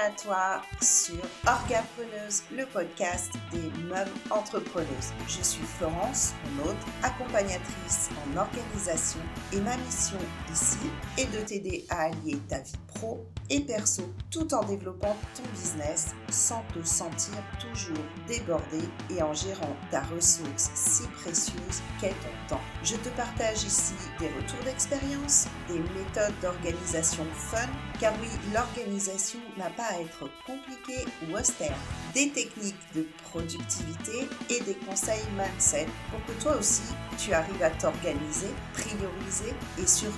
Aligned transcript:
à 0.00 0.10
toi 0.10 0.62
sur 0.80 1.22
Orgapreneuse, 1.46 2.44
le 2.56 2.64
podcast 2.64 3.32
des 3.52 3.70
mêmes 3.84 4.08
entrepreneuses. 4.30 5.12
Je 5.28 5.42
suis 5.42 5.62
Florence, 5.62 6.32
mon 6.56 6.70
hôte, 6.70 6.76
accompagnatrice 7.02 8.08
en 8.24 8.38
organisation 8.38 9.20
et 9.52 9.60
ma 9.60 9.76
mission 9.76 10.16
ici 10.50 10.78
est 11.18 11.26
de 11.26 11.44
t'aider 11.44 11.84
à 11.90 12.04
allier 12.04 12.38
ta 12.48 12.60
vie 12.60 12.72
pro 12.94 13.26
et 13.50 13.60
perso 13.60 14.02
tout 14.30 14.54
en 14.54 14.64
développant 14.64 15.16
ton 15.34 15.42
business 15.52 16.14
sans 16.30 16.62
te 16.72 16.82
sentir 16.86 17.34
toujours 17.58 18.04
débordé 18.26 18.80
et 19.10 19.22
en 19.22 19.34
gérant 19.34 19.76
ta 19.90 20.02
ressource 20.02 20.70
si 20.74 21.02
précieuse 21.08 21.82
qu'est 22.00 22.08
ton 22.10 22.54
temps. 22.54 22.60
Je 22.84 22.96
te 22.96 23.08
partage 23.10 23.64
ici 23.64 23.94
des 24.18 24.28
retours 24.28 24.64
d'expérience, 24.64 25.48
des 25.68 25.78
méthodes 25.78 26.38
d'organisation 26.40 27.24
fun, 27.34 27.68
car 28.00 28.12
oui, 28.20 28.28
l'organisation 28.54 29.40
n'a 29.58 29.70
pas 29.70 29.89
être 29.98 30.28
compliquée 30.46 31.04
ou 31.28 31.36
austère, 31.36 31.76
des 32.14 32.30
techniques 32.30 32.76
de 32.94 33.06
productivité 33.30 34.28
et 34.48 34.60
des 34.60 34.74
conseils 34.74 35.26
mindset 35.36 35.86
pour 36.10 36.24
que 36.26 36.42
toi 36.42 36.56
aussi 36.56 36.82
tu 37.18 37.32
arrives 37.32 37.62
à 37.62 37.70
t'organiser, 37.70 38.50
prioriser 38.72 39.54
et 39.78 39.86
surtout 39.86 40.16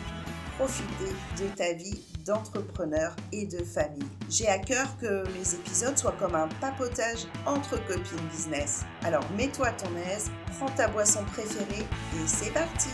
profiter 0.59 1.13
de 1.39 1.49
ta 1.57 1.73
vie 1.73 2.03
d'entrepreneur 2.25 3.17
et 3.33 3.47
de 3.47 3.65
famille. 3.65 4.07
J'ai 4.29 4.49
à 4.49 4.59
cœur 4.59 4.87
que 5.01 5.25
mes 5.33 5.55
épisodes 5.55 5.97
soient 5.99 6.15
comme 6.19 6.35
un 6.35 6.49
papotage 6.61 7.27
entre 7.47 7.85
copines 7.87 8.29
business. 8.31 8.83
Alors 9.03 9.25
mets-toi 9.37 9.69
à 9.69 9.73
ton 9.73 9.95
aise, 9.97 10.31
prends 10.59 10.69
ta 10.71 10.89
boisson 10.89 11.25
préférée 11.25 11.83
et 11.83 12.27
c'est 12.27 12.53
parti 12.53 12.91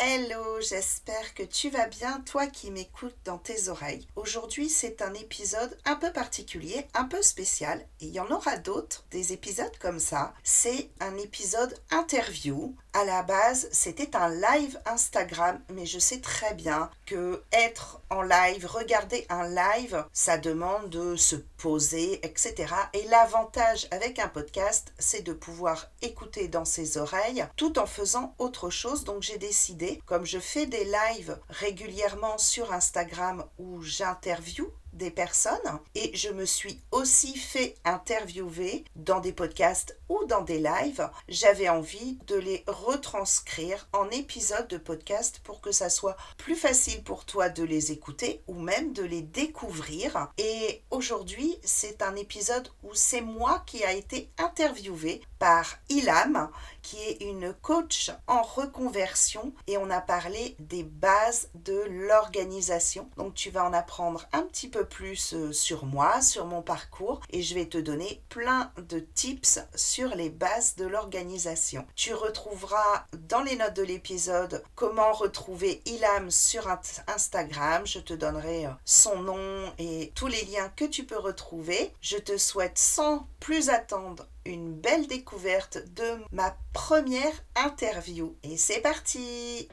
Hello, 0.00 0.60
j'espère 0.60 1.34
que 1.34 1.44
tu 1.44 1.70
vas 1.70 1.86
bien, 1.86 2.20
toi 2.26 2.48
qui 2.48 2.72
m'écoutes 2.72 3.16
dans 3.24 3.38
tes 3.38 3.68
oreilles. 3.68 4.08
Aujourd'hui, 4.16 4.68
c'est 4.68 5.02
un 5.02 5.14
épisode 5.14 5.78
un 5.84 5.94
peu 5.94 6.12
particulier, 6.12 6.88
un 6.94 7.04
peu 7.04 7.22
spécial, 7.22 7.86
et 8.00 8.06
il 8.06 8.12
y 8.12 8.18
en 8.18 8.28
aura 8.32 8.56
d'autres, 8.56 9.04
des 9.12 9.32
épisodes 9.32 9.78
comme 9.78 10.00
ça. 10.00 10.34
C'est 10.42 10.90
un 10.98 11.16
épisode 11.16 11.78
interview. 11.92 12.74
À 12.96 13.04
la 13.04 13.24
base, 13.24 13.68
c'était 13.72 14.14
un 14.14 14.28
live 14.28 14.78
Instagram, 14.86 15.60
mais 15.68 15.84
je 15.84 15.98
sais 15.98 16.20
très 16.20 16.54
bien 16.54 16.88
que 17.06 17.42
être 17.50 18.00
en 18.08 18.22
live, 18.22 18.66
regarder 18.66 19.26
un 19.28 19.48
live, 19.48 20.04
ça 20.12 20.38
demande 20.38 20.90
de 20.90 21.16
se 21.16 21.34
poser, 21.34 22.24
etc. 22.24 22.72
Et 22.92 23.02
l'avantage 23.08 23.88
avec 23.90 24.20
un 24.20 24.28
podcast, 24.28 24.92
c'est 24.96 25.22
de 25.22 25.32
pouvoir 25.32 25.90
écouter 26.02 26.46
dans 26.46 26.64
ses 26.64 26.96
oreilles 26.96 27.44
tout 27.56 27.80
en 27.80 27.86
faisant 27.86 28.32
autre 28.38 28.70
chose. 28.70 29.02
Donc 29.02 29.22
j'ai 29.22 29.38
décidé, 29.38 30.00
comme 30.06 30.24
je 30.24 30.38
fais 30.38 30.66
des 30.66 30.84
lives 30.84 31.36
régulièrement 31.48 32.38
sur 32.38 32.72
Instagram 32.72 33.44
où 33.58 33.82
j'interview 33.82 34.72
des 34.94 35.10
personnes 35.10 35.52
et 35.94 36.16
je 36.16 36.30
me 36.30 36.44
suis 36.44 36.80
aussi 36.90 37.36
fait 37.36 37.74
interviewer 37.84 38.84
dans 38.96 39.20
des 39.20 39.32
podcasts 39.32 39.98
ou 40.08 40.24
dans 40.26 40.42
des 40.42 40.58
lives. 40.58 41.08
J'avais 41.28 41.68
envie 41.68 42.18
de 42.26 42.36
les 42.36 42.64
retranscrire 42.66 43.88
en 43.92 44.08
épisodes 44.10 44.68
de 44.68 44.78
podcast 44.78 45.40
pour 45.44 45.60
que 45.60 45.72
ça 45.72 45.90
soit 45.90 46.16
plus 46.38 46.56
facile 46.56 47.02
pour 47.02 47.24
toi 47.24 47.48
de 47.48 47.62
les 47.62 47.92
écouter 47.92 48.42
ou 48.46 48.54
même 48.54 48.92
de 48.92 49.02
les 49.02 49.22
découvrir. 49.22 50.28
Et 50.38 50.82
aujourd'hui, 50.90 51.58
c'est 51.64 52.02
un 52.02 52.16
épisode 52.16 52.68
où 52.82 52.90
c'est 52.94 53.20
moi 53.20 53.62
qui 53.66 53.84
a 53.84 53.92
été 53.92 54.30
interviewé 54.38 55.20
par 55.38 55.76
Ilam 55.88 56.48
qui 56.84 57.00
est 57.00 57.22
une 57.22 57.54
coach 57.54 58.12
en 58.26 58.42
reconversion 58.42 59.52
et 59.66 59.78
on 59.78 59.90
a 59.90 60.02
parlé 60.02 60.54
des 60.60 60.84
bases 60.84 61.48
de 61.54 61.80
l'organisation. 61.88 63.08
Donc 63.16 63.34
tu 63.34 63.50
vas 63.50 63.64
en 63.64 63.72
apprendre 63.72 64.26
un 64.32 64.42
petit 64.42 64.68
peu 64.68 64.84
plus 64.84 65.32
euh, 65.32 65.52
sur 65.52 65.86
moi, 65.86 66.20
sur 66.20 66.46
mon 66.46 66.60
parcours 66.60 67.20
et 67.30 67.42
je 67.42 67.54
vais 67.54 67.66
te 67.66 67.78
donner 67.78 68.22
plein 68.28 68.70
de 68.76 69.00
tips 69.00 69.60
sur 69.74 70.14
les 70.14 70.28
bases 70.28 70.76
de 70.76 70.84
l'organisation. 70.84 71.86
Tu 71.96 72.12
retrouveras 72.12 73.06
dans 73.28 73.42
les 73.42 73.56
notes 73.56 73.74
de 73.74 73.82
l'épisode 73.82 74.62
comment 74.74 75.12
retrouver 75.12 75.80
Ilam 75.86 76.30
sur 76.30 76.68
Instagram. 77.08 77.86
Je 77.86 77.98
te 77.98 78.12
donnerai 78.12 78.66
euh, 78.66 78.70
son 78.84 79.20
nom 79.20 79.72
et 79.78 80.12
tous 80.14 80.26
les 80.26 80.44
liens 80.44 80.70
que 80.76 80.84
tu 80.84 81.04
peux 81.04 81.18
retrouver. 81.18 81.94
Je 82.02 82.18
te 82.18 82.36
souhaite 82.36 82.76
sans 82.76 83.26
plus 83.40 83.70
attendre 83.70 84.26
une 84.44 84.74
belle 84.74 85.06
découverte 85.06 85.78
de 85.94 86.22
ma 86.32 86.56
première 86.72 87.32
interview. 87.56 88.34
Et 88.42 88.56
c'est 88.56 88.80
parti 88.80 89.68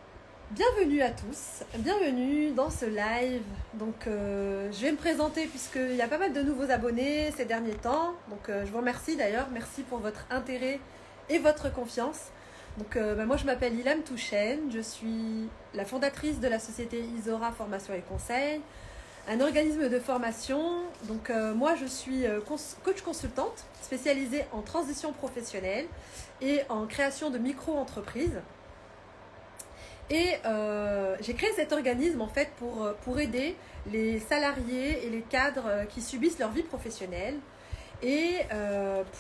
Bienvenue 0.52 1.02
à 1.02 1.12
tous, 1.12 1.64
bienvenue 1.78 2.52
dans 2.52 2.70
ce 2.70 2.84
live. 2.84 3.42
Donc 3.76 4.06
euh, 4.06 4.70
je 4.74 4.82
vais 4.82 4.92
me 4.92 4.98
présenter 4.98 5.46
puisqu'il 5.48 5.96
y 5.96 6.02
a 6.02 6.10
pas 6.10 6.18
mal 6.18 6.34
de 6.34 6.42
nouveaux 6.42 6.70
abonnés 6.70 7.32
ces 7.38 7.46
derniers 7.46 7.76
temps. 7.76 8.16
Donc 8.30 8.50
euh, 8.50 8.66
je 8.66 8.72
vous 8.72 8.80
remercie 8.80 9.16
d'ailleurs, 9.16 9.48
merci 9.54 9.84
pour 9.84 10.00
votre 10.00 10.26
intérêt 10.30 10.82
et 11.30 11.40
votre 11.40 11.72
confiance. 11.72 12.32
Donc 12.78 12.98
euh, 12.98 13.16
bah, 13.16 13.26
moi 13.26 13.38
je 13.38 13.46
m'appelle 13.46 13.80
Ilham 13.80 14.02
Touchen, 14.04 14.70
je 14.70 14.82
suis 14.82 15.48
la 15.74 15.86
fondatrice 15.86 16.42
de 16.42 16.50
la 16.50 16.60
société 16.60 17.00
Isora 17.00 17.54
Formation 17.54 17.94
et 17.94 18.02
Conseil 18.02 18.60
un 19.28 19.40
organisme 19.40 19.90
de 19.90 20.00
formation. 20.00 20.84
Donc 21.04 21.30
euh, 21.30 21.54
moi, 21.54 21.76
je 21.76 21.86
suis 21.86 22.26
euh, 22.26 22.40
coach 22.84 23.02
consultante 23.02 23.66
spécialisée 23.82 24.46
en 24.52 24.62
transition 24.62 25.14
professionnelle 25.14 25.86
et 26.42 26.62
en 26.70 26.86
création 26.88 27.30
de 27.30 27.38
micro-entreprises. 27.38 28.40
Et 30.10 30.34
euh, 30.46 31.16
j'ai 31.22 31.34
créé 31.34 31.52
cet 31.56 31.72
organisme 31.72 32.22
en 32.22 32.28
fait 32.28 32.50
pour, 32.58 32.94
pour 33.04 33.20
aider 33.20 33.56
les 33.90 34.20
salariés 34.20 35.06
et 35.06 35.10
les 35.10 35.22
cadres 35.22 35.86
qui 35.90 36.02
subissent 36.02 36.38
leur 36.38 36.52
vie 36.52 36.64
professionnelle 36.64 37.36
et 38.04 38.40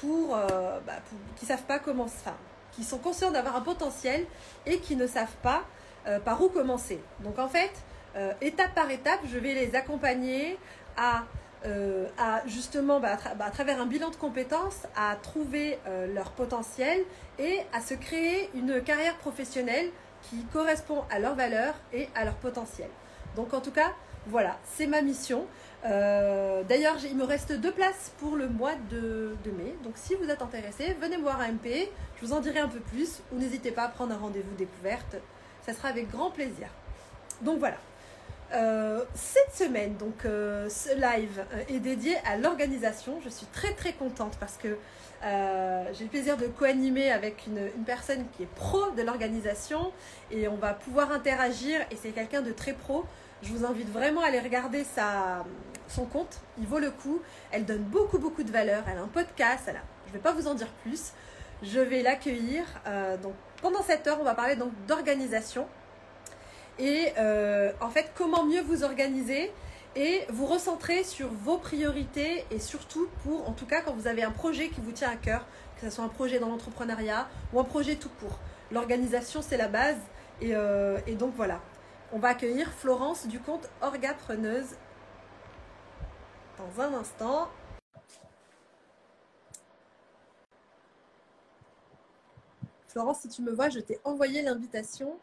pour, 0.01 0.35
bah, 0.35 0.93
qui 1.37 1.45
savent 1.45 1.63
pas 1.63 1.79
comment, 1.79 2.03
enfin, 2.03 2.35
qui 2.73 2.83
sont 2.83 2.97
conscients 2.97 3.31
d'avoir 3.31 3.55
un 3.55 3.61
potentiel 3.61 4.25
et 4.65 4.79
qui 4.79 4.97
ne 4.97 5.07
savent 5.07 5.35
pas 5.41 5.63
par 6.25 6.41
où 6.43 6.49
commencer. 6.49 6.99
Donc 7.21 7.39
en 7.39 7.47
fait, 7.47 7.71
euh, 8.15 8.33
étape 8.41 8.73
par 8.75 8.89
étape, 8.91 9.19
je 9.31 9.37
vais 9.37 9.53
les 9.53 9.75
accompagner 9.75 10.57
à, 10.97 11.23
euh, 11.65 12.07
justement, 12.45 12.99
bah, 12.99 13.17
bah, 13.37 13.45
à, 13.45 13.51
travers 13.51 13.79
un 13.79 13.85
bilan 13.85 14.09
de 14.09 14.15
compétences, 14.15 14.85
à 14.95 15.15
trouver 15.15 15.79
euh, 15.87 16.13
leur 16.13 16.31
potentiel 16.31 16.99
et 17.39 17.59
à 17.73 17.81
se 17.81 17.93
créer 17.93 18.49
une 18.53 18.81
carrière 18.81 19.15
professionnelle 19.17 19.89
qui 20.23 20.43
correspond 20.53 21.03
à 21.09 21.19
leurs 21.19 21.35
valeurs 21.35 21.75
et 21.93 22.09
à 22.15 22.25
leur 22.25 22.35
potentiel. 22.35 22.89
Donc 23.35 23.53
en 23.53 23.61
tout 23.61 23.71
cas, 23.71 23.91
voilà, 24.27 24.57
c'est 24.65 24.87
ma 24.87 25.01
mission. 25.01 25.45
D'ailleurs, 25.83 26.97
il 27.03 27.17
me 27.17 27.23
reste 27.23 27.53
deux 27.53 27.71
places 27.71 28.13
pour 28.19 28.35
le 28.35 28.47
mois 28.47 28.75
de, 28.91 29.35
de, 29.43 29.51
mai. 29.51 29.75
Donc 29.83 29.93
si 29.95 30.13
vous 30.13 30.29
êtes 30.29 30.43
intéressé, 30.43 30.95
venez 31.01 31.17
me 31.17 31.23
voir 31.23 31.41
à 31.41 31.47
MP. 31.47 31.89
Je 32.17 32.25
vous 32.27 32.33
en 32.33 32.39
dirai 32.39 32.59
un 32.59 32.67
peu 32.67 32.79
plus. 32.79 33.23
Ou 33.31 33.39
n'hésitez 33.39 33.71
pas 33.71 33.83
à 33.83 33.87
prendre 33.87 34.13
un 34.13 34.17
rendez-vous 34.17 34.53
découverte. 34.55 35.15
Ça 35.65 35.73
sera 35.73 35.87
avec 35.87 36.11
grand 36.11 36.29
plaisir. 36.29 36.67
Donc 37.41 37.57
voilà. 37.57 37.77
Euh, 38.53 39.05
cette 39.13 39.55
semaine, 39.55 39.95
donc 39.95 40.25
euh, 40.25 40.67
ce 40.67 40.89
live 40.89 41.45
euh, 41.53 41.63
est 41.69 41.79
dédié 41.79 42.17
à 42.25 42.35
l'organisation. 42.35 43.19
Je 43.23 43.29
suis 43.29 43.45
très 43.45 43.73
très 43.73 43.93
contente 43.93 44.35
parce 44.39 44.57
que 44.57 44.77
j'ai 45.23 46.03
le 46.03 46.09
plaisir 46.09 46.35
de 46.35 46.47
co-animer 46.47 47.11
avec 47.11 47.45
une, 47.45 47.69
personne 47.85 48.25
qui 48.35 48.43
est 48.43 48.53
pro 48.55 48.89
de 48.97 49.03
l'organisation 49.03 49.91
et 50.31 50.47
on 50.47 50.55
va 50.55 50.73
pouvoir 50.73 51.11
interagir 51.11 51.79
et 51.91 51.95
c'est 51.95 52.09
quelqu'un 52.09 52.41
de 52.41 52.51
très 52.51 52.73
pro. 52.73 53.05
Je 53.43 53.53
vous 53.53 53.63
invite 53.63 53.87
vraiment 53.91 54.21
à 54.21 54.27
aller 54.27 54.39
regarder 54.39 54.83
sa, 54.83 55.45
son 55.87 56.05
compte, 56.05 56.41
il 56.57 56.65
vaut 56.65 56.79
le 56.79 56.89
coup. 56.89 57.21
Elle 57.51 57.65
donne 57.65 57.83
beaucoup 57.83 58.17
beaucoup 58.17 58.41
de 58.41 58.51
valeur, 58.51 58.83
elle 58.91 58.97
a 58.97 59.01
un 59.01 59.07
podcast, 59.07 59.65
je 59.67 60.09
ne 60.09 60.13
vais 60.13 60.19
pas 60.19 60.33
vous 60.33 60.47
en 60.47 60.55
dire 60.55 60.69
plus. 60.83 61.11
Je 61.61 61.79
vais 61.79 62.01
l'accueillir. 62.01 62.63
donc 63.21 63.35
pendant 63.61 63.83
cette 63.83 64.07
heure, 64.07 64.17
on 64.19 64.23
va 64.23 64.33
parler 64.33 64.55
donc 64.55 64.71
d'organisation 64.87 65.67
et 66.81 67.13
euh, 67.19 67.71
en 67.79 67.89
fait 67.89 68.11
comment 68.15 68.43
mieux 68.43 68.61
vous 68.61 68.83
organiser 68.83 69.51
et 69.95 70.25
vous 70.29 70.45
recentrer 70.45 71.03
sur 71.03 71.27
vos 71.27 71.57
priorités 71.57 72.45
et 72.49 72.59
surtout 72.59 73.07
pour, 73.23 73.47
en 73.47 73.51
tout 73.51 73.65
cas, 73.65 73.81
quand 73.81 73.93
vous 73.93 74.07
avez 74.07 74.23
un 74.23 74.31
projet 74.31 74.69
qui 74.69 74.81
vous 74.81 74.91
tient 74.91 75.09
à 75.09 75.15
cœur, 75.15 75.45
que 75.75 75.81
ce 75.81 75.95
soit 75.95 76.05
un 76.05 76.09
projet 76.09 76.39
dans 76.39 76.47
l'entrepreneuriat 76.47 77.27
ou 77.53 77.59
un 77.59 77.63
projet 77.65 77.95
tout 77.95 78.09
court. 78.19 78.39
L'organisation, 78.71 79.41
c'est 79.41 79.57
la 79.57 79.67
base. 79.67 79.97
Et, 80.39 80.55
euh, 80.55 80.97
et, 81.07 81.15
donc 81.15 81.33
voilà, 81.35 81.59
on 82.13 82.19
va 82.19 82.29
accueillir 82.29 82.71
Florence 82.71 83.27
du 83.27 83.39
compte 83.39 83.69
Orgapreneuse 83.81 84.77
dans 86.57 86.81
un 86.81 86.93
instant. 86.93 87.49
Florence, 92.87 93.19
si 93.19 93.27
tu 93.27 93.41
me 93.41 93.51
vois, 93.51 93.69
je 93.69 93.79
t'ai 93.79 93.99
envoyé 94.05 94.41
l'invitation 94.41 95.17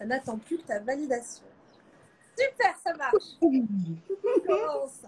ça 0.00 0.06
n'attend 0.06 0.38
plus 0.38 0.56
que 0.56 0.62
ta 0.62 0.78
validation. 0.78 1.42
Super, 2.34 2.74
ça 2.82 2.94
marche. 2.94 3.38
Coucou 3.38 4.40
Florence. 4.44 5.02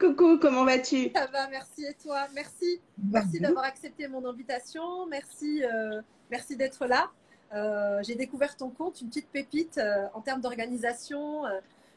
Coucou, 0.00 0.38
comment 0.38 0.64
vas-tu? 0.64 1.10
Ça 1.14 1.26
va, 1.26 1.46
merci 1.48 1.84
et 1.84 1.94
toi? 2.02 2.26
Merci, 2.34 2.80
merci 3.10 3.38
d'avoir 3.38 3.64
accepté 3.64 4.08
mon 4.08 4.24
invitation. 4.26 5.04
Merci, 5.06 5.62
euh, 5.62 6.00
merci 6.30 6.56
d'être 6.56 6.86
là. 6.86 7.10
J'ai 8.02 8.14
découvert 8.14 8.56
ton 8.56 8.70
compte, 8.70 9.02
une 9.02 9.08
petite 9.08 9.28
pépite 9.28 9.78
en 10.14 10.22
termes 10.22 10.40
d'organisation. 10.40 11.42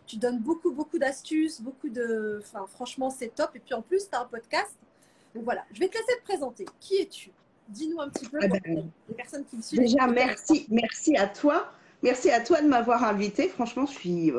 tu 0.05 0.17
donnes 0.17 0.39
beaucoup, 0.39 0.71
beaucoup 0.71 0.99
d'astuces, 0.99 1.61
beaucoup 1.61 1.87
de. 1.87 2.41
Enfin, 2.43 2.65
franchement, 2.67 3.09
c'est 3.09 3.33
top. 3.33 3.51
Et 3.55 3.59
puis 3.59 3.73
en 3.73 3.81
plus, 3.81 4.09
tu 4.09 4.15
as 4.17 4.21
un 4.21 4.25
podcast. 4.25 4.75
Donc 5.33 5.45
voilà, 5.45 5.63
je 5.71 5.79
vais 5.79 5.87
te 5.87 5.97
laisser 5.97 6.19
te 6.19 6.23
présenter. 6.23 6.65
Qui 6.81 6.97
es-tu? 6.97 7.31
Dis-nous 7.69 8.01
un 8.01 8.09
petit 8.09 8.27
peu 8.27 8.37
eh 8.41 8.47
ben, 8.49 8.91
les 9.07 9.15
personnes 9.15 9.45
qui 9.45 9.55
me 9.55 9.61
suivent. 9.61 9.79
Déjà, 9.79 10.07
merci, 10.07 10.67
merci 10.69 11.15
à 11.15 11.27
toi. 11.27 11.71
Merci 12.05 12.29
à 12.29 12.39
toi 12.39 12.61
de 12.61 12.67
m'avoir 12.67 13.03
invité. 13.03 13.49
Franchement, 13.49 13.87
je 13.87 13.93
suis 13.93 14.31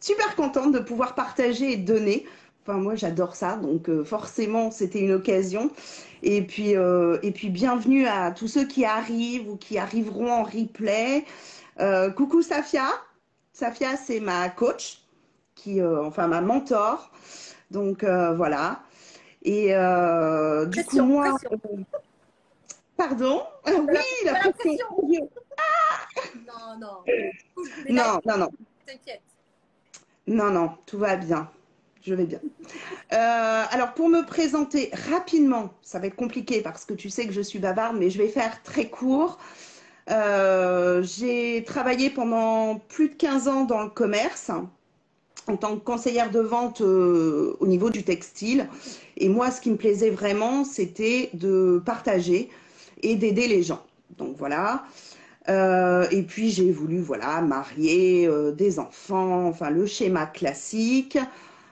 super 0.00 0.34
contente 0.36 0.72
de 0.72 0.78
pouvoir 0.78 1.14
partager 1.14 1.70
et 1.70 1.76
donner. 1.76 2.26
Enfin, 2.62 2.78
moi, 2.78 2.94
j'adore 2.94 3.36
ça, 3.36 3.56
donc 3.56 3.90
euh, 3.90 4.04
forcément, 4.04 4.70
c'était 4.70 5.00
une 5.00 5.12
occasion. 5.12 5.70
Et 6.22 6.40
puis, 6.40 6.74
euh, 6.76 7.18
et 7.22 7.30
puis, 7.30 7.50
bienvenue 7.50 8.06
à 8.06 8.30
tous 8.30 8.48
ceux 8.48 8.66
qui 8.66 8.86
arrivent 8.86 9.50
ou 9.50 9.56
qui 9.56 9.76
arriveront 9.76 10.32
en 10.32 10.44
replay. 10.44 11.26
Euh, 11.80 12.10
coucou 12.10 12.40
Safia. 12.40 12.88
Safia, 13.52 13.98
c'est 13.98 14.20
ma 14.20 14.48
coach, 14.48 15.02
qui, 15.56 15.82
enfin 15.82 16.26
ma 16.26 16.40
mentor. 16.40 17.12
Donc 17.70 18.02
voilà. 18.02 18.80
Et 19.42 19.74
du 20.68 20.84
coup, 20.86 21.02
moi, 21.02 21.36
pardon? 22.96 23.42
oui, 23.66 23.98
la, 24.24 24.38
pression. 24.38 24.86
Ah 24.88 25.49
non, 26.60 26.78
non. 26.78 27.04
non, 27.88 28.20
non, 28.24 28.38
non. 28.38 28.50
T'inquiète. 28.86 29.22
Non, 30.26 30.50
non, 30.50 30.70
tout 30.86 30.98
va 30.98 31.16
bien. 31.16 31.50
Je 32.02 32.14
vais 32.14 32.24
bien. 32.24 32.40
Euh, 33.12 33.64
alors, 33.70 33.92
pour 33.92 34.08
me 34.08 34.24
présenter 34.24 34.90
rapidement, 35.10 35.70
ça 35.82 35.98
va 35.98 36.06
être 36.06 36.16
compliqué 36.16 36.62
parce 36.62 36.84
que 36.84 36.94
tu 36.94 37.10
sais 37.10 37.26
que 37.26 37.32
je 37.32 37.40
suis 37.40 37.58
bavarde, 37.58 37.96
mais 37.98 38.10
je 38.10 38.18
vais 38.18 38.28
faire 38.28 38.62
très 38.62 38.88
court. 38.88 39.38
Euh, 40.10 41.02
j'ai 41.02 41.62
travaillé 41.64 42.08
pendant 42.10 42.78
plus 42.88 43.10
de 43.10 43.14
15 43.14 43.48
ans 43.48 43.64
dans 43.64 43.82
le 43.82 43.90
commerce 43.90 44.50
en 45.46 45.56
tant 45.56 45.76
que 45.76 45.84
conseillère 45.84 46.30
de 46.30 46.40
vente 46.40 46.80
euh, 46.80 47.56
au 47.60 47.66
niveau 47.66 47.90
du 47.90 48.02
textile. 48.02 48.68
Et 49.16 49.28
moi, 49.28 49.50
ce 49.50 49.60
qui 49.60 49.70
me 49.70 49.76
plaisait 49.76 50.10
vraiment, 50.10 50.64
c'était 50.64 51.30
de 51.34 51.82
partager 51.84 52.48
et 53.02 53.16
d'aider 53.16 53.46
les 53.46 53.62
gens. 53.62 53.82
Donc 54.16 54.36
voilà. 54.36 54.84
Euh, 55.48 56.06
et 56.10 56.22
puis 56.22 56.50
j'ai 56.50 56.70
voulu 56.70 57.00
voilà 57.00 57.40
marier 57.40 58.26
euh, 58.26 58.52
des 58.52 58.78
enfants, 58.78 59.46
enfin 59.46 59.70
le 59.70 59.86
schéma 59.86 60.26
classique, 60.26 61.18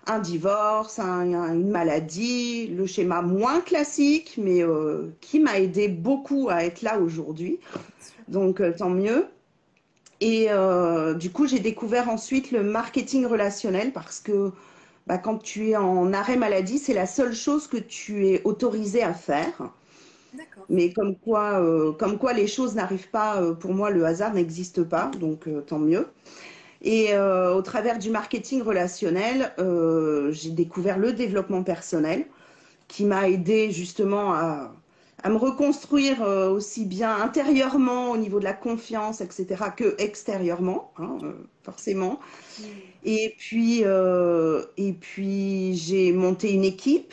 un 0.06 0.18
divorce, 0.20 0.98
une 0.98 1.70
maladie, 1.70 2.68
le 2.68 2.86
schéma 2.86 3.20
moins 3.20 3.60
classique, 3.60 4.36
mais 4.38 4.62
euh, 4.62 5.08
qui 5.20 5.38
m'a 5.38 5.58
aidé 5.58 5.88
beaucoup 5.88 6.48
à 6.48 6.64
être 6.64 6.82
là 6.82 6.98
aujourd'hui. 6.98 7.58
Donc 8.28 8.62
tant 8.76 8.90
mieux. 8.90 9.26
Et 10.20 10.48
du 11.16 11.30
coup 11.30 11.46
j'ai 11.46 11.60
découvert 11.60 12.08
ensuite 12.08 12.50
le 12.50 12.62
marketing 12.62 13.26
relationnel 13.26 13.92
parce 13.92 14.18
que 14.20 14.52
bah, 15.06 15.16
quand 15.16 15.38
tu 15.38 15.70
es 15.70 15.76
en 15.76 16.12
arrêt 16.12 16.36
maladie, 16.36 16.78
c'est 16.78 16.92
la 16.92 17.06
seule 17.06 17.34
chose 17.34 17.66
que 17.68 17.76
tu 17.76 18.26
es 18.26 18.42
autorisé 18.44 19.02
à 19.02 19.14
faire. 19.14 19.70
Mais 20.68 20.92
comme 20.92 21.16
quoi, 21.16 21.60
euh, 21.60 21.92
comme 21.92 22.18
quoi 22.18 22.32
les 22.32 22.46
choses 22.46 22.74
n'arrivent 22.74 23.10
pas, 23.10 23.40
euh, 23.40 23.54
pour 23.54 23.72
moi, 23.72 23.90
le 23.90 24.04
hasard 24.04 24.34
n'existe 24.34 24.82
pas, 24.82 25.10
donc 25.18 25.46
euh, 25.46 25.60
tant 25.60 25.78
mieux. 25.78 26.06
Et 26.80 27.18
au 27.18 27.60
travers 27.60 27.98
du 27.98 28.08
marketing 28.08 28.62
relationnel, 28.62 29.52
j'ai 30.30 30.50
découvert 30.50 30.96
le 30.96 31.12
développement 31.12 31.64
personnel 31.64 32.24
qui 32.86 33.04
m'a 33.04 33.28
aidé 33.28 33.72
justement 33.72 34.32
à, 34.32 34.72
à, 35.24 35.28
me 35.28 35.36
reconstruire 35.36 36.22
aussi 36.22 36.84
bien 36.84 37.16
intérieurement 37.20 38.12
au 38.12 38.16
niveau 38.16 38.38
de 38.38 38.44
la 38.44 38.52
confiance, 38.52 39.20
etc., 39.20 39.56
que 39.76 39.96
extérieurement, 39.98 40.92
hein, 40.98 41.18
forcément. 41.64 42.20
Et 43.04 43.34
puis, 43.38 43.82
et 43.82 44.92
puis 44.92 45.74
j'ai 45.74 46.12
monté 46.12 46.52
une 46.52 46.64
équipe 46.64 47.12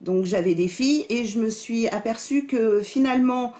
donc 0.00 0.24
j'avais 0.24 0.54
des 0.54 0.68
filles 0.68 1.06
et 1.08 1.24
je 1.24 1.38
me 1.38 1.50
suis 1.50 1.88
aperçue 1.88 2.46
que 2.46 2.82
finalement, 2.82 3.52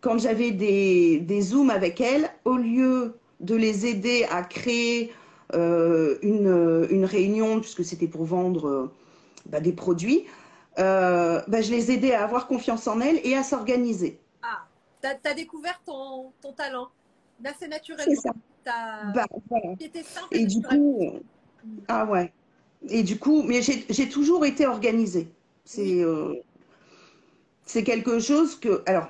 quand 0.00 0.18
j'avais 0.18 0.50
des, 0.50 1.20
des 1.20 1.40
Zooms 1.40 1.70
avec 1.70 2.00
elles, 2.00 2.30
au 2.44 2.56
lieu 2.56 3.14
de 3.40 3.54
les 3.54 3.86
aider 3.86 4.26
à 4.30 4.42
créer 4.42 5.12
euh, 5.54 6.18
une, 6.22 6.86
une, 6.90 7.04
réunion, 7.04 7.60
puisque 7.60 7.84
c'était 7.84 8.06
pour 8.06 8.24
vendre 8.24 8.68
euh, 8.68 8.92
bah, 9.46 9.60
des 9.60 9.72
produits, 9.72 10.24
euh, 10.78 11.42
bah, 11.48 11.60
je 11.60 11.70
les 11.70 11.90
aidais 11.90 12.14
à 12.14 12.24
avoir 12.24 12.46
confiance 12.46 12.86
en 12.88 13.00
elles 13.00 13.20
et 13.24 13.36
à 13.36 13.42
s'organiser. 13.42 14.18
Ah, 14.42 14.64
tu 15.02 15.28
as, 15.28 15.34
découvert 15.34 15.80
ton, 15.84 16.32
ton 16.40 16.52
talent, 16.52 16.88
assez 17.44 17.68
naturellement. 17.68 18.06
C'est 18.08 18.28
ça. 18.28 18.32
Bah, 18.64 19.26
voilà. 19.50 19.76
simple 20.04 20.28
et, 20.30 20.42
et 20.42 20.46
du 20.46 20.62
coup, 20.62 21.12
ah 21.88 22.06
ouais. 22.06 22.32
Et 22.88 23.02
du 23.02 23.18
coup, 23.18 23.42
mais 23.42 23.60
j'ai 23.62 24.08
toujours 24.08 24.46
été 24.46 24.66
organisée. 24.66 25.28
Euh, 25.78 26.34
c'est 27.64 27.84
quelque 27.84 28.18
chose 28.18 28.56
que. 28.58 28.82
Alors, 28.86 29.08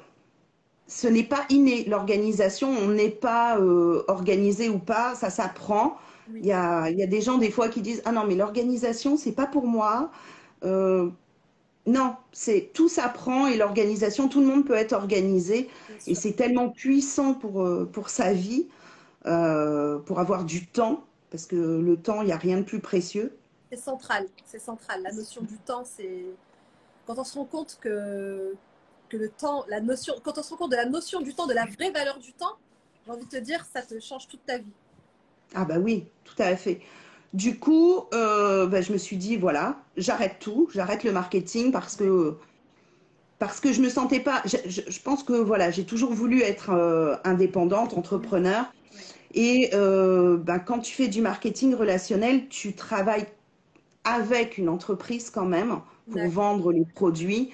ce 0.86 1.08
n'est 1.08 1.24
pas 1.24 1.44
inné. 1.50 1.84
L'organisation, 1.84 2.68
on 2.68 2.88
n'est 2.88 3.10
pas 3.10 3.58
euh, 3.58 4.04
organisé 4.08 4.68
ou 4.68 4.78
pas, 4.78 5.14
ça 5.14 5.30
s'apprend. 5.30 5.96
Il, 6.34 6.46
y 6.46 6.52
a, 6.52 6.88
il 6.90 6.98
y, 6.98 7.02
a, 7.02 7.06
des 7.06 7.20
gens, 7.20 7.38
des 7.38 7.50
fois, 7.50 7.68
qui 7.68 7.80
disent 7.82 8.02
Ah 8.04 8.12
non, 8.12 8.24
mais 8.26 8.34
l'organisation, 8.34 9.16
c'est 9.16 9.32
pas 9.32 9.46
pour 9.46 9.66
moi. 9.66 10.10
Euh, 10.64 11.08
non, 11.86 12.14
c'est 12.32 12.70
tout 12.72 12.88
s'apprend 12.88 13.48
et 13.48 13.56
l'organisation, 13.56 14.28
tout 14.28 14.40
le 14.40 14.46
monde 14.46 14.64
peut 14.64 14.74
être 14.76 14.92
organisé. 14.92 15.68
Et 16.06 16.14
c'est 16.14 16.32
tellement 16.32 16.68
puissant 16.68 17.34
pour, 17.34 17.66
pour 17.92 18.08
sa 18.08 18.32
vie, 18.32 18.68
pour 19.24 20.20
avoir 20.20 20.44
du 20.44 20.66
temps, 20.66 21.04
parce 21.30 21.46
que 21.46 21.56
le 21.56 21.96
temps, 21.96 22.22
il 22.22 22.26
n'y 22.26 22.32
a 22.32 22.36
rien 22.36 22.58
de 22.58 22.62
plus 22.62 22.78
précieux 22.78 23.32
c'est 23.72 23.82
central. 23.82 24.26
C'est 24.44 24.60
central. 24.60 25.02
La 25.02 25.12
notion 25.12 25.40
du 25.42 25.56
temps, 25.56 25.84
c'est 25.84 26.26
quand 27.06 27.18
on 27.18 27.24
se 27.24 27.34
rend 27.34 27.46
compte 27.46 27.78
que 27.80 28.54
que 29.08 29.16
le 29.16 29.28
temps, 29.28 29.64
la 29.68 29.80
notion, 29.80 30.14
quand 30.22 30.38
on 30.38 30.42
se 30.42 30.50
rend 30.50 30.56
compte 30.56 30.70
de 30.70 30.76
la 30.76 30.86
notion 30.86 31.20
du 31.20 31.34
temps, 31.34 31.46
de 31.46 31.52
la 31.52 31.66
vraie 31.66 31.90
valeur 31.90 32.18
du 32.18 32.32
temps, 32.32 32.56
j'ai 33.04 33.12
envie 33.12 33.26
de 33.26 33.30
te 33.30 33.36
dire, 33.36 33.64
ça 33.70 33.82
te 33.82 33.98
change 34.00 34.26
toute 34.28 34.44
ta 34.46 34.58
vie. 34.58 34.72
Ah 35.54 35.66
bah 35.66 35.78
oui, 35.78 36.06
tout 36.24 36.34
à 36.38 36.56
fait. 36.56 36.80
Du 37.34 37.58
coup, 37.58 38.04
euh, 38.14 38.66
bah, 38.66 38.80
je 38.80 38.92
me 38.92 38.98
suis 38.98 39.16
dit 39.16 39.36
voilà, 39.36 39.82
j'arrête 39.96 40.36
tout, 40.38 40.68
j'arrête 40.72 41.04
le 41.04 41.12
marketing 41.12 41.72
parce 41.72 41.96
que 41.96 42.36
parce 43.38 43.58
que 43.58 43.72
je 43.72 43.80
me 43.80 43.88
sentais 43.88 44.20
pas. 44.20 44.42
Je, 44.44 45.00
pense 45.02 45.22
que 45.22 45.32
voilà, 45.32 45.70
j'ai 45.70 45.84
toujours 45.84 46.12
voulu 46.12 46.42
être 46.42 46.70
euh, 46.70 47.16
indépendante, 47.24 47.94
entrepreneur. 47.94 48.72
Et 49.34 49.70
euh, 49.72 50.36
bah, 50.36 50.58
quand 50.58 50.80
tu 50.80 50.94
fais 50.94 51.08
du 51.08 51.22
marketing 51.22 51.74
relationnel, 51.74 52.48
tu 52.48 52.74
travailles 52.74 53.26
avec 54.04 54.58
une 54.58 54.68
entreprise 54.68 55.30
quand 55.30 55.44
même 55.44 55.80
pour 56.10 56.26
vendre 56.28 56.72
les 56.72 56.84
produits. 56.84 57.52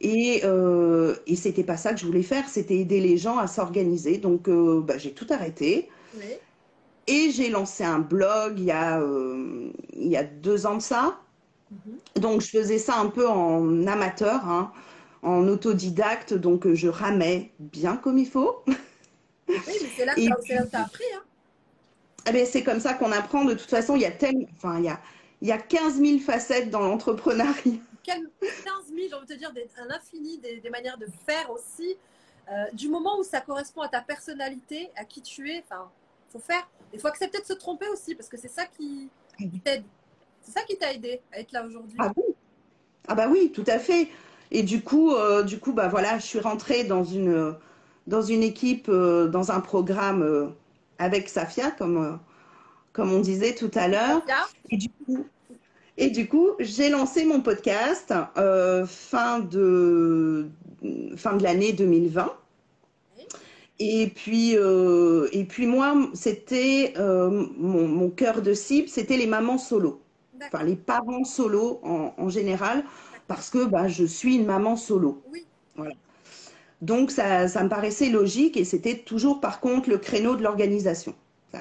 Et, 0.00 0.42
euh, 0.44 1.16
et 1.26 1.36
c'était 1.36 1.64
pas 1.64 1.76
ça 1.76 1.94
que 1.94 2.00
je 2.00 2.06
voulais 2.06 2.22
faire, 2.22 2.48
c'était 2.48 2.76
aider 2.76 3.00
les 3.00 3.16
gens 3.16 3.38
à 3.38 3.46
s'organiser. 3.46 4.18
Donc 4.18 4.48
euh, 4.48 4.80
bah, 4.80 4.98
j'ai 4.98 5.12
tout 5.12 5.26
arrêté. 5.30 5.88
Et 7.08 7.30
j'ai 7.30 7.50
lancé 7.50 7.84
un 7.84 8.00
blog 8.00 8.58
il 8.58 8.64
y, 8.64 8.70
a, 8.72 9.00
euh, 9.00 9.70
il 9.94 10.08
y 10.08 10.16
a 10.16 10.24
deux 10.24 10.66
ans 10.66 10.76
de 10.76 10.82
ça. 10.82 11.20
Mhm. 11.70 12.20
Donc 12.20 12.40
je 12.40 12.48
faisais 12.48 12.78
ça 12.78 12.98
un 12.98 13.06
peu 13.06 13.28
en 13.28 13.86
amateur, 13.86 14.48
hein, 14.48 14.72
en 15.22 15.46
autodidacte. 15.46 16.34
Donc 16.34 16.72
je 16.72 16.88
ramais 16.88 17.52
bien 17.60 17.96
comme 17.96 18.18
il 18.18 18.26
faut. 18.26 18.62
Oui, 18.66 18.74
mais 19.48 19.88
c'est 19.96 20.04
là 20.04 20.14
que 20.14 20.44
tu 20.44 20.52
as 20.52 20.80
appris. 20.80 21.04
Hein. 21.14 21.22
Eh 22.28 22.32
ben, 22.32 22.44
c'est 22.44 22.64
comme 22.64 22.80
ça 22.80 22.94
qu'on 22.94 23.12
apprend. 23.12 23.44
De 23.44 23.54
toute 23.54 23.70
façon, 23.70 23.94
il 23.94 24.02
y 24.02 24.06
a 24.06 24.10
tellement. 24.10 24.48
Enfin, 24.56 24.78
il 24.78 24.84
y 24.84 24.88
a 24.88 24.98
il 25.42 25.48
y 25.48 25.52
a 25.52 25.58
15 25.58 25.96
000 25.96 26.18
facettes 26.18 26.70
dans 26.70 26.80
l'entrepreneuriat. 26.80 27.54
15 28.06 28.20
000, 28.88 29.08
j'ai 29.08 29.14
envie 29.14 29.26
de 29.26 29.34
te 29.34 29.38
dire, 29.38 29.52
un 29.78 29.90
infini 29.90 30.38
des, 30.38 30.70
manières 30.70 30.98
de 30.98 31.06
faire 31.26 31.50
aussi. 31.50 31.96
Euh, 32.48 32.64
du 32.72 32.88
moment 32.88 33.18
où 33.18 33.24
ça 33.24 33.40
correspond 33.40 33.80
à 33.82 33.88
ta 33.88 34.00
personnalité, 34.00 34.90
à 34.96 35.04
qui 35.04 35.20
tu 35.20 35.50
es, 35.50 35.64
enfin, 35.68 35.90
faut 36.30 36.38
faire. 36.38 36.68
Il 36.92 37.00
faut 37.00 37.08
accepter 37.08 37.40
de 37.40 37.44
se 37.44 37.54
tromper 37.54 37.88
aussi, 37.88 38.14
parce 38.14 38.28
que 38.28 38.36
c'est 38.36 38.50
ça 38.50 38.64
qui, 38.66 39.08
t'aide. 39.64 39.82
C'est 40.40 40.52
ça 40.52 40.62
qui 40.62 40.76
t'a 40.76 40.92
aidé 40.92 41.20
à 41.32 41.40
être 41.40 41.50
là 41.50 41.66
aujourd'hui. 41.66 41.96
Ah, 41.98 42.12
oui. 42.16 42.22
ah 43.08 43.14
bah 43.16 43.26
oui, 43.28 43.50
tout 43.52 43.64
à 43.66 43.80
fait. 43.80 44.08
Et 44.52 44.62
du 44.62 44.82
coup, 44.82 45.12
euh, 45.12 45.42
du 45.42 45.58
coup, 45.58 45.72
bah 45.72 45.88
voilà, 45.88 46.20
je 46.20 46.24
suis 46.24 46.38
rentrée 46.38 46.84
dans 46.84 47.02
une 47.02 47.56
dans 48.06 48.22
une 48.22 48.44
équipe, 48.44 48.88
euh, 48.88 49.26
dans 49.26 49.50
un 49.50 49.58
programme 49.58 50.54
avec 50.98 51.28
Safia, 51.28 51.72
comme 51.72 52.20
comme 52.96 53.12
on 53.12 53.20
disait 53.20 53.54
tout 53.54 53.70
à 53.74 53.88
l'heure. 53.88 54.22
Et 54.70 54.78
du 54.78 54.88
coup, 54.88 55.26
et 55.98 56.08
du 56.08 56.26
coup, 56.26 56.52
j'ai 56.58 56.88
lancé 56.88 57.26
mon 57.26 57.42
podcast 57.42 58.12
euh, 58.38 58.86
fin 58.86 59.40
de 59.40 60.48
fin 61.16 61.36
de 61.36 61.42
l'année 61.42 61.74
2020. 61.74 62.32
Et 63.78 64.06
puis, 64.14 64.56
euh, 64.56 65.28
et 65.32 65.44
puis 65.44 65.66
moi, 65.66 65.94
c'était 66.14 66.94
euh, 66.96 67.46
mon, 67.58 67.86
mon, 67.86 68.08
cœur 68.08 68.40
de 68.40 68.54
cible, 68.54 68.88
c'était 68.88 69.18
les 69.18 69.26
mamans 69.26 69.58
solo, 69.58 70.00
enfin 70.42 70.64
les 70.64 70.76
parents 70.76 71.24
solo 71.24 71.80
en, 71.82 72.14
en 72.16 72.28
général, 72.30 72.84
parce 73.28 73.50
que 73.50 73.66
bah, 73.66 73.88
je 73.88 74.04
suis 74.06 74.36
une 74.36 74.46
maman 74.46 74.76
solo. 74.76 75.22
Oui. 75.30 75.44
Voilà. 75.76 75.92
Donc 76.80 77.10
ça, 77.10 77.48
ça 77.48 77.62
me 77.62 77.68
paraissait 77.68 78.08
logique 78.08 78.56
et 78.56 78.64
c'était 78.64 78.96
toujours 78.96 79.40
par 79.40 79.60
contre 79.60 79.90
le 79.90 79.98
créneau 79.98 80.36
de 80.36 80.42
l'organisation. 80.42 81.14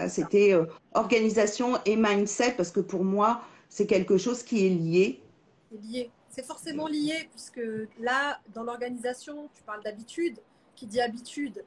C'était 0.10 0.54
euh, 0.54 0.65
organisation 0.94 1.80
et 1.86 1.96
mindset 1.96 2.54
parce 2.54 2.72
que 2.72 2.80
pour 2.80 3.04
moi, 3.04 3.42
c'est 3.70 3.88
quelque 3.88 4.18
chose 4.18 4.44
qui 4.44 4.65
est 4.65 4.70
lié. 4.70 5.22
Lié. 5.72 6.12
C'est 6.30 6.46
forcément 6.46 6.88
lié 6.88 7.30
puisque 7.32 7.62
là, 8.00 8.39
dans 8.54 8.63
l'organisation, 8.63 9.50
tu 9.54 9.63
parles 9.63 9.84
d'habitude. 9.84 10.38
Qui 10.75 10.88
dit 10.88 11.00
habitude 11.00 11.63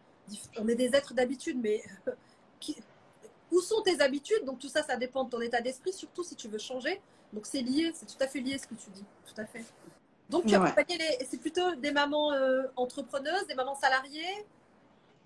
On 0.58 0.68
est 0.68 0.74
des 0.74 0.94
êtres 0.94 1.14
d'habitude, 1.14 1.58
mais 1.62 1.82
qui, 2.60 2.76
où 3.50 3.60
sont 3.60 3.80
tes 3.82 4.00
habitudes? 4.02 4.44
Donc 4.44 4.58
tout 4.58 4.68
ça, 4.68 4.82
ça 4.82 4.96
dépend 4.96 5.24
de 5.24 5.30
ton 5.30 5.40
état 5.40 5.60
d'esprit, 5.60 5.92
surtout 5.92 6.22
si 6.22 6.36
tu 6.36 6.48
veux 6.48 6.58
changer. 6.58 7.00
Donc 7.32 7.46
c'est 7.46 7.60
lié, 7.60 7.92
c'est 7.94 8.06
tout 8.06 8.22
à 8.22 8.26
fait 8.26 8.40
lié 8.40 8.58
ce 8.58 8.66
que 8.66 8.74
tu 8.74 8.90
dis, 8.90 9.04
tout 9.26 9.40
à 9.40 9.46
fait. 9.46 9.64
Donc 10.28 10.44
tu 10.44 10.56
ouais. 10.56 10.74
les... 10.90 11.24
c'est 11.24 11.40
plutôt 11.40 11.74
des 11.76 11.90
mamans 11.90 12.32
euh, 12.32 12.64
entrepreneuses, 12.76 13.46
des 13.46 13.54
mamans 13.54 13.74
salariées? 13.74 14.44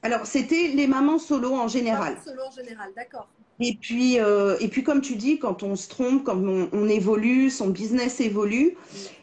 Alors 0.03 0.27
c'était 0.27 0.69
les 0.75 0.87
mamans 0.87 1.19
solo 1.19 1.55
en 1.55 1.69
général. 1.69 2.15
Mamans 2.15 2.25
solo 2.25 2.43
en 2.49 2.51
général, 2.51 2.91
d'accord. 2.97 3.29
Et 3.61 3.77
puis, 3.81 4.19
euh, 4.19 4.57
et 4.61 4.69
puis 4.69 4.83
comme 4.83 5.01
tu 5.01 5.15
dis, 5.15 5.39
quand 5.39 5.63
on 5.63 5.77
se 5.77 5.89
trompe, 5.89 6.25
quand 6.25 6.37
on, 6.37 6.69
on 6.73 6.89
évolue, 6.89 7.49
son 7.51 7.69
business 7.69 8.21
évolue. 8.21 8.77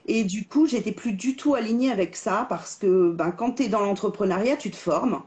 Et 0.08 0.24
du 0.24 0.48
coup, 0.48 0.66
j'étais 0.66 0.94
plus 0.94 1.12
du 1.12 1.36
tout 1.36 1.56
alignée 1.56 1.92
avec 1.92 2.16
ça 2.16 2.46
parce 2.48 2.76
que 2.76 3.12
ben, 3.12 3.32
quand 3.32 3.54
tu 3.54 3.64
es 3.64 3.68
dans 3.68 3.82
l'entrepreneuriat, 3.82 4.58
tu 4.58 4.72
te 4.72 4.78
formes 4.78 5.22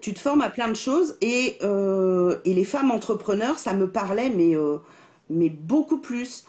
tu 0.00 0.14
te 0.14 0.20
formes 0.20 0.42
à 0.42 0.48
plein 0.50 0.68
de 0.68 0.76
choses 0.76 1.16
et, 1.20 1.56
euh, 1.62 2.38
et 2.44 2.54
les 2.54 2.64
femmes 2.64 2.92
entrepreneurs, 2.92 3.58
ça 3.58 3.74
me 3.74 3.90
parlait, 3.90 4.30
mais, 4.30 4.54
euh, 4.54 4.78
mais 5.28 5.48
beaucoup 5.50 5.98
plus. 5.98 6.44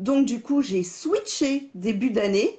Donc, 0.00 0.24
du 0.24 0.40
coup, 0.40 0.62
j'ai 0.62 0.82
switché 0.82 1.68
début 1.74 2.08
d'année 2.08 2.58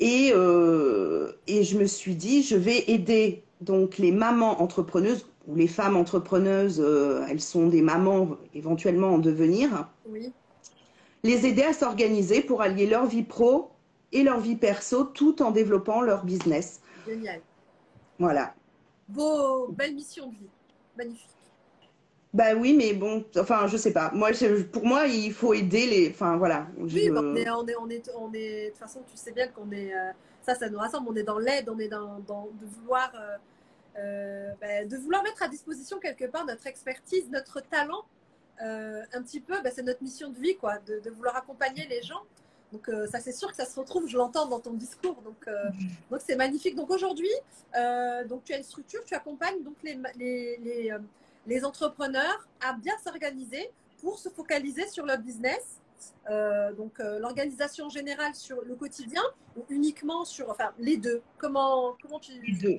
et, 0.00 0.28
et 0.28 1.64
je 1.64 1.78
me 1.78 1.84
suis 1.84 2.14
dit, 2.14 2.42
je 2.42 2.56
vais 2.56 2.84
aider 2.88 3.44
donc 3.60 3.98
les 3.98 4.12
mamans 4.12 4.62
entrepreneuses 4.62 5.26
ou 5.46 5.54
les 5.54 5.66
femmes 5.66 5.96
entrepreneuses, 5.96 6.80
elles 7.28 7.40
sont 7.40 7.68
des 7.68 7.82
mamans 7.82 8.36
éventuellement 8.54 9.14
en 9.14 9.18
devenir. 9.18 9.88
Oui. 10.06 10.32
Les 11.24 11.46
aider 11.46 11.62
à 11.62 11.72
s'organiser 11.72 12.42
pour 12.42 12.62
allier 12.62 12.86
leur 12.86 13.06
vie 13.06 13.22
pro 13.22 13.70
et 14.12 14.22
leur 14.22 14.40
vie 14.40 14.56
perso 14.56 15.04
tout 15.04 15.42
en 15.42 15.50
développant 15.50 16.02
leur 16.02 16.24
business. 16.24 16.80
Génial. 17.06 17.40
Voilà. 18.18 18.54
Beau, 19.08 19.68
belle 19.68 19.94
mission 19.94 20.28
de 20.28 20.34
vie. 20.34 20.50
Magnifique. 20.96 21.28
Bah 22.34 22.54
oui, 22.54 22.74
mais 22.76 22.92
bon, 22.92 23.24
enfin, 23.38 23.66
je 23.66 23.76
sais 23.76 23.92
pas. 23.92 24.10
Moi, 24.12 24.30
pour 24.70 24.84
moi, 24.84 25.06
il 25.06 25.32
faut 25.32 25.54
aider 25.54 25.86
les. 25.86 26.10
Enfin, 26.10 26.36
voilà. 26.36 26.66
Oui, 26.76 27.10
on, 27.10 27.34
est, 27.34 27.48
on, 27.48 27.66
est, 27.66 27.74
on, 27.76 27.88
est, 27.88 28.10
on 28.14 28.32
est. 28.34 28.64
De 28.66 28.70
toute 28.70 28.78
façon, 28.78 29.00
tu 29.10 29.16
sais 29.16 29.32
bien 29.32 29.48
qu'on 29.48 29.70
est. 29.72 29.94
Euh, 29.94 30.10
ça, 30.48 30.54
ça 30.54 30.68
nous 30.68 30.78
rassemble. 30.78 31.08
On 31.10 31.16
est 31.16 31.22
dans 31.22 31.38
l'aide, 31.38 31.68
on 31.68 31.78
est 31.78 31.88
dans, 31.88 32.18
dans, 32.20 32.48
de 32.60 32.66
vouloir. 32.66 33.12
Euh, 33.14 33.36
euh, 33.96 34.52
bah, 34.60 34.84
de 34.84 34.96
vouloir 34.96 35.24
mettre 35.24 35.42
à 35.42 35.48
disposition 35.48 35.98
quelque 35.98 36.26
part 36.26 36.46
notre 36.46 36.68
expertise, 36.68 37.28
notre 37.30 37.60
talent, 37.60 38.04
un 38.60 39.22
petit 39.22 39.40
peu, 39.40 39.60
bah, 39.60 39.70
c'est 39.74 39.82
notre 39.82 40.02
mission 40.04 40.30
de 40.30 40.38
vie, 40.38 40.56
quoi, 40.56 40.78
de, 40.86 41.00
de, 41.00 41.10
vouloir 41.10 41.34
accompagner 41.34 41.84
les 41.88 42.02
gens 42.02 42.22
donc 42.72 42.88
euh, 42.88 43.06
ça 43.06 43.18
c'est 43.20 43.32
sûr 43.32 43.48
que 43.48 43.56
ça 43.56 43.64
se 43.64 43.78
retrouve, 43.78 44.08
je 44.08 44.16
l'entends 44.16 44.46
dans 44.46 44.60
ton 44.60 44.72
discours. 44.72 45.16
Donc 45.22 45.48
euh, 45.48 45.70
donc 46.10 46.20
c'est 46.26 46.36
magnifique. 46.36 46.74
Donc 46.74 46.90
aujourd'hui, 46.90 47.30
euh, 47.76 48.24
donc 48.24 48.44
tu 48.44 48.52
as 48.52 48.58
une 48.58 48.62
structure, 48.64 49.02
tu 49.04 49.14
accompagnes 49.14 49.62
donc 49.62 49.76
les 49.82 49.98
les, 50.16 50.58
les, 50.58 50.92
les 51.46 51.64
entrepreneurs 51.64 52.46
à 52.60 52.74
bien 52.74 52.94
s'organiser 53.02 53.70
pour 54.00 54.18
se 54.18 54.28
focaliser 54.28 54.86
sur 54.88 55.06
leur 55.06 55.18
business. 55.18 55.80
Donc 56.76 56.98
l'organisation 56.98 57.88
générale 57.88 58.34
sur 58.34 58.62
le 58.64 58.74
quotidien 58.74 59.22
ou 59.56 59.64
uniquement 59.70 60.24
sur 60.24 60.50
enfin 60.50 60.72
les 60.78 60.96
deux. 60.96 61.22
Comment 61.38 61.96
comment 62.02 62.18
tu 62.18 62.32
les 62.46 62.52
deux. 62.52 62.78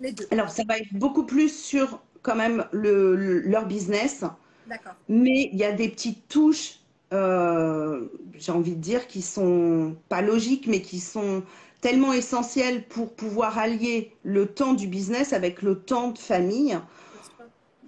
Les 0.00 0.12
deux. 0.12 0.26
Alors 0.30 0.50
ça 0.50 0.62
va 0.68 0.78
être 0.78 0.92
beaucoup 0.92 1.24
plus 1.24 1.48
sur 1.48 2.00
quand 2.22 2.36
même 2.36 2.66
le, 2.72 3.16
le 3.16 3.40
leur 3.40 3.66
business. 3.66 4.24
D'accord. 4.66 4.94
Mais 5.08 5.50
il 5.52 5.58
y 5.58 5.64
a 5.64 5.72
des 5.72 5.88
petites 5.88 6.28
touches 6.28 6.80
euh, 7.12 8.06
j'ai 8.34 8.52
envie 8.52 8.74
de 8.74 8.80
dire, 8.80 9.06
qui 9.06 9.22
sont 9.22 9.96
pas 10.08 10.22
logiques, 10.22 10.66
mais 10.66 10.82
qui 10.82 10.98
sont 10.98 11.42
tellement 11.80 12.12
essentielles 12.12 12.84
pour 12.88 13.14
pouvoir 13.14 13.58
allier 13.58 14.12
le 14.24 14.46
temps 14.46 14.74
du 14.74 14.88
business 14.88 15.32
avec 15.32 15.62
le 15.62 15.78
temps 15.78 16.10
de 16.10 16.18
famille. 16.18 16.78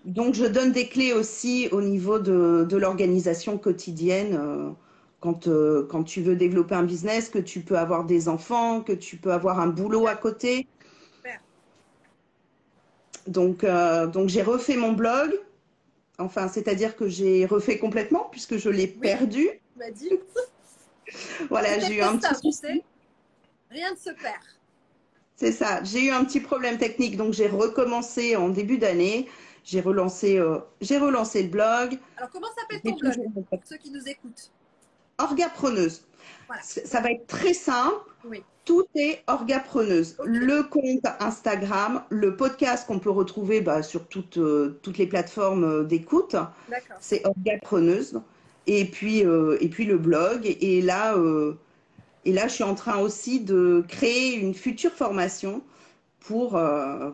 Donc, 0.08 0.34
je 0.34 0.46
donne 0.46 0.72
des 0.72 0.88
clés 0.88 1.12
aussi 1.12 1.68
au 1.70 1.82
niveau 1.82 2.18
de, 2.18 2.66
de 2.68 2.76
l'organisation 2.78 3.58
quotidienne. 3.58 4.34
Euh, 4.40 4.70
quand, 5.20 5.48
euh, 5.48 5.86
quand 5.90 6.02
tu 6.02 6.22
veux 6.22 6.34
développer 6.34 6.74
un 6.74 6.84
business, 6.84 7.28
que 7.28 7.38
tu 7.38 7.60
peux 7.60 7.76
avoir 7.76 8.04
des 8.04 8.28
enfants, 8.28 8.80
que 8.80 8.92
tu 8.92 9.16
peux 9.16 9.32
avoir 9.32 9.60
un 9.60 9.66
boulot 9.66 10.06
à 10.06 10.14
côté. 10.14 10.66
Donc, 13.26 13.62
euh, 13.64 14.06
donc 14.06 14.30
j'ai 14.30 14.42
refait 14.42 14.76
mon 14.76 14.92
blog. 14.92 15.38
Enfin, 16.18 16.48
c'est-à-dire 16.48 16.96
que 16.96 17.08
j'ai 17.08 17.44
refait 17.44 17.78
complètement 17.78 18.28
puisque 18.30 18.56
je 18.56 18.70
l'ai 18.70 18.84
oui, 18.84 19.00
perdu. 19.00 19.48
dit. 19.92 20.10
voilà, 21.50 21.78
j'ai 21.80 21.96
eu 21.96 22.00
un 22.00 22.18
ça, 22.18 22.30
petit 22.30 22.50
souci. 22.50 22.82
Rien 23.70 23.92
ne 23.92 23.96
se 23.96 24.10
perd. 24.10 24.42
C'est 25.36 25.52
ça. 25.52 25.84
J'ai 25.84 26.06
eu 26.06 26.10
un 26.10 26.24
petit 26.24 26.40
problème 26.40 26.78
technique, 26.78 27.16
donc 27.18 27.34
j'ai 27.34 27.48
recommencé 27.48 28.34
en 28.34 28.48
début 28.48 28.78
d'année. 28.78 29.28
J'ai 29.68 29.82
relancé, 29.82 30.38
euh, 30.38 30.60
j'ai 30.80 30.96
relancé 30.96 31.42
le 31.42 31.50
blog. 31.50 31.98
Alors, 32.16 32.30
comment 32.30 32.46
s'appelle 32.56 32.80
ton 32.80 32.96
blog 32.96 33.44
pour 33.50 33.60
ceux 33.66 33.76
qui 33.76 33.90
nous 33.90 34.08
écoutent? 34.08 34.50
Orgapreneuse. 35.18 36.06
Voilà. 36.46 36.62
Ça 36.62 37.02
va 37.02 37.10
être 37.10 37.26
très 37.26 37.52
simple. 37.52 38.00
Oui. 38.24 38.42
Tout 38.64 38.86
est 38.94 39.22
orgapreneuse. 39.26 40.16
Okay. 40.18 40.26
Le 40.30 40.62
compte 40.62 41.04
Instagram, 41.20 42.02
le 42.08 42.34
podcast 42.34 42.86
qu'on 42.86 42.98
peut 42.98 43.10
retrouver 43.10 43.60
bah, 43.60 43.82
sur 43.82 44.06
toutes, 44.08 44.38
euh, 44.38 44.80
toutes 44.82 44.96
les 44.96 45.06
plateformes 45.06 45.64
euh, 45.64 45.84
d'écoute, 45.84 46.34
c'est 46.98 47.26
orgapreneuse. 47.26 48.22
Et 48.66 48.86
puis, 48.86 49.22
euh, 49.22 49.58
et 49.60 49.68
puis 49.68 49.84
le 49.84 49.98
blog. 49.98 50.46
Et, 50.46 50.80
là, 50.80 51.14
euh, 51.14 51.58
et 52.24 52.32
là, 52.32 52.48
je 52.48 52.54
suis 52.54 52.64
en 52.64 52.74
train 52.74 53.00
aussi 53.00 53.40
de 53.40 53.84
créer 53.86 54.34
une 54.34 54.54
future 54.54 54.92
formation 54.92 55.62
pour, 56.20 56.58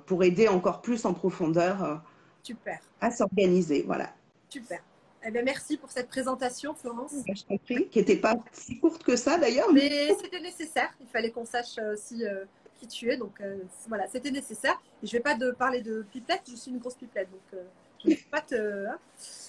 pour 0.06 0.22
aider 0.22 0.46
encore 0.46 0.82
plus 0.82 1.04
en 1.04 1.14
profondeur 1.14 2.00
Super. 2.44 2.78
à 3.00 3.10
s'organiser. 3.10 3.82
Voilà. 3.86 4.12
Super. 4.50 4.82
Eh 5.26 5.30
bien, 5.30 5.42
merci 5.42 5.78
pour 5.78 5.90
cette 5.90 6.08
présentation, 6.08 6.74
Florence. 6.74 7.14
Je 7.26 7.42
t'en 7.44 7.56
prie, 7.56 7.88
qui 7.88 7.98
n'était 7.98 8.18
pas 8.18 8.36
si 8.52 8.78
courte 8.78 9.02
que 9.02 9.16
ça 9.16 9.38
d'ailleurs. 9.38 9.72
Mais 9.72 10.14
c'était 10.20 10.40
nécessaire. 10.40 10.92
Il 11.00 11.06
fallait 11.06 11.30
qu'on 11.30 11.46
sache 11.46 11.78
aussi 11.94 12.26
euh, 12.26 12.44
qui 12.76 12.86
tu 12.86 13.10
es. 13.10 13.16
Donc 13.16 13.40
euh, 13.40 13.56
voilà, 13.88 14.06
c'était 14.08 14.30
nécessaire. 14.30 14.78
Et 15.02 15.06
je 15.06 15.12
ne 15.12 15.18
vais 15.18 15.22
pas 15.22 15.34
de 15.34 15.52
parler 15.52 15.80
de 15.80 16.04
pipelette, 16.12 16.42
je 16.46 16.56
suis 16.56 16.70
une 16.70 16.78
grosse 16.78 16.96
pipelette. 16.96 17.30
Donc 17.30 17.40
euh, 17.54 17.64
je 18.04 18.10
ne 18.10 18.14
vais 18.14 18.20
pas 18.30 18.42
te. 18.42 18.86
Hein. 18.86 18.98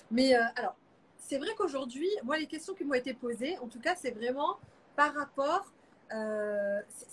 Mais 0.10 0.34
alors, 0.34 0.78
c'est 1.20 1.38
vrai 1.38 1.50
qu'aujourd'hui, 1.58 2.10
moi, 2.24 2.38
les 2.38 2.48
questions 2.48 2.74
qui 2.74 2.86
m'ont 2.86 2.94
été 2.94 3.14
posées, 3.14 3.58
en 3.58 3.68
tout 3.68 3.82
cas, 3.82 3.96
c'est 3.98 4.12
vraiment 4.12 4.58
par 4.96 5.14
rapport. 5.14 5.74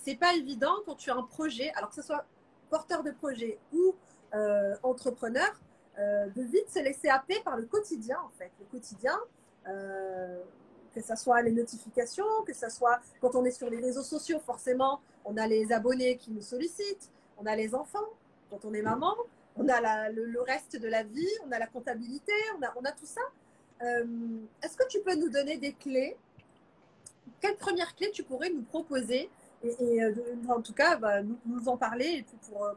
c'est 0.05 0.15
pas 0.15 0.35
évident 0.35 0.77
quand 0.87 0.95
tu 0.95 1.11
as 1.11 1.17
un 1.17 1.25
projet, 1.25 1.73
alors 1.75 1.89
que 1.89 1.97
ce 1.97 2.03
soit 2.03 2.25
porteur 2.71 3.03
de 3.03 3.11
projet 3.11 3.59
ou 3.73 3.97
entrepreneur 4.85 5.53
euh, 5.99 6.27
de 6.29 6.43
vite 6.43 6.71
se 6.71 6.79
laisser 6.79 7.09
happer 7.09 7.41
par 7.45 7.57
le 7.57 7.67
quotidien, 7.67 8.19
en 8.25 8.31
fait. 8.31 8.51
Le 8.61 8.67
quotidien, 8.67 9.19
euh, 9.69 10.41
que 10.95 11.03
ce 11.03 11.15
soit 11.17 11.43
les 11.43 11.53
notifications, 11.53 12.25
que 12.47 12.55
ce 12.55 12.71
soit 12.71 13.01
quand 13.21 13.35
on 13.35 13.45
est 13.45 13.51
sur 13.51 13.69
les 13.69 13.79
réseaux 13.79 14.03
sociaux, 14.03 14.41
forcément, 14.41 15.01
on 15.25 15.37
a 15.37 15.47
les 15.47 15.73
abonnés 15.73 16.17
qui 16.17 16.31
nous 16.31 16.41
sollicitent, 16.41 17.11
on 17.39 17.47
a 17.47 17.55
les 17.57 17.75
enfants, 17.75 18.09
quand 18.51 18.65
on 18.65 18.73
est 18.73 18.83
maman, 18.83 19.15
on 19.57 19.69
a 19.69 20.09
le, 20.11 20.41
reste 20.41 20.77
de 20.77 20.89
la 20.89 21.03
vie, 21.03 21.29
on 21.47 21.53
a 21.53 21.59
la 21.59 21.67
comptabilité, 21.67 22.33
on 22.59 22.85
a, 22.85 22.93
tout 22.93 23.07
ça. 23.07 23.21
Euh, 23.83 24.05
Est-ce 24.63 24.77
que 24.77 24.87
tu 24.89 25.01
peux 25.01 25.15
nous 25.15 25.29
donner 25.29 25.59
des 25.59 25.73
clés? 25.73 26.17
Quelles 27.41 27.57
premières 27.57 27.95
clés 27.95 28.11
tu 28.13 28.23
pourrais 28.23 28.51
nous 28.51 28.63
proposer? 28.63 29.29
Et, 29.63 30.01
en 30.49 30.63
tout 30.63 30.73
cas, 30.73 30.97
bah, 30.97 31.23
nous, 31.23 31.39
nous, 31.47 31.69
en 31.69 31.77
parler 31.77 32.25
pour, 32.49 32.75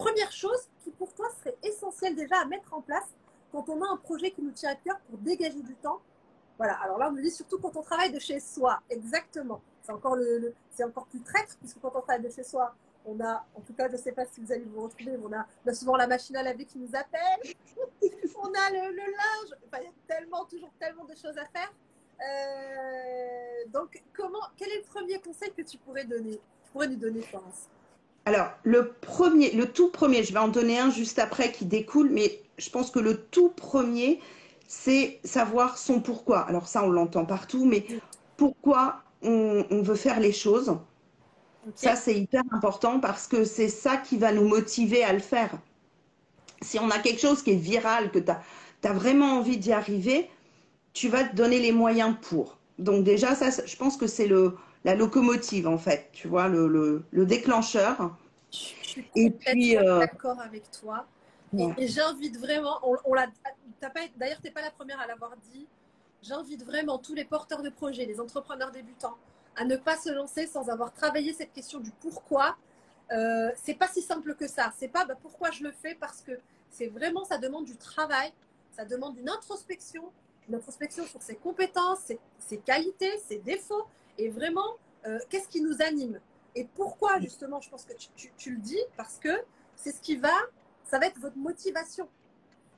première 0.00 0.32
chose 0.32 0.62
qui 0.82 0.90
pour 0.92 1.12
toi 1.12 1.28
serait 1.38 1.56
essentielle 1.62 2.16
déjà 2.16 2.40
à 2.40 2.46
mettre 2.46 2.72
en 2.72 2.80
place 2.80 3.08
quand 3.52 3.68
on 3.68 3.82
a 3.82 3.88
un 3.88 3.98
projet 3.98 4.30
qui 4.30 4.40
nous 4.42 4.52
tient 4.52 4.70
à 4.70 4.74
cœur 4.74 4.98
pour 5.00 5.18
dégager 5.18 5.62
du 5.62 5.74
temps. 5.74 6.00
Voilà, 6.56 6.74
alors 6.82 6.98
là 6.98 7.08
on 7.10 7.12
me 7.12 7.22
dit 7.22 7.30
surtout 7.30 7.58
quand 7.58 7.76
on 7.76 7.82
travaille 7.82 8.10
de 8.10 8.18
chez 8.18 8.40
soi, 8.40 8.80
exactement. 8.88 9.60
C'est 9.82 9.92
encore, 9.92 10.16
le, 10.16 10.54
encore 10.82 11.06
plus 11.06 11.20
traître 11.20 11.56
puisque 11.58 11.80
quand 11.80 11.92
on 11.94 12.00
travaille 12.00 12.22
de 12.22 12.30
chez 12.30 12.44
soi, 12.44 12.74
on 13.04 13.20
a, 13.20 13.44
en 13.54 13.60
tout 13.60 13.74
cas 13.74 13.88
je 13.88 13.92
ne 13.92 13.98
sais 13.98 14.12
pas 14.12 14.24
si 14.24 14.40
vous 14.40 14.50
allez 14.52 14.64
vous 14.64 14.82
retrouver, 14.82 15.18
on 15.22 15.32
a, 15.32 15.46
on 15.66 15.70
a, 15.70 15.74
souvent 15.74 15.96
la 15.96 16.06
machine 16.06 16.36
à 16.36 16.42
laver 16.42 16.64
qui 16.64 16.78
nous 16.78 16.94
appelle, 16.94 17.54
on 18.42 18.48
a 18.48 18.70
le, 18.70 18.96
linge, 18.96 19.58
il 19.78 19.84
y 19.84 19.86
a 19.86 19.90
tellement, 20.06 20.46
toujours 20.46 20.72
tellement 20.78 21.04
de 21.04 21.14
choses 21.14 21.36
à 21.36 21.44
faire. 21.46 21.72
Euh, 22.20 23.68
donc 23.68 24.02
comment, 24.14 24.46
quel 24.56 24.70
est 24.70 24.78
le 24.78 24.84
premier 24.84 25.18
conseil 25.20 25.52
que 25.52 25.62
tu 25.62 25.76
pourrais 25.78 26.04
donner, 26.04 26.40
tu 26.64 26.70
pourrais 26.72 26.88
nous 26.88 26.96
donner 26.96 27.20
Florence? 27.22 27.68
Alors, 28.26 28.50
le 28.64 28.92
premier, 29.00 29.50
le 29.52 29.66
tout 29.66 29.90
premier, 29.90 30.22
je 30.22 30.32
vais 30.32 30.38
en 30.38 30.48
donner 30.48 30.78
un 30.78 30.90
juste 30.90 31.18
après 31.18 31.52
qui 31.52 31.64
découle, 31.64 32.10
mais 32.10 32.40
je 32.58 32.68
pense 32.70 32.90
que 32.90 32.98
le 32.98 33.16
tout 33.16 33.48
premier, 33.48 34.20
c'est 34.68 35.18
savoir 35.24 35.78
son 35.78 36.00
pourquoi. 36.00 36.40
Alors 36.40 36.68
ça, 36.68 36.84
on 36.84 36.90
l'entend 36.90 37.24
partout, 37.24 37.64
mais 37.64 37.86
pourquoi 38.36 39.02
on, 39.22 39.64
on, 39.70 39.82
veut 39.82 39.96
faire 39.96 40.20
les 40.20 40.32
choses 40.32 40.76
Ça, 41.74 41.96
c'est 41.96 42.14
hyper 42.14 42.42
important 42.52 43.00
parce 43.00 43.26
que 43.26 43.44
c'est 43.44 43.68
ça 43.68 43.96
qui 43.96 44.18
va 44.18 44.32
nous 44.32 44.46
motiver 44.46 45.02
à 45.02 45.12
le 45.12 45.18
faire. 45.18 45.50
Si 46.62 46.78
on 46.78 46.90
a 46.90 46.98
quelque 46.98 47.20
chose 47.20 47.42
qui 47.42 47.52
est 47.52 47.56
viral, 47.56 48.10
que 48.10 48.18
tu 48.18 48.30
as, 48.30 48.92
vraiment 48.92 49.38
envie 49.38 49.56
d'y 49.56 49.72
arriver, 49.72 50.28
tu 50.92 51.08
vas 51.08 51.24
te 51.24 51.34
donner 51.34 51.58
les 51.58 51.72
moyens 51.72 52.14
pour. 52.20 52.58
Donc 52.78 53.02
déjà, 53.02 53.34
ça, 53.34 53.64
je 53.64 53.76
pense 53.76 53.96
que 53.96 54.06
c'est 54.06 54.28
la 54.84 54.94
locomotive, 54.94 55.68
en 55.68 55.78
fait, 55.78 56.08
tu 56.12 56.28
vois, 56.28 56.48
le, 56.48 57.04
déclencheur. 57.12 58.16
Je 58.50 58.56
suis 58.56 59.04
complètement 59.08 59.88
euh, 59.88 59.98
d'accord 60.00 60.40
avec 60.40 60.70
toi. 60.70 61.06
Et, 61.78 61.88
j'invite 61.88 62.38
vraiment, 62.38 62.78
on, 62.82 62.96
on 63.04 63.14
d'ailleurs, 63.14 64.38
tu 64.40 64.44
n'es 64.44 64.50
pas 64.52 64.62
la 64.62 64.70
première 64.70 65.00
à 65.00 65.06
l'avoir 65.06 65.36
dit, 65.52 65.66
j'invite 66.22 66.64
vraiment 66.64 66.98
tous 66.98 67.14
les 67.14 67.24
porteurs 67.24 67.62
de 67.62 67.70
projets, 67.70 68.04
les 68.04 68.20
entrepreneurs 68.20 68.70
débutants, 68.70 69.16
à 69.56 69.64
ne 69.64 69.76
pas 69.76 69.96
se 69.96 70.10
lancer 70.10 70.46
sans 70.46 70.68
avoir 70.68 70.92
travaillé 70.92 71.32
cette 71.32 71.52
question 71.52 71.80
du 71.80 71.90
pourquoi. 72.00 72.56
Euh, 73.12 73.50
c'est 73.56 73.74
pas 73.74 73.88
si 73.88 74.02
simple 74.02 74.34
que 74.34 74.46
ça. 74.46 74.72
C'est 74.78 74.88
pas 74.88 75.04
bah, 75.04 75.16
pourquoi 75.20 75.50
je 75.50 75.64
le 75.64 75.72
fais 75.72 75.96
parce 75.96 76.20
que 76.20 76.32
c'est 76.70 76.86
vraiment 76.86 77.24
ça 77.24 77.38
demande 77.38 77.64
du 77.64 77.76
travail, 77.76 78.32
ça 78.76 78.84
demande 78.84 79.18
une 79.18 79.28
introspection, 79.28 80.12
une 80.48 80.54
introspection 80.54 81.04
sur 81.06 81.20
ses 81.20 81.34
compétences, 81.34 82.12
ses, 82.38 82.58
qualités, 82.58 83.18
ses 83.26 83.38
défauts 83.38 83.86
et 84.18 84.28
vraiment 84.28 84.76
euh, 85.06 85.18
qu'est-ce 85.28 85.48
qui 85.48 85.60
nous 85.60 85.80
anime? 85.82 86.20
Et 86.54 86.64
pourquoi 86.64 87.20
justement. 87.20 87.60
Je 87.60 87.70
pense 87.70 87.84
que 87.84 87.92
tu, 88.36 88.50
le 88.50 88.58
dis 88.58 88.80
parce 88.96 89.18
que 89.18 89.42
c'est 89.76 89.92
ce 89.92 90.00
qui 90.00 90.16
va, 90.16 90.34
ça 90.84 90.98
va 90.98 91.06
être 91.06 91.18
votre 91.18 91.36
motivation. 91.36 92.08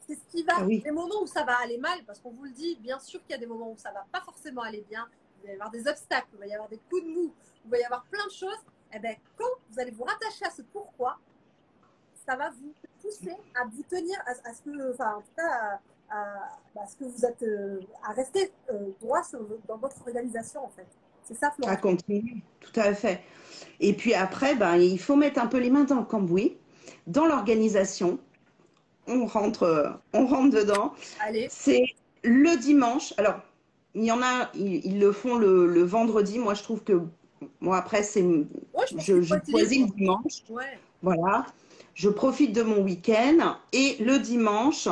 C'est 0.07 0.15
ce 0.15 0.25
qui 0.31 0.43
va. 0.43 0.55
Ah 0.59 0.65
les 0.65 0.91
moments 0.91 1.23
où 1.23 1.27
ça 1.27 1.45
va 1.45 1.57
aller 1.59 1.79
mal, 1.79 2.05
parce 2.05 2.19
qu'on 2.19 2.31
vous 2.31 2.45
le 2.45 2.51
dit, 2.51 2.77
bien 2.77 2.99
sûr 2.99 3.21
qu'il 3.23 3.31
y 3.31 3.35
a 3.35 3.39
des 3.39 3.47
moments 3.47 3.71
où 3.71 3.77
ça 3.77 3.93
va 3.93 4.05
pas 4.11 4.21
forcément 4.21 4.63
aller 4.63 4.85
bien, 4.89 5.09
il 5.43 5.47
va 5.47 5.53
y 5.53 5.55
avoir 5.55 5.71
des 5.71 5.87
obstacles, 5.87 6.29
il 6.35 6.39
va 6.39 6.47
y 6.47 6.55
avoir 6.55 6.69
des 6.69 6.79
coups 6.79 7.05
de 7.05 7.09
mou, 7.09 7.33
il 7.65 7.71
va 7.71 7.79
y 7.79 7.85
avoir 7.85 8.05
plein 8.05 8.27
de 8.27 8.33
choses. 8.33 8.59
Et 8.93 8.97
eh 8.97 8.99
bien, 8.99 9.15
quand 9.37 9.49
vous 9.71 9.81
allez 9.81 9.91
vous 9.91 10.05
rattacher 10.05 10.45
à 10.45 10.51
ce 10.51 10.61
pourquoi, 10.61 11.19
ça 12.27 12.37
va 12.37 12.51
vous 12.51 12.75
pousser 13.01 13.37
à 13.55 13.65
vous 13.65 13.83
tenir 13.85 14.23
à, 14.27 14.53
ce 14.53 14.63
que, 14.63 14.93
enfin, 14.93 15.17
en 15.17 15.21
tout 15.23 15.35
cas, 15.35 15.81
à, 16.11 16.87
ce 16.87 16.97
que 16.97 17.05
vous 17.05 17.25
êtes, 17.25 17.43
euh, 17.43 17.81
à 18.05 18.13
rester 18.13 18.53
euh, 18.71 18.91
droit 19.01 19.23
dans 19.67 19.79
votre 19.79 20.01
organisation, 20.07 20.65
en 20.65 20.69
fait. 20.69 20.87
C'est 21.25 21.35
ça, 21.35 21.51
Florent. 21.51 21.73
À 21.73 21.77
continuer, 21.77 22.43
tout 22.61 22.81
à 22.81 22.95
fait. 22.95 23.23
Et 23.81 23.93
puis 23.93 24.15
après, 24.15 24.55
ben, 24.55 24.77
il 24.77 24.99
faut 24.99 25.17
mettre 25.17 25.41
un 25.41 25.47
peu 25.47 25.59
les 25.59 25.71
mains 25.71 25.85
dans 25.85 25.99
le 25.99 26.05
cambouis, 26.05 26.57
dans 27.07 27.27
l'organisation. 27.27 28.19
On 29.09 29.27
rentre, 29.27 29.99
on 30.13 30.27
rentre 30.27 30.57
dedans. 30.57 30.95
Allez. 31.21 31.49
C'est 31.51 31.85
le 32.23 32.57
dimanche. 32.57 33.13
Alors, 33.17 33.41
il 33.95 34.05
y 34.05 34.13
en 34.13 34.23
a, 34.23 34.51
ils, 34.55 34.99
le 34.99 35.13
font 35.13 35.37
le, 35.37 35.83
vendredi. 35.83 36.39
Moi, 36.39 36.55
je 36.55 36.63
trouve 36.63 36.83
que, 36.83 37.03
moi, 37.61 37.77
après, 37.77 38.03
c'est, 38.03 38.23
je, 38.23 39.21
je, 39.21 39.35
choisis 39.51 39.87
le 39.87 39.95
dimanche. 39.97 40.45
Voilà. 41.03 41.47
Je 41.95 42.09
profite 42.09 42.53
de 42.53 42.63
mon 42.63 42.83
week-end. 42.83 43.57
Et 43.73 43.97
le 44.01 44.19
dimanche, 44.19 44.89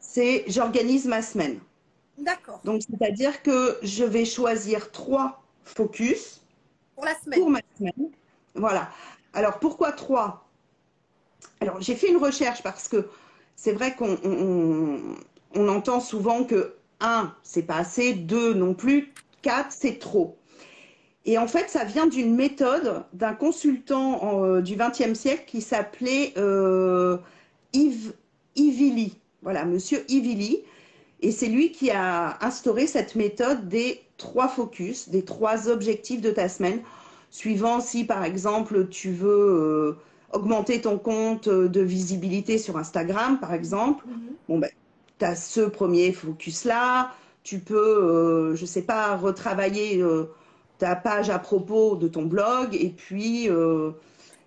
c'est, 0.00 0.44
j'organise 0.48 1.06
ma 1.06 1.22
semaine. 1.22 1.60
D'accord. 2.20 2.60
Donc, 2.64 2.82
c'est-à-dire 2.82 3.42
que 3.42 3.78
je 3.82 4.04
vais 4.04 4.24
choisir 4.24 4.90
trois 4.90 5.42
focus. 5.64 6.40
Pour 6.94 7.04
la 7.04 7.14
semaine. 7.18 7.40
Pour 7.40 7.50
ma 7.50 7.60
semaine. 7.76 8.10
Voilà. 8.54 8.90
Alors, 9.32 9.58
pourquoi 9.58 9.92
trois? 9.92 10.48
Alors, 11.60 11.80
j'ai 11.80 11.94
fait 11.94 12.08
une 12.08 12.18
recherche 12.18 12.62
parce 12.62 12.88
que 12.88 13.08
c'est 13.56 13.72
vrai 13.72 13.94
qu'on 13.94 14.16
on 15.54 15.68
entend 15.68 16.00
souvent 16.00 16.44
que 16.44 16.74
1, 17.00 17.34
c'est 17.42 17.62
pas 17.62 17.76
assez, 17.76 18.14
2 18.14 18.54
non 18.54 18.74
plus, 18.74 19.12
4, 19.42 19.66
c'est 19.70 19.98
trop. 19.98 20.36
Et 21.26 21.38
en 21.38 21.46
fait, 21.46 21.68
ça 21.68 21.84
vient 21.84 22.06
d'une 22.06 22.34
méthode 22.34 23.04
d'un 23.12 23.34
consultant 23.34 24.42
euh, 24.42 24.62
du 24.62 24.76
XXe 24.76 25.18
siècle 25.18 25.44
qui 25.46 25.60
s'appelait 25.60 26.32
euh, 26.36 27.18
Yves 27.72 28.14
Ivilly. 28.56 29.18
Voilà, 29.42 29.64
monsieur 29.64 30.04
Ivilly. 30.08 30.62
Et 31.20 31.32
c'est 31.32 31.48
lui 31.48 31.72
qui 31.72 31.90
a 31.90 32.38
instauré 32.44 32.86
cette 32.86 33.14
méthode 33.14 33.68
des 33.68 34.02
trois 34.16 34.48
focus, 34.48 35.08
des 35.08 35.24
trois 35.24 35.68
objectifs 35.68 36.20
de 36.20 36.30
ta 36.30 36.48
semaine, 36.48 36.80
suivant 37.30 37.80
si 37.80 38.04
par 38.04 38.24
exemple 38.24 38.88
tu 38.88 39.10
veux 39.10 39.28
euh, 39.28 39.98
augmenter 40.32 40.80
ton 40.80 40.98
compte 40.98 41.48
de 41.48 41.80
visibilité 41.80 42.58
sur 42.58 42.76
Instagram, 42.76 43.38
par 43.38 43.52
exemple. 43.52 44.04
Mm-hmm. 44.06 44.34
Bon 44.48 44.58
ben, 44.58 44.70
tu 45.18 45.24
as 45.24 45.36
ce 45.36 45.60
premier 45.60 46.12
focus-là. 46.12 47.12
Tu 47.42 47.58
peux, 47.58 47.76
euh, 47.76 48.56
je 48.56 48.62
ne 48.62 48.66
sais 48.66 48.82
pas, 48.82 49.16
retravailler 49.16 50.02
euh, 50.02 50.24
ta 50.78 50.96
page 50.96 51.30
à 51.30 51.38
propos 51.38 51.96
de 51.96 52.08
ton 52.08 52.22
blog 52.22 52.74
et 52.74 52.90
puis, 52.90 53.48
euh, 53.48 53.92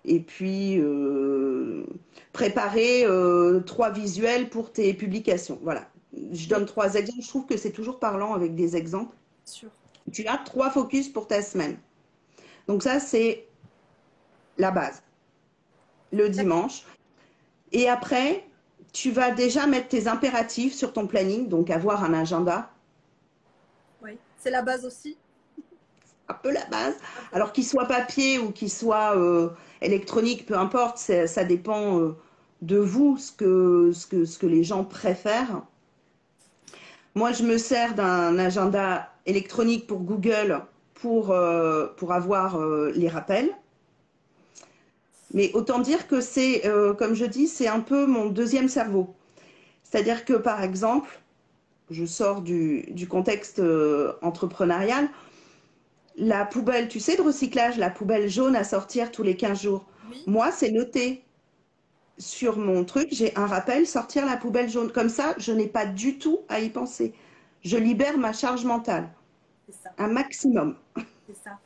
et 0.04 0.20
puis 0.20 0.80
préparer 2.32 3.06
trois 3.64 3.90
visuels 3.90 4.50
pour 4.50 4.70
tes 4.70 4.92
publications. 4.92 5.58
Voilà. 5.62 5.88
Je 6.32 6.48
donne 6.48 6.66
trois 6.66 6.94
exemples. 6.94 7.22
Je 7.22 7.28
trouve 7.28 7.46
que 7.46 7.56
c'est 7.56 7.72
toujours 7.72 7.98
parlant 7.98 8.34
avec 8.34 8.54
des 8.54 8.76
exemples. 8.76 9.14
Tu 10.12 10.26
as 10.26 10.38
trois 10.38 10.70
focus 10.70 11.08
pour 11.08 11.26
ta 11.26 11.42
semaine. 11.42 11.76
Donc 12.66 12.82
ça, 12.82 13.00
c'est 13.00 13.46
la 14.58 14.70
base. 14.70 15.02
Le 16.12 16.28
dimanche. 16.28 16.84
Et 17.72 17.88
après, 17.88 18.44
tu 18.92 19.10
vas 19.10 19.32
déjà 19.32 19.66
mettre 19.66 19.88
tes 19.88 20.06
impératifs 20.06 20.74
sur 20.74 20.92
ton 20.92 21.06
planning, 21.06 21.48
donc 21.48 21.70
avoir 21.70 22.04
un 22.04 22.14
agenda. 22.14 22.70
Oui, 24.02 24.16
c'est 24.38 24.50
la 24.50 24.62
base 24.62 24.84
aussi. 24.84 25.16
Un 26.28 26.34
peu 26.34 26.52
la 26.52 26.64
base. 26.66 26.94
Alors 27.32 27.52
qu'il 27.52 27.64
soit 27.64 27.86
papier 27.86 28.38
ou 28.38 28.52
qu'il 28.52 28.70
soit 28.70 29.16
euh, 29.16 29.50
électronique, 29.80 30.46
peu 30.46 30.56
importe, 30.56 30.98
ça 30.98 31.44
dépend 31.44 31.98
euh, 31.98 32.16
de 32.62 32.78
vous, 32.78 33.18
ce 33.18 33.32
que, 33.32 33.90
ce, 33.92 34.06
que, 34.06 34.24
ce 34.24 34.38
que 34.38 34.46
les 34.46 34.62
gens 34.62 34.84
préfèrent. 34.84 35.62
Moi, 37.14 37.32
je 37.32 37.44
me 37.44 37.58
sers 37.58 37.94
d'un 37.94 38.38
agenda 38.38 39.12
électronique 39.26 39.86
pour 39.86 40.00
Google 40.00 40.62
pour, 40.94 41.30
euh, 41.30 41.86
pour 41.96 42.12
avoir 42.12 42.58
les 42.94 43.08
rappels. 43.08 43.50
Mais 45.34 45.50
autant 45.52 45.80
dire 45.80 46.06
que 46.06 46.20
c'est, 46.20 46.64
euh, 46.64 46.94
comme 46.94 47.14
je 47.14 47.24
dis, 47.24 47.48
c'est 47.48 47.66
un 47.66 47.80
peu 47.80 48.06
mon 48.06 48.26
deuxième 48.26 48.68
cerveau. 48.68 49.14
C'est-à-dire 49.82 50.24
que, 50.24 50.34
par 50.34 50.62
exemple, 50.62 51.20
je 51.90 52.04
sors 52.04 52.40
du, 52.40 53.06
contexte 53.10 53.58
euh, 53.58 54.12
entrepreneurial, 54.22 55.08
la 56.16 56.44
poubelle, 56.44 56.86
tu 56.88 57.00
sais, 57.00 57.16
de 57.16 57.22
recyclage, 57.22 57.76
la 57.78 57.90
poubelle 57.90 58.28
jaune 58.30 58.54
à 58.54 58.62
sortir 58.62 59.10
tous 59.10 59.24
les 59.24 59.36
15 59.36 59.62
jours. 59.62 59.84
Moi, 60.28 60.52
c'est 60.52 60.70
noté 60.70 61.24
sur 62.18 62.56
mon 62.56 62.84
truc, 62.84 63.08
j'ai 63.10 63.36
un 63.36 63.46
rappel, 63.46 63.86
sortir 63.86 64.26
la 64.26 64.36
poubelle 64.36 64.68
jaune. 64.68 64.92
Comme 64.92 65.08
ça, 65.08 65.34
je 65.38 65.52
n'ai 65.52 65.66
pas 65.66 65.86
du 65.86 66.18
tout 66.18 66.40
à 66.48 66.60
y 66.60 66.70
penser. 66.70 67.14
Je 67.62 67.76
libère 67.76 68.18
ma 68.18 68.32
charge 68.32 68.64
mentale. 68.64 69.08
Un 69.98 70.08
maximum. 70.08 70.76
C'est 71.26 71.42
ça. 71.42 71.58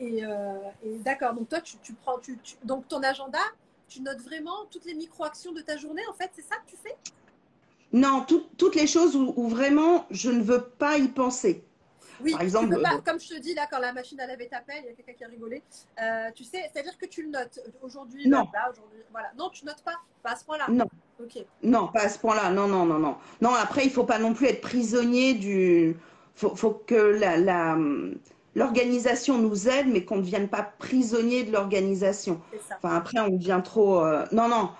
Euh, 0.00 0.58
et, 0.84 0.98
d'accord, 0.98 1.34
donc 1.34 1.48
toi, 1.48 1.60
tu, 1.60 1.92
prends, 1.94 2.18
tu, 2.18 2.38
donc 2.64 2.86
ton 2.88 3.02
agenda, 3.02 3.38
tu 3.88 4.02
notes 4.02 4.20
vraiment 4.20 4.66
toutes 4.70 4.84
les 4.84 4.94
micro-actions 4.94 5.52
de 5.52 5.60
ta 5.60 5.76
journée, 5.76 6.02
en 6.10 6.12
fait, 6.12 6.30
c'est 6.34 6.42
ça 6.42 6.56
que 6.56 6.70
tu 6.70 6.76
fais? 6.76 6.96
Non, 7.92 8.26
toutes 8.58 8.74
les 8.74 8.86
choses 8.86 9.16
où, 9.16 9.48
vraiment 9.48 10.06
je 10.10 10.30
ne 10.30 10.42
veux 10.42 10.62
pas 10.62 10.98
y 10.98 11.08
penser. 11.08 11.64
Oui, 12.20 12.32
Par 12.32 12.42
exemple, 12.42 12.74
euh, 12.74 12.98
comme 13.04 13.20
je 13.20 13.28
te 13.28 13.38
dis 13.40 13.54
là, 13.54 13.66
quand 13.70 13.78
la 13.78 13.92
machine 13.92 14.20
à 14.20 14.26
laver 14.26 14.48
t'appelle, 14.48 14.82
il 14.84 14.86
y 14.86 14.90
a 14.90 14.92
quelqu'un 14.94 15.12
qui 15.12 15.24
a 15.24 15.28
rigolé. 15.28 15.62
Euh, 16.00 16.30
tu 16.34 16.44
sais, 16.44 16.70
c'est-à-dire 16.72 16.96
que 16.98 17.06
tu 17.06 17.22
le 17.22 17.30
notes 17.30 17.60
aujourd'hui, 17.82 18.28
non. 18.28 18.48
là, 18.52 18.70
aujourd'hui, 18.70 19.00
voilà. 19.10 19.32
Non, 19.38 19.50
tu 19.50 19.64
notes 19.64 19.82
pas, 19.82 19.94
pas 20.22 20.32
à 20.32 20.36
ce 20.36 20.44
point-là. 20.44 20.66
Non. 20.68 20.86
Ok. 21.22 21.44
Non, 21.62 21.88
pas 21.88 22.02
à 22.02 22.08
ce 22.08 22.18
point-là. 22.18 22.50
Non, 22.50 22.68
non, 22.68 22.84
non, 22.84 22.98
non. 22.98 23.16
Non, 23.40 23.54
après, 23.54 23.84
il 23.84 23.90
faut 23.90 24.04
pas 24.04 24.18
non 24.18 24.34
plus 24.34 24.46
être 24.46 24.60
prisonnier 24.60 25.34
du. 25.34 25.96
Faut, 26.34 26.54
faut 26.54 26.82
que 26.86 26.94
la, 26.94 27.38
la 27.38 27.76
l'organisation 28.56 29.38
nous 29.38 29.68
aide, 29.68 29.86
mais 29.86 30.04
qu'on 30.04 30.16
ne 30.16 30.22
devienne 30.22 30.48
pas 30.48 30.62
prisonnier 30.62 31.44
de 31.44 31.52
l'organisation. 31.52 32.40
Enfin, 32.82 32.96
après, 32.96 33.20
on 33.20 33.28
devient 33.28 33.60
trop. 33.62 34.04
Euh, 34.04 34.24
non, 34.32 34.48
non. 34.48 34.70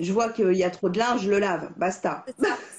Je 0.00 0.12
vois 0.12 0.30
qu'il 0.30 0.52
y 0.54 0.64
a 0.64 0.70
trop 0.70 0.88
de 0.88 0.98
linge, 0.98 1.22
je 1.22 1.30
le 1.30 1.38
lave, 1.38 1.70
basta. 1.76 2.24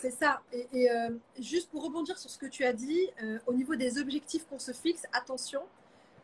C'est 0.02 0.12
ça. 0.12 0.42
Et, 0.52 0.90
euh, 0.90 1.10
juste 1.40 1.70
pour 1.70 1.84
rebondir 1.84 2.18
sur 2.18 2.30
ce 2.30 2.38
que 2.38 2.46
tu 2.46 2.66
as 2.66 2.74
dit, 2.74 3.10
euh, 3.24 3.40
au 3.48 3.54
niveau 3.54 3.76
des 3.76 4.00
objectifs 4.00 4.46
qu'on 4.48 4.60
se 4.60 4.72
fixe, 4.72 5.04
attention, 5.14 5.62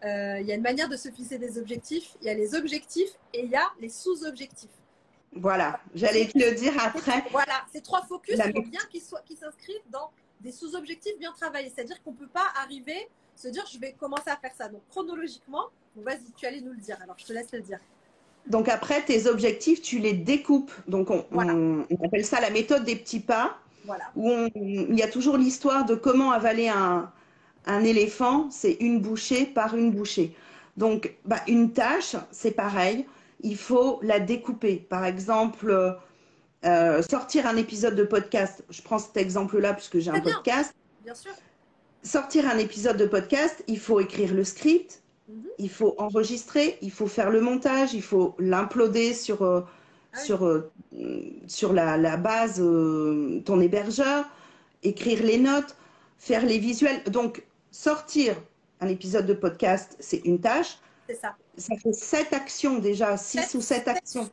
il 0.04 0.45
y 0.47 0.51
a 0.51 0.56
une 0.56 0.63
manière 0.63 0.89
de 0.89 0.97
se 0.97 1.10
fixer 1.10 1.38
des 1.38 1.60
objectifs. 1.60 2.15
Il 2.21 2.27
y 2.27 2.30
a 2.30 2.34
les 2.34 2.56
objectifs 2.56 3.12
et 3.34 3.43
il 3.43 3.51
y 3.51 3.56
a 3.56 3.67
les 3.80 3.89
sous-objectifs. 3.89 4.71
Voilà, 5.34 5.80
j'allais 5.93 6.25
te 6.25 6.38
le 6.38 6.56
dire 6.56 6.73
après. 6.84 7.23
Voilà, 7.32 7.63
ces 7.71 7.82
trois 7.82 8.01
focus, 8.01 8.36
il 8.36 8.54
faut 8.54 8.69
bien 8.69 8.82
qu'ils 8.89 9.01
s'inscrivent 9.38 9.89
dans 9.89 10.12
des 10.41 10.51
sous-objectifs 10.51 11.17
bien 11.19 11.32
travaillés. 11.32 11.71
C'est-à-dire 11.73 12.01
qu'on 12.04 12.12
ne 12.12 12.17
peut 12.17 12.27
pas 12.27 12.47
arriver 12.62 13.08
se 13.36 13.47
dire 13.47 13.65
je 13.71 13.80
vais 13.80 13.93
commencer 13.93 14.30
à 14.30 14.38
faire 14.38 14.54
ça. 14.56 14.67
Donc 14.67 14.82
chronologiquement, 14.89 15.67
vas-y, 15.95 16.32
tu 16.36 16.45
allais 16.45 16.62
nous 16.62 16.73
le 16.73 16.80
dire. 16.80 16.97
Alors 17.01 17.17
je 17.17 17.25
te 17.25 17.34
laisse 17.34 17.51
le 17.51 17.62
dire. 17.62 17.80
Donc 18.47 18.69
après, 18.69 19.01
tes 19.01 19.27
objectifs, 19.27 19.82
tu 19.82 19.99
les 19.99 20.13
découpes. 20.13 20.71
Donc 20.88 21.10
on, 21.10 21.86
appelle 22.04 22.25
ça 22.25 22.41
la 22.41 22.49
méthode 22.49 22.84
des 22.84 22.95
petits 22.95 23.19
pas. 23.19 23.58
Voilà. 23.86 24.04
Où 24.15 24.30
il 24.56 24.95
y 24.95 25.04
a 25.04 25.08
toujours 25.08 25.38
l'histoire 25.38 25.86
de 25.86 25.95
comment 25.95 26.32
avaler 26.32 26.67
un, 26.67 27.12
un 27.65 27.84
éléphant. 27.84 28.49
C'est 28.51 28.77
une 28.80 28.99
bouchée 28.99 29.45
par 29.45 29.75
une 29.75 29.91
bouchée. 29.91 30.36
Donc, 30.77 31.13
bah, 31.25 31.41
une 31.47 31.73
tâche, 31.73 32.15
c'est 32.32 32.51
pareil, 32.51 33.06
il 33.41 33.58
faut 33.58 33.99
la 34.04 34.19
découper. 34.19 34.77
Par 34.77 35.06
exemple, 35.06 35.97
euh, 36.65 37.01
sortir 37.01 37.47
un 37.47 37.58
épisode 37.58 37.95
de 37.95 38.04
podcast. 38.04 38.63
Je 38.69 38.82
prends 38.82 38.99
cet 38.99 39.17
exemple-là 39.17 39.73
puisque 39.73 39.99
j'ai 39.99 40.12
un 40.12 40.19
podcast. 40.19 40.73
Bien 41.04 41.15
sûr. 41.15 41.32
Sortir 42.04 42.47
un 42.47 42.58
épisode 42.58 42.97
de 42.97 43.06
podcast, 43.06 43.63
il 43.67 43.80
faut 43.80 43.99
écrire 43.99 44.34
le 44.34 44.43
script, 44.43 45.00
mhm. 45.31 45.49
il 45.57 45.69
faut 45.69 45.95
enregistrer, 45.97 46.77
il 46.81 46.91
faut 46.91 47.07
faire 47.07 47.29
le 47.29 47.41
montage, 47.41 47.93
il 47.93 48.01
faut 48.01 48.35
l'imploder 48.39 49.13
sur, 49.13 49.43
euh, 49.43 49.61
ah 50.13 50.19
sur, 50.19 50.45
euh, 50.45 50.71
sur 51.47 51.73
la, 51.73 51.97
la 51.97 52.17
base, 52.17 52.57
ton 53.45 53.59
hébergeur, 53.61 54.25
écrire 54.83 55.23
les 55.23 55.37
notes, 55.37 55.75
faire 56.17 56.45
les 56.45 56.59
visuels. 56.59 57.03
Donc, 57.05 57.43
sortir 57.71 58.35
un 58.81 58.87
épisode 58.87 59.25
de 59.25 59.33
podcast, 59.33 59.95
c'est 59.99 60.21
une 60.25 60.39
tâche. 60.39 60.77
C'est 61.07 61.15
ça. 61.15 61.35
Ça 61.57 61.75
fait 61.77 61.93
sept 61.93 62.33
actions 62.33 62.79
déjà, 62.79 63.17
six 63.17 63.53
ou 63.55 63.61
sept, 63.61 63.87
actions. 63.87 64.29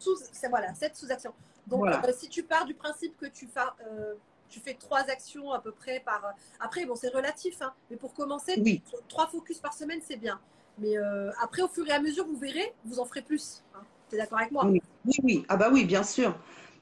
voilà, 0.49 0.75
sept 0.75 0.97
sous-actions. 0.97 1.33
Donc, 1.67 1.87
euh, 1.87 2.13
si 2.17 2.29
tu 2.29 2.43
pars 2.43 2.65
du 2.65 2.75
principe 2.75 3.17
que 3.19 3.27
tu 3.27 3.47
fais, 3.47 3.61
euh, 3.87 4.15
tu 4.49 4.61
fais 4.61 4.75
trois 4.75 5.03
actions 5.11 5.53
à 5.53 5.61
peu 5.61 5.73
près 5.73 6.01
par. 6.01 6.25
Euh, 6.25 6.31
après, 6.61 6.87
bon, 6.87 6.95
c'est 6.95 7.09
relatif, 7.09 7.61
hein, 7.61 7.73
mais 7.91 7.97
pour 7.97 8.15
commencer, 8.15 8.83
trois 9.09 9.27
focus 9.27 9.59
par 9.59 9.75
semaine, 9.75 10.01
c'est 10.07 10.17
bien. 10.17 10.41
Mais 10.81 10.95
après, 11.43 11.63
au 11.63 11.69
fur 11.69 11.87
et 11.87 11.93
à 11.93 12.01
mesure, 12.01 12.27
vous 12.27 12.37
verrez, 12.37 12.73
vous 12.85 13.01
en 13.01 13.05
ferez 13.05 13.23
plus. 13.23 13.63
Hein. 13.75 13.81
Tu 14.09 14.17
es 14.17 14.19
d'accord 14.19 14.39
avec 14.39 14.53
moi? 14.53 14.67
Oui. 14.67 14.81
oui, 15.23 15.45
Ah, 15.49 15.57
bah 15.57 15.69
oui, 15.73 15.85
bien 15.85 16.03
sûr. 16.03 16.35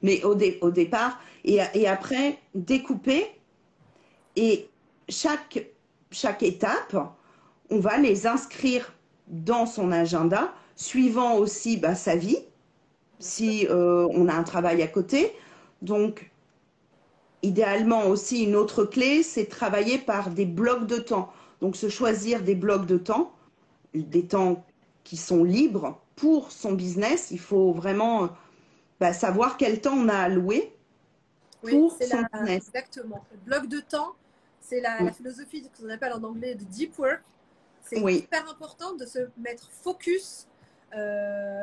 Mais 0.02 0.22
au, 0.24 0.36
au 0.60 0.70
départ, 0.70 1.18
et, 1.44 1.60
et, 1.74 1.88
après, 1.88 2.38
découper. 2.54 3.26
Et 4.36 4.68
chaque, 5.08 5.66
chaque 6.10 6.42
étape, 6.42 6.96
on 7.70 7.78
va 7.80 7.96
les 7.96 8.26
inscrire 8.26 8.92
dans 9.28 9.66
son 9.66 9.90
agenda, 9.92 10.52
suivant 10.76 11.36
aussi 11.36 11.78
bah, 11.78 11.94
sa 11.94 12.16
vie 12.16 12.38
si 13.18 13.66
euh, 13.68 14.06
on 14.10 14.28
a 14.28 14.34
un 14.34 14.42
travail 14.42 14.82
à 14.82 14.86
côté. 14.86 15.32
Donc, 15.82 16.30
idéalement 17.42 18.06
aussi, 18.06 18.44
une 18.44 18.56
autre 18.56 18.84
clé, 18.84 19.22
c'est 19.22 19.46
travailler 19.46 19.98
par 19.98 20.30
des 20.30 20.46
blocs 20.46 20.86
de 20.86 20.98
temps. 20.98 21.32
Donc, 21.60 21.76
se 21.76 21.88
choisir 21.88 22.42
des 22.42 22.54
blocs 22.54 22.86
de 22.86 22.98
temps, 22.98 23.32
des 23.94 24.26
temps 24.26 24.64
qui 25.04 25.16
sont 25.16 25.44
libres 25.44 26.00
pour 26.16 26.52
son 26.52 26.72
business. 26.72 27.30
Il 27.30 27.38
faut 27.40 27.72
vraiment 27.72 28.30
bah, 29.00 29.12
savoir 29.12 29.56
quel 29.56 29.80
temps 29.80 29.94
on 29.94 30.08
a 30.08 30.16
alloué 30.18 30.72
pour 31.62 31.92
son 31.92 32.22
business. 32.32 32.68
Exactement. 32.68 33.24
bloc 33.44 33.68
de 33.68 33.80
temps, 33.80 34.14
c'est 34.60 34.80
la, 34.80 35.12
philosophie 35.12 35.68
qu'on 35.78 35.90
appelle 35.90 36.12
en 36.12 36.22
anglais 36.22 36.54
de 36.54 36.64
deep 36.64 36.98
work. 36.98 37.22
C'est 37.82 38.00
hyper 38.00 38.50
important 38.50 38.94
de 38.94 39.06
se 39.06 39.28
mettre 39.38 39.70
focus 39.70 40.48
euh, 40.94 41.62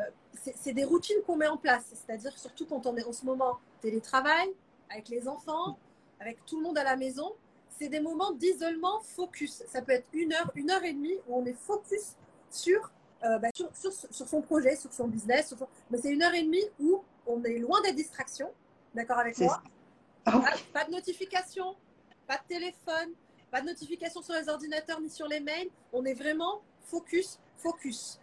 c'est 0.55 0.73
des 0.73 0.83
routines 0.83 1.21
qu'on 1.25 1.37
met 1.37 1.47
en 1.47 1.57
place. 1.57 1.85
C'est-à-dire 1.93 2.37
surtout 2.37 2.65
quand 2.65 2.85
on 2.85 2.95
est 2.97 3.05
en 3.05 3.13
ce 3.13 3.25
moment 3.25 3.59
télétravail, 3.81 4.49
avec 4.89 5.09
les 5.09 5.27
enfants, 5.27 5.77
avec 6.19 6.43
tout 6.45 6.57
le 6.57 6.63
monde 6.63 6.77
à 6.77 6.83
la 6.83 6.95
maison, 6.95 7.33
c'est 7.83 7.89
des 7.89 7.99
moments 7.99 8.31
d'isolement 8.31 9.01
focus. 9.01 9.61
Ça 9.67 9.81
peut 9.81 9.91
être 9.91 10.07
une 10.13 10.31
heure, 10.31 10.49
une 10.55 10.71
heure 10.71 10.83
et 10.85 10.93
demie 10.93 11.17
où 11.27 11.37
on 11.37 11.45
est 11.45 11.53
focus 11.53 12.15
sur, 12.49 12.91
euh, 13.25 13.37
bah, 13.39 13.49
sur, 13.53 13.69
son 14.27 14.41
projet, 14.41 14.77
sur 14.77 14.93
son 14.93 15.09
business. 15.09 15.53
Mais 15.91 15.97
c'est 15.97 16.11
une 16.11 16.23
heure 16.23 16.33
et 16.33 16.43
demie 16.43 16.63
où 16.79 17.03
on 17.27 17.43
est 17.43 17.59
loin 17.59 17.81
des 17.81 17.91
distractions. 17.91 18.49
D'accord 18.95 19.19
avec 19.19 19.37
moi 19.39 19.61
ah 20.25 20.41
pas, 20.71 20.85
de 20.85 20.91
notification, 20.91 21.75
pas 22.25 22.37
de 22.37 22.47
téléphone, 22.47 23.11
pas 23.51 23.59
de 23.59 23.65
notification 23.65 24.21
sur 24.21 24.33
les 24.33 24.47
ordinateurs 24.47 25.01
ni 25.01 25.09
sur 25.09 25.27
les 25.27 25.41
mails. 25.41 25.67
On 25.91 26.05
est 26.05 26.13
vraiment 26.13 26.61
focus, 26.85 27.37
focus. 27.57 28.17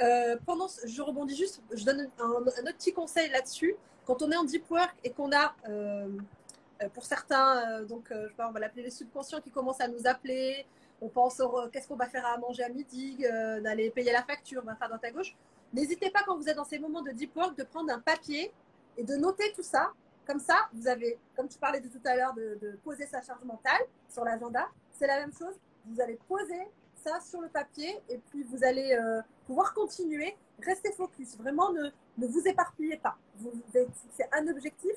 Euh, 0.00 0.36
pendant, 0.44 0.66
je 0.84 1.02
rebondis 1.02 1.36
juste, 1.36 1.62
je 1.72 1.84
donne 1.84 2.10
un, 2.18 2.30
autre 2.30 2.76
petit 2.76 2.92
conseil 2.92 3.30
là-dessus. 3.30 3.76
Quand 4.06 4.22
on 4.22 4.32
est 4.32 4.36
en 4.36 4.42
deep 4.42 4.68
work 4.68 4.96
et 5.04 5.10
qu'on 5.10 5.30
a, 5.30 5.54
euh, 5.68 6.08
pour 6.92 7.04
certains, 7.04 7.82
donc 7.82 8.06
je 8.10 8.28
sais 8.28 8.34
pas, 8.34 8.48
on 8.48 8.52
va 8.52 8.60
l'appeler 8.60 8.82
les 8.82 8.90
subconscients 8.90 9.40
qui 9.40 9.50
commencent 9.50 9.80
à 9.80 9.88
nous 9.88 10.06
appeler. 10.06 10.66
On 11.00 11.08
pense 11.08 11.40
qu'est-ce 11.72 11.88
qu'on 11.88 11.96
va 11.96 12.08
faire 12.08 12.26
à 12.26 12.38
manger 12.38 12.64
à 12.64 12.68
midi, 12.68 13.24
d'aller 13.62 13.90
payer 13.90 14.12
la 14.12 14.22
facture, 14.22 14.62
on 14.64 14.66
va 14.66 14.76
faire 14.76 14.88
dans 14.88 14.98
ta 14.98 15.10
gauche. 15.10 15.34
N'hésitez 15.74 16.08
pas 16.08 16.22
quand 16.24 16.36
vous 16.36 16.48
êtes 16.48 16.56
dans 16.56 16.64
ces 16.64 16.78
moments 16.78 17.02
de 17.02 17.10
deep 17.10 17.34
work 17.36 17.58
de 17.58 17.64
prendre 17.64 17.92
un 17.92 17.98
papier 17.98 18.52
et 18.96 19.02
de 19.02 19.16
noter 19.16 19.52
tout 19.54 19.62
ça. 19.62 19.92
Comme 20.24 20.38
ça, 20.38 20.68
vous 20.72 20.86
avez, 20.86 21.18
comme 21.36 21.48
tu 21.48 21.58
parlais 21.58 21.80
de 21.80 21.88
tout 21.88 22.00
à 22.04 22.14
l'heure, 22.14 22.32
de, 22.32 22.78
poser 22.84 23.06
sa 23.06 23.20
charge 23.20 23.42
mentale 23.44 23.82
sur 24.08 24.24
l'agenda. 24.24 24.68
C'est 24.92 25.08
la 25.08 25.18
même 25.18 25.32
chose. 25.32 25.54
Vous 25.86 26.00
allez 26.00 26.18
poser 26.28 26.68
ça 26.94 27.20
sur 27.20 27.40
le 27.40 27.48
papier 27.48 28.00
et 28.08 28.18
puis 28.18 28.44
vous 28.44 28.64
allez 28.64 28.92
euh, 28.92 29.20
pouvoir 29.46 29.74
continuer. 29.74 30.36
Restez 30.62 30.92
focus, 30.92 31.36
vraiment 31.36 31.72
ne, 31.72 31.90
ne 32.18 32.26
vous 32.26 32.46
éparpillez 32.46 32.96
pas. 32.96 33.16
Vous, 33.36 33.52
c'est 34.12 34.28
un 34.32 34.46
objectif. 34.46 34.94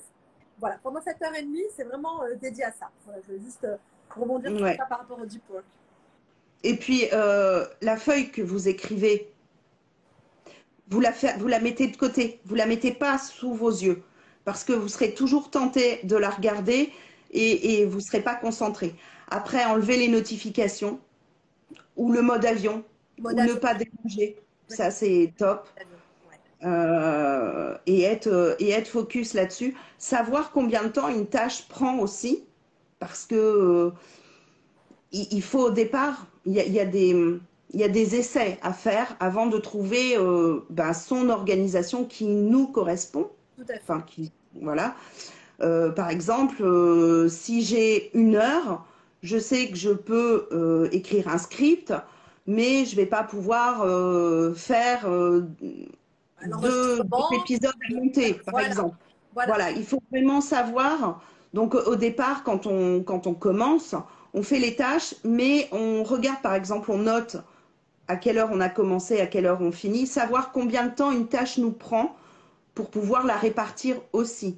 Voilà, 0.59 0.77
pendant 0.81 1.01
cette 1.01 1.21
heure 1.21 1.35
et 1.35 1.43
demie, 1.43 1.63
c'est 1.75 1.83
vraiment 1.83 2.23
euh, 2.23 2.35
dédié 2.35 2.63
à 2.63 2.71
ça. 2.71 2.89
je 3.27 3.33
vais 3.33 3.39
juste 3.39 3.63
euh, 3.63 3.77
rebondir 4.15 4.55
sur 4.55 4.67
ça 4.67 4.85
par 4.89 4.99
rapport 4.99 5.19
au 5.19 5.25
deep 5.25 5.43
work. 5.49 5.65
Et 6.63 6.75
puis, 6.75 7.07
la 7.11 7.97
feuille 7.97 8.31
que 8.31 8.41
vous 8.41 8.67
écrivez, 8.67 9.31
vous 10.89 10.99
la, 10.99 11.11
vous 11.37 11.47
la 11.47 11.59
mettez 11.59 11.87
de 11.87 11.95
côté, 11.95 12.39
vous 12.45 12.55
la 12.55 12.65
mettez 12.65 12.91
pas 12.91 13.17
sous 13.19 13.53
vos 13.53 13.69
yeux, 13.69 14.01
parce 14.43 14.63
que 14.63 14.73
vous 14.73 14.87
serez 14.87 15.13
toujours 15.13 15.51
tenté 15.51 15.99
de 16.03 16.15
la 16.15 16.31
regarder 16.31 16.91
et, 17.31 17.79
et 17.81 17.85
vous 17.85 17.97
ne 17.97 18.01
serez 18.01 18.21
pas 18.21 18.35
concentré. 18.35 18.95
Après, 19.29 19.63
enlevez 19.65 19.97
les 19.97 20.07
notifications, 20.07 20.99
ou 21.95 22.11
le 22.11 22.21
mode 22.21 22.45
avion, 22.45 22.83
ou 23.23 23.31
ne 23.31 23.53
pas 23.53 23.73
déranger. 23.75 24.37
Ça, 24.67 24.91
c'est 24.91 25.33
top. 25.37 25.69
Euh, 26.63 27.77
et, 27.85 28.01
être, 28.01 28.27
euh, 28.27 28.55
et 28.59 28.71
être 28.71 28.87
focus 28.87 29.35
là-dessus. 29.35 29.75
Savoir 29.99 30.51
combien 30.51 30.83
de 30.83 30.87
temps 30.87 31.07
une 31.07 31.27
tâche 31.27 31.67
prend 31.67 31.99
aussi, 31.99 32.45
parce 32.99 33.25
que 33.25 33.35
euh, 33.35 33.91
il, 35.11 35.43
faut 35.43 35.67
au 35.67 35.69
départ, 35.69 36.25
il 36.45 36.53
y 36.53 36.59
a, 36.59 36.65
y 36.65 36.79
a, 36.79 36.85
des, 36.85 37.09
il 37.73 37.79
y 37.79 37.83
a 37.83 37.87
des 37.87 38.15
essais 38.15 38.57
à 38.63 38.73
faire 38.73 39.15
avant 39.19 39.45
de 39.45 39.59
trouver 39.59 40.17
ben, 40.69 40.93
son 40.93 41.29
organisation 41.29 42.05
qui 42.05 42.25
nous 42.25 42.67
correspond. 42.67 43.29
Tout 43.55 43.63
à 43.69 43.73
fait. 43.73 43.79
Enfin, 43.83 44.01
qui, 44.01 44.31
voilà. 44.61 44.95
par 45.59 46.09
exemple, 46.09 47.27
si 47.29 47.61
j'ai 47.61 48.15
une 48.17 48.35
heure, 48.35 48.85
je 49.21 49.37
sais 49.37 49.69
que 49.69 49.77
je 49.77 49.91
peux 49.91 50.89
écrire 50.91 51.27
un 51.29 51.37
script, 51.37 51.93
mais 52.47 52.85
je 52.85 52.91
ne 52.91 52.95
vais 52.97 53.05
pas 53.05 53.23
pouvoir 53.23 53.85
faire 54.55 55.07
deux, 56.45 57.01
épisodes 57.41 57.73
à 57.89 57.93
monter, 57.93 58.33
par 58.35 58.59
exemple. 58.59 58.95
Voilà. 59.33 59.71
il 59.71 59.85
faut 59.85 60.01
vraiment 60.11 60.41
savoir. 60.41 61.21
Donc 61.53 61.75
au 61.75 61.95
départ, 61.95 62.43
quand 62.43 62.65
on, 62.65 63.03
quand 63.03 63.27
on 63.27 63.33
commence, 63.33 63.95
on 64.33 64.43
fait 64.43 64.59
les 64.59 64.75
tâches, 64.75 65.15
mais 65.23 65.67
on 65.71 66.03
regarde, 66.03 66.41
par 66.41 66.53
exemple, 66.53 66.91
on 66.91 66.99
note 66.99 67.37
à 68.07 68.15
quelle 68.15 68.37
heure 68.37 68.49
on 68.51 68.61
a 68.61 68.69
commencé, 68.69 69.19
à 69.19 69.27
quelle 69.27 69.45
heure 69.45 69.61
on 69.61 69.71
finit, 69.71 70.07
savoir 70.07 70.51
combien 70.51 70.87
de 70.87 70.93
temps 70.93 71.11
une 71.11 71.27
tâche 71.27 71.57
nous 71.57 71.71
prend 71.71 72.15
pour 72.73 72.89
pouvoir 72.89 73.25
la 73.25 73.35
répartir 73.35 73.97
aussi 74.13 74.57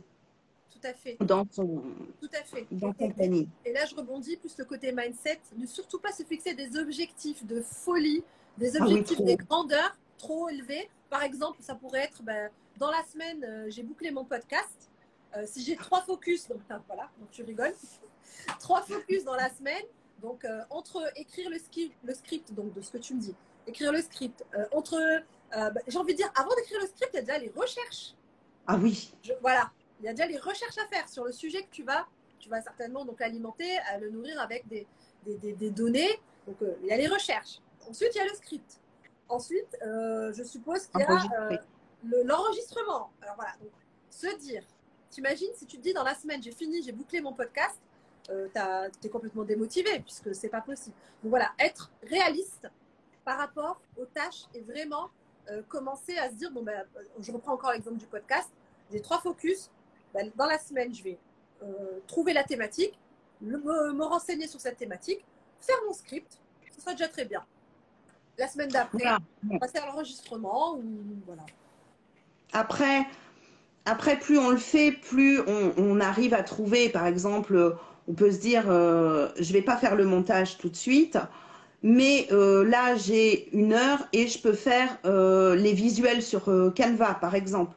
tout 0.80 0.88
à 0.88 0.94
fait. 0.94 1.18
Dans 1.20 1.46
son, 1.52 1.82
tout 2.22 2.30
à 2.34 2.44
fait. 2.44 2.66
Dans 2.72 2.94
et, 3.00 3.74
là, 3.74 3.86
je 3.86 3.96
rebondis 3.96 4.38
plus 4.38 4.58
le 4.58 4.66
côté 4.66 4.92
mindset. 4.92 5.40
Ne 5.58 5.66
surtout 5.66 6.00
pas 6.00 6.12
se 6.12 6.24
fixer 6.24 6.54
des 6.54 6.78
objectifs 6.78 7.46
de 7.46 7.62
folie, 7.62 8.24
des 8.58 8.78
ah 8.78 8.84
objectifs 8.84 9.22
des 9.22 9.36
grandeurs 9.36 9.98
trop 10.20 10.50
élevés. 10.50 10.88
Par 11.10 11.24
exemple, 11.24 11.58
ça 11.64 11.74
pourrait 11.74 12.04
être 12.04 12.22
ben, 12.22 12.52
dans 12.78 12.92
la 12.92 13.04
semaine, 13.04 13.44
euh, 13.44 13.66
j'ai 13.70 13.82
bouclé 13.82 14.12
mon 14.12 14.24
podcast. 14.24 14.92
Euh, 15.36 15.44
si 15.46 15.64
j'ai 15.64 15.76
trois 15.76 16.02
focus, 16.02 16.48
donc 16.48 16.60
voilà, 16.88 17.10
donc 17.20 17.32
tu 17.32 17.44
rigoles. 17.44 17.74
trois 18.60 18.84
focus 18.84 19.24
dans 19.24 19.36
la 19.36 19.50
semaine. 19.50 19.84
Donc 20.22 20.46
euh, 20.46 20.62
entre 20.70 21.12
écrire 21.16 21.50
le 21.50 21.58
script, 21.58 21.96
le 22.04 22.14
script, 22.14 22.54
donc 22.54 22.74
de 22.74 22.82
ce 22.82 22.92
que 22.92 22.98
tu 22.98 23.16
me 23.16 23.22
dis, 23.22 23.36
écrire 23.66 23.92
le 23.92 24.02
script, 24.02 24.44
entre, 24.72 25.00
ben, 25.52 25.74
j'ai 25.88 25.98
envie 25.98 26.14
de 26.14 26.18
dire, 26.18 26.32
avant 26.36 26.54
d'écrire 26.56 26.80
le 26.82 26.88
script, 26.88 27.10
il 27.14 27.16
y 27.16 27.20
a 27.20 27.22
déjà 27.22 27.38
les 27.38 27.50
recherches. 27.56 28.16
Ah 28.68 28.78
oui. 28.78 29.14
voilà, 29.42 29.72
il 30.00 30.06
y 30.06 30.10
a 30.10 30.14
déjà 30.14 30.28
les 30.28 30.38
recherches 30.38 30.78
à 30.78 30.88
faire 30.88 31.08
sur 31.08 31.24
le 31.24 31.32
sujet 31.32 31.64
que 31.64 31.70
tu 31.72 31.84
vas, 31.84 32.06
tu 32.40 32.50
vas 32.50 32.62
certainement 32.62 33.06
donc 33.06 33.22
alimenter, 33.22 33.78
le 34.02 34.10
nourrir 34.10 34.42
avec 34.42 34.68
des, 34.68 34.86
des, 35.26 35.54
des, 35.54 35.70
données. 35.70 36.20
Donc 36.46 36.58
il 36.82 36.88
y 36.88 36.92
a 36.92 36.98
les 36.98 37.08
recherches. 37.08 37.62
Ensuite, 37.88 38.12
il 38.16 38.18
y 38.18 38.22
a 38.22 38.26
le 38.26 38.36
script. 38.36 38.80
Ensuite, 39.30 39.78
euh, 39.84 40.34
je 40.34 40.44
suppose 40.44 40.88
qu'il 40.88 41.02
y 41.02 41.04
a 41.04 41.52
euh, 41.52 41.58
l'enregistrement. 42.26 43.12
Alors 43.22 43.36
voilà, 43.36 43.52
donc, 43.62 43.72
se 44.10 44.36
dire, 44.38 44.64
t'imagines 45.10 45.54
si 45.56 45.66
tu 45.66 45.78
te 45.78 45.84
dis 45.84 45.94
dans 45.94 46.04
la 46.04 46.16
semaine, 46.16 46.42
j'ai 46.42 46.52
fini, 46.52 46.82
j'ai 46.82 46.92
bouclé 46.92 47.22
mon 47.22 47.34
podcast, 47.34 47.80
tu 48.28 49.08
es 49.08 49.10
complètement 49.10 49.44
démotivé 49.44 50.00
puisque 50.02 50.36
c'est 50.36 50.50
pas 50.50 50.62
possible. 50.62 50.96
Donc 51.24 51.30
voilà, 51.30 51.52
être 51.60 51.92
réaliste 52.04 52.68
par 53.24 53.38
rapport 53.38 53.80
aux 53.98 54.06
tâches 54.06 54.46
et 54.54 54.62
vraiment 54.62 55.10
commencer 55.68 56.16
à 56.18 56.30
se 56.30 56.36
dire, 56.36 56.52
bon 56.52 56.62
ben, 56.62 56.86
je 57.20 57.32
reprends 57.32 57.54
encore 57.54 57.72
l'exemple 57.72 57.98
du 57.98 58.06
podcast, 58.06 58.50
j'ai 58.92 59.02
trois 59.02 59.20
focus, 59.20 59.72
ben, 60.14 60.32
dans 60.36 60.46
la 60.46 60.60
semaine, 60.60 60.94
je 60.94 61.04
vais 61.04 61.18
euh, 61.62 62.00
trouver 62.08 62.32
la 62.32 62.44
thématique, 62.44 62.98
me, 63.42 64.04
renseigner 64.04 64.48
sur 64.48 64.62
cette 64.62 64.78
thématique, 64.78 65.26
faire 65.60 65.76
mon 65.86 65.94
script, 65.94 66.40
ce 66.72 66.80
sera 66.80 66.92
déjà 66.94 67.10
très 67.10 67.26
bien. 67.26 67.44
La 68.40 68.48
semaine 68.48 68.70
d'après, 68.70 69.04
passer 69.60 69.78
à 69.78 69.86
l'enregistrement 69.86 70.76
ou 70.78 70.84
voilà. 71.26 71.44
Après, 72.54 73.06
après, 73.86 74.18
plus 74.18 74.40
on 74.40 74.50
le 74.50 74.58
fait, 74.58 74.92
plus 74.92 75.42
on, 75.78 76.00
arrive 76.00 76.34
à 76.34 76.42
trouver, 76.42 76.90
par 76.90 77.06
exemple, 77.06 77.76
on 78.08 78.14
peut 78.14 78.32
se 78.32 78.40
dire, 78.40 78.64
euh, 78.68 79.30
je 79.40 79.54
vais 79.54 79.62
pas 79.62 79.78
faire 79.78 79.96
le 79.96 80.06
montage 80.06 80.58
tout 80.58 80.70
de 80.70 80.76
suite, 80.76 81.18
mais 81.84 82.28
euh, 82.32 82.64
là 82.66 82.96
j'ai 82.96 83.56
une 83.56 83.74
heure 83.74 84.08
et 84.12 84.28
je 84.28 84.40
peux 84.40 84.54
faire 84.54 84.98
euh, 85.06 85.56
les 85.56 85.74
visuels 85.74 86.24
sur 86.24 86.46
Canva, 86.76 87.16
par 87.16 87.36
exemple. 87.36 87.76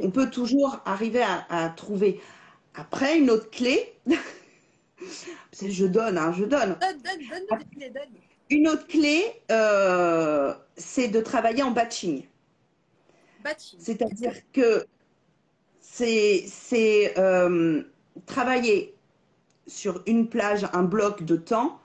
On 0.00 0.10
peut 0.10 0.30
toujours 0.30 0.80
arriver 0.86 1.22
à, 1.48 1.68
trouver. 1.76 2.20
Après, 2.74 3.18
une 3.18 3.30
autre 3.30 3.50
clé, 3.50 3.94
je 5.52 5.86
donne, 5.86 6.18
hein, 6.18 6.32
je. 6.36 6.44
Donne, 6.44 6.76
donne, 6.80 6.98
donne, 7.02 7.46
donne, 7.48 7.92
donne. 7.92 8.33
Une 8.54 8.68
autre 8.68 8.86
clé, 8.86 9.24
c'est 10.76 11.08
de 11.08 11.20
travailler 11.20 11.64
en 11.64 11.72
batching. 11.72 12.22
Batching. 13.42 13.78
C'est-à-dire 13.80 14.34
que 14.52 14.86
c'est 15.80 17.14
euh, 17.18 17.82
travailler 18.26 18.94
sur 19.66 20.02
une 20.06 20.28
plage, 20.28 20.66
un 20.72 20.82
bloc 20.82 21.24
de 21.24 21.36
temps, 21.36 21.80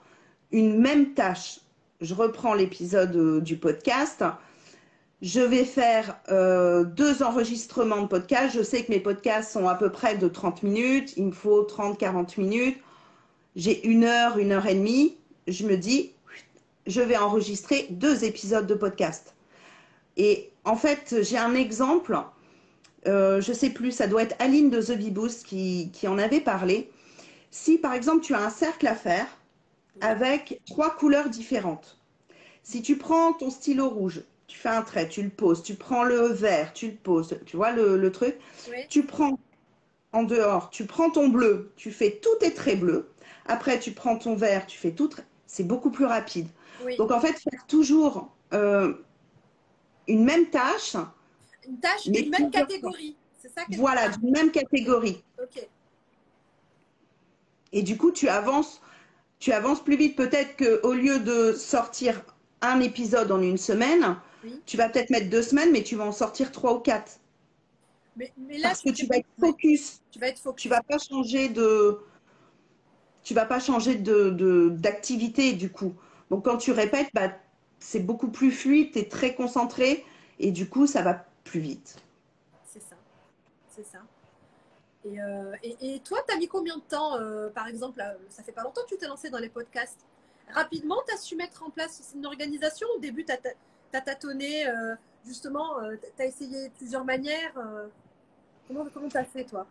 une 0.52 0.80
même 0.80 1.14
tâche. 1.14 1.60
Je 2.00 2.14
reprends 2.14 2.54
l'épisode 2.54 3.14
euh, 3.16 3.40
du 3.40 3.56
podcast. 3.56 4.24
Je 5.22 5.40
vais 5.40 5.64
faire 5.64 6.18
euh, 6.30 6.84
deux 6.84 7.22
enregistrements 7.22 8.02
de 8.02 8.06
podcast. 8.06 8.54
Je 8.56 8.62
sais 8.62 8.84
que 8.84 8.90
mes 8.90 9.00
podcasts 9.00 9.52
sont 9.52 9.68
à 9.68 9.74
peu 9.74 9.90
près 9.90 10.16
de 10.16 10.28
30 10.28 10.62
minutes. 10.62 11.12
Il 11.16 11.26
me 11.26 11.32
faut 11.32 11.62
30-40 11.62 12.40
minutes. 12.40 12.78
J'ai 13.54 13.86
une 13.86 14.04
heure, 14.04 14.38
une 14.38 14.52
heure 14.52 14.66
et 14.66 14.74
demie. 14.74 15.18
Je 15.46 15.66
me 15.66 15.76
dis, 15.76 16.12
je 16.90 17.00
vais 17.00 17.16
enregistrer 17.16 17.86
deux 17.90 18.24
épisodes 18.24 18.66
de 18.66 18.74
podcast. 18.74 19.34
Et 20.16 20.50
en 20.64 20.76
fait, 20.76 21.16
j'ai 21.22 21.38
un 21.38 21.54
exemple 21.54 22.18
euh, 23.06 23.40
je 23.40 23.52
sais 23.52 23.70
plus, 23.70 23.92
ça 23.92 24.06
doit 24.06 24.22
être 24.22 24.36
Aline 24.38 24.70
de 24.70 24.80
The 24.80 24.98
Beboost 24.98 25.46
qui, 25.46 25.90
qui 25.92 26.06
en 26.06 26.18
avait 26.18 26.40
parlé. 26.40 26.90
Si 27.50 27.78
par 27.78 27.94
exemple 27.94 28.22
tu 28.22 28.34
as 28.34 28.44
un 28.44 28.50
cercle 28.50 28.86
à 28.86 28.94
faire 28.94 29.26
avec 30.00 30.60
trois 30.66 30.90
couleurs 30.90 31.30
différentes, 31.30 31.98
si 32.62 32.82
tu 32.82 32.96
prends 32.96 33.32
ton 33.32 33.50
stylo 33.50 33.88
rouge, 33.88 34.22
tu 34.46 34.58
fais 34.58 34.68
un 34.68 34.82
trait, 34.82 35.08
tu 35.08 35.22
le 35.22 35.30
poses, 35.30 35.62
tu 35.62 35.74
prends 35.74 36.04
le 36.04 36.26
vert, 36.26 36.72
tu 36.74 36.88
le 36.88 36.96
poses, 36.96 37.38
tu 37.46 37.56
vois 37.56 37.72
le, 37.72 38.12
truc, 38.12 38.36
tu 38.88 39.04
prends 39.04 39.38
en 40.12 40.22
dehors, 40.22 40.70
tu 40.70 40.84
prends 40.84 41.10
ton 41.10 41.28
bleu, 41.28 41.72
tu 41.76 41.90
fais 41.90 42.20
tous 42.22 42.36
tes 42.40 42.52
traits 42.52 42.80
bleus, 42.80 43.08
après 43.46 43.78
tu 43.78 43.92
prends 43.92 44.16
ton 44.16 44.34
vert, 44.34 44.66
tu 44.66 44.78
fais 44.78 44.92
tout, 44.92 45.10
c'est 45.46 45.64
beaucoup 45.64 45.90
plus 45.90 46.04
rapide. 46.04 46.48
Donc 46.98 47.10
en 47.10 47.20
fait, 47.20 47.32
faire 47.38 47.66
toujours 47.66 48.30
euh, 48.52 48.94
une 50.06 50.24
même 50.24 50.46
tâche, 50.50 50.96
une 51.66 51.78
tâche 51.78 52.08
d'une 52.08 52.30
même 52.30 52.50
catégorie. 52.50 53.16
C'est 53.38 53.52
ça 53.52 53.62
Voilà, 53.76 54.08
d'une 54.08 54.30
même 54.30 54.50
catégorie. 54.50 55.22
Ok. 55.42 55.66
Et 57.72 57.82
du 57.82 57.96
coup, 57.96 58.10
tu 58.10 58.28
avances, 58.28 58.82
tu 59.38 59.52
avances 59.52 59.82
plus 59.82 59.96
vite. 59.96 60.16
Peut-être 60.16 60.56
qu'au 60.56 60.92
lieu 60.92 61.20
de 61.20 61.52
sortir 61.52 62.22
un 62.60 62.80
épisode 62.80 63.30
en 63.30 63.40
une 63.40 63.56
semaine, 63.56 64.16
tu 64.66 64.76
vas 64.76 64.88
peut-être 64.88 65.10
mettre 65.10 65.30
deux 65.30 65.42
semaines, 65.42 65.70
mais 65.70 65.82
tu 65.82 65.96
vas 65.96 66.04
en 66.04 66.12
sortir 66.12 66.50
trois 66.50 66.74
ou 66.74 66.80
quatre. 66.80 67.12
Mais, 68.16 68.32
là, 68.58 68.68
Parce 68.68 68.82
que 68.82 68.90
tu 68.90 69.06
vas 69.06 69.18
être 69.18 69.28
focus. 69.38 70.00
Tu 70.10 70.18
vas 70.18 70.28
être 70.28 70.40
focus. 70.40 70.62
Tu 70.62 70.68
vas 70.68 70.82
pas 70.82 70.98
changer 70.98 71.48
de. 71.48 72.00
Tu 73.22 73.34
vas 73.34 73.46
pas 73.46 73.60
changer 73.60 73.94
de 73.94 74.70
d'activité 74.70 75.52
du 75.52 75.70
coup. 75.70 75.94
Donc 76.30 76.44
quand 76.44 76.56
tu 76.56 76.72
répètes, 76.72 77.08
bah, 77.12 77.32
c'est 77.80 78.00
beaucoup 78.00 78.30
plus 78.30 78.52
fluide, 78.52 78.92
tu 78.92 79.00
es 79.00 79.08
très 79.08 79.34
concentré 79.34 80.04
et 80.38 80.52
du 80.52 80.68
coup 80.68 80.86
ça 80.86 81.02
va 81.02 81.26
plus 81.44 81.60
vite. 81.60 81.96
C'est 82.64 82.80
ça, 82.80 82.96
c'est 83.68 83.84
ça. 83.84 83.98
Et, 85.04 85.20
euh, 85.20 85.54
et, 85.62 85.98
toi, 86.00 86.18
tu 86.28 86.34
as 86.34 86.38
mis 86.38 86.46
combien 86.46 86.76
de 86.76 86.82
temps, 86.82 87.16
euh, 87.16 87.48
par 87.48 87.66
exemple, 87.66 88.02
ça 88.28 88.42
fait 88.42 88.52
pas 88.52 88.62
longtemps 88.62 88.82
que 88.82 88.88
tu 88.88 88.98
t'es 88.98 89.06
lancé 89.06 89.30
dans 89.30 89.38
les 89.38 89.48
podcasts. 89.48 90.04
Rapidement, 90.52 90.98
tu 91.06 91.14
as 91.14 91.16
su 91.16 91.36
mettre 91.36 91.62
en 91.62 91.70
place 91.70 92.12
une 92.14 92.26
organisation 92.26 92.86
Au 92.96 92.98
début, 92.98 93.24
tu 93.24 93.32
as, 93.32 94.00
tâtonné, 94.02 94.68
euh, 94.68 94.94
justement, 95.24 95.76
tu 96.16 96.22
as 96.22 96.26
essayé 96.26 96.70
plusieurs 96.76 97.04
manières. 97.04 97.54
comment 98.68 99.08
tu 99.08 99.16
as 99.16 99.24
fait, 99.24 99.44
toi? 99.44 99.66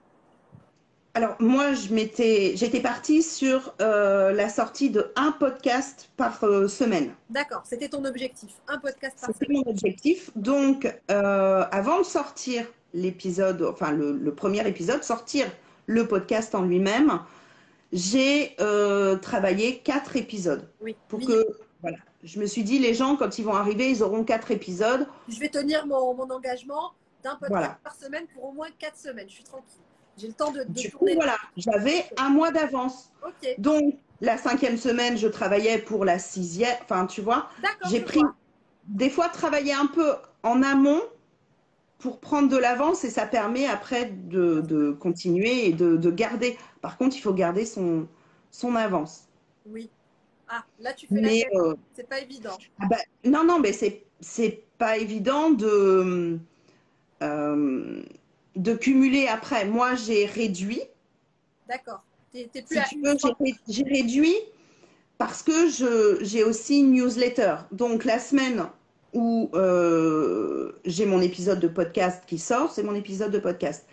Alors 1.20 1.36
moi, 1.42 1.74
je 1.74 1.94
m'étais, 1.94 2.54
j'étais 2.56 2.80
partie 2.80 3.24
sur 3.24 3.76
euh, 3.82 4.32
la 4.32 4.48
sortie 4.48 4.90
de 4.90 5.12
un 5.18 5.34
podcast 5.34 6.10
par 6.16 6.42
euh, 6.46 6.70
semaine. 6.70 7.14
D'accord, 7.30 7.62
c'était 7.66 7.90
ton 7.90 8.06
objectif, 8.06 8.54
un 8.70 8.78
podcast 8.78 9.18
par 9.20 9.36
semaine. 9.36 9.38
C'était 9.40 9.54
mon 9.54 9.70
objectif. 9.70 10.32
Donc, 10.38 10.86
euh, 11.12 11.66
avant 11.72 12.00
de 12.00 12.06
sortir 12.06 12.66
l'épisode, 12.94 13.62
enfin 13.64 13.92
le, 13.92 14.34
premier 14.34 14.66
épisode, 14.66 15.04
sortir 15.04 15.46
le 15.88 16.08
podcast 16.08 16.56
en 16.56 16.62
lui-même, 16.62 17.20
j'ai 17.92 18.56
travaillé 19.22 19.80
quatre 19.80 20.16
épisodes. 20.16 20.70
Oui. 20.80 20.96
Pour 21.10 21.20
que, 21.20 21.46
voilà, 21.82 21.98
je 22.24 22.40
me 22.40 22.46
suis 22.46 22.64
dit, 22.64 22.80
les 22.80 22.94
gens, 22.94 23.18
quand 23.18 23.38
ils 23.38 23.44
vont 23.44 23.56
arriver, 23.56 23.90
ils 23.90 24.04
auront 24.04 24.24
quatre 24.24 24.52
épisodes. 24.52 25.06
Je 25.28 25.38
vais 25.38 25.50
tenir 25.50 25.86
mon, 25.86 26.18
engagement 26.32 26.94
d'un 27.24 27.36
podcast 27.36 27.76
par 27.84 27.96
semaine 27.96 28.26
pour 28.34 28.46
au 28.46 28.52
moins 28.54 28.70
quatre 28.80 28.98
semaines. 28.98 29.28
Je 29.28 29.34
suis 29.34 29.44
tranquille. 29.44 29.82
J'ai 30.20 30.28
le 30.28 30.34
temps 30.34 30.52
de, 30.52 30.64
du 30.64 30.92
Coup, 30.92 31.08
voilà, 31.16 31.38
j'avais 31.56 32.06
un 32.18 32.30
mois 32.30 32.52
d'avance. 32.52 33.12
Donc, 33.58 33.96
la 34.20 34.38
cinquième 34.38 34.78
semaine, 34.78 35.18
je 35.18 35.28
travaillais 35.28 35.78
pour 35.78 36.04
la 36.04 36.20
sixième. 36.20 36.76
Enfin, 36.82 37.06
tu 37.06 37.22
vois, 37.22 37.50
j'ai 37.90 38.02
pris 38.02 38.22
des 38.88 39.10
fois 39.10 39.30
travailler 39.30 39.74
un 39.74 39.86
peu 39.86 40.16
en 40.44 40.62
amont 40.62 41.02
pour 42.00 42.20
prendre 42.20 42.50
de 42.50 42.58
l'avance 42.58 43.04
et 43.04 43.10
ça 43.10 43.26
permet 43.26 43.66
après 43.66 44.12
de, 44.12 44.92
continuer 45.00 45.68
et 45.68 45.74
de, 45.74 46.12
garder. 46.12 46.58
Par 46.82 46.98
contre, 46.98 47.16
il 47.16 47.22
faut 47.22 47.34
garder 47.34 47.66
son, 47.66 48.08
son 48.52 48.76
avance. 48.76 49.28
Oui. 49.66 49.90
Ah, 50.50 50.66
là, 50.80 50.94
tu 50.94 51.08
fais 51.08 51.16
mais, 51.16 51.46
la 51.54 51.60
euh, 51.62 51.76
C'est 51.94 52.10
pas 52.10 52.20
évident. 52.20 52.58
Ah 52.82 52.88
bah, 52.90 52.98
non, 53.24 53.46
non, 53.46 53.60
mais 53.60 53.72
c'est 53.72 54.64
pas 54.78 54.98
évident 54.98 55.52
de. 55.52 56.40
Euh, 57.22 58.04
de 58.56 58.74
cumuler 58.74 59.28
après. 59.28 59.66
Moi, 59.66 59.96
j'ai 59.96 60.26
réduit. 60.26 60.82
D'accord. 61.68 62.04
j'ai 62.34 63.84
réduit 63.84 64.36
parce 65.18 65.44
que 65.44 66.22
j'ai 66.22 66.44
aussi 66.44 66.80
une 66.80 66.94
newsletter. 66.94 67.56
Donc, 67.72 68.06
la 68.06 68.20
semaine 68.20 68.68
où 69.14 69.50
euh, 69.54 70.72
j'ai 70.86 71.06
mon 71.06 71.22
épisode 71.22 71.60
de 71.60 71.68
podcast 71.68 72.24
qui 72.28 72.38
sort, 72.38 72.72
c'est 72.72 72.84
mon 72.84 72.96
épisode 72.96 73.32
de 73.32 73.40
podcast. 73.40 73.86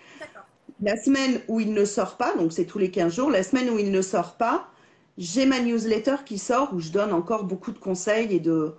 La 0.83 0.97
semaine 0.97 1.41
où 1.49 1.59
il 1.59 1.73
ne 1.73 1.85
sort 1.87 2.19
pas, 2.19 2.35
donc 2.37 2.53
c'est 2.53 2.67
tous 2.67 2.79
les 2.79 2.91
15 2.91 3.15
jours, 3.15 3.31
la 3.31 3.43
semaine 3.43 3.71
où 3.71 3.79
il 3.79 3.91
ne 3.91 4.03
sort 4.03 4.37
pas, 4.37 4.69
j'ai 5.17 5.47
ma 5.47 5.61
newsletter 5.61 6.17
qui 6.27 6.39
sort 6.39 6.75
où 6.75 6.81
je 6.81 6.91
donne 6.91 7.15
encore 7.15 7.45
beaucoup 7.45 7.73
de 7.73 7.79
conseils 7.79 8.35
et 8.35 8.41
de, 8.41 8.75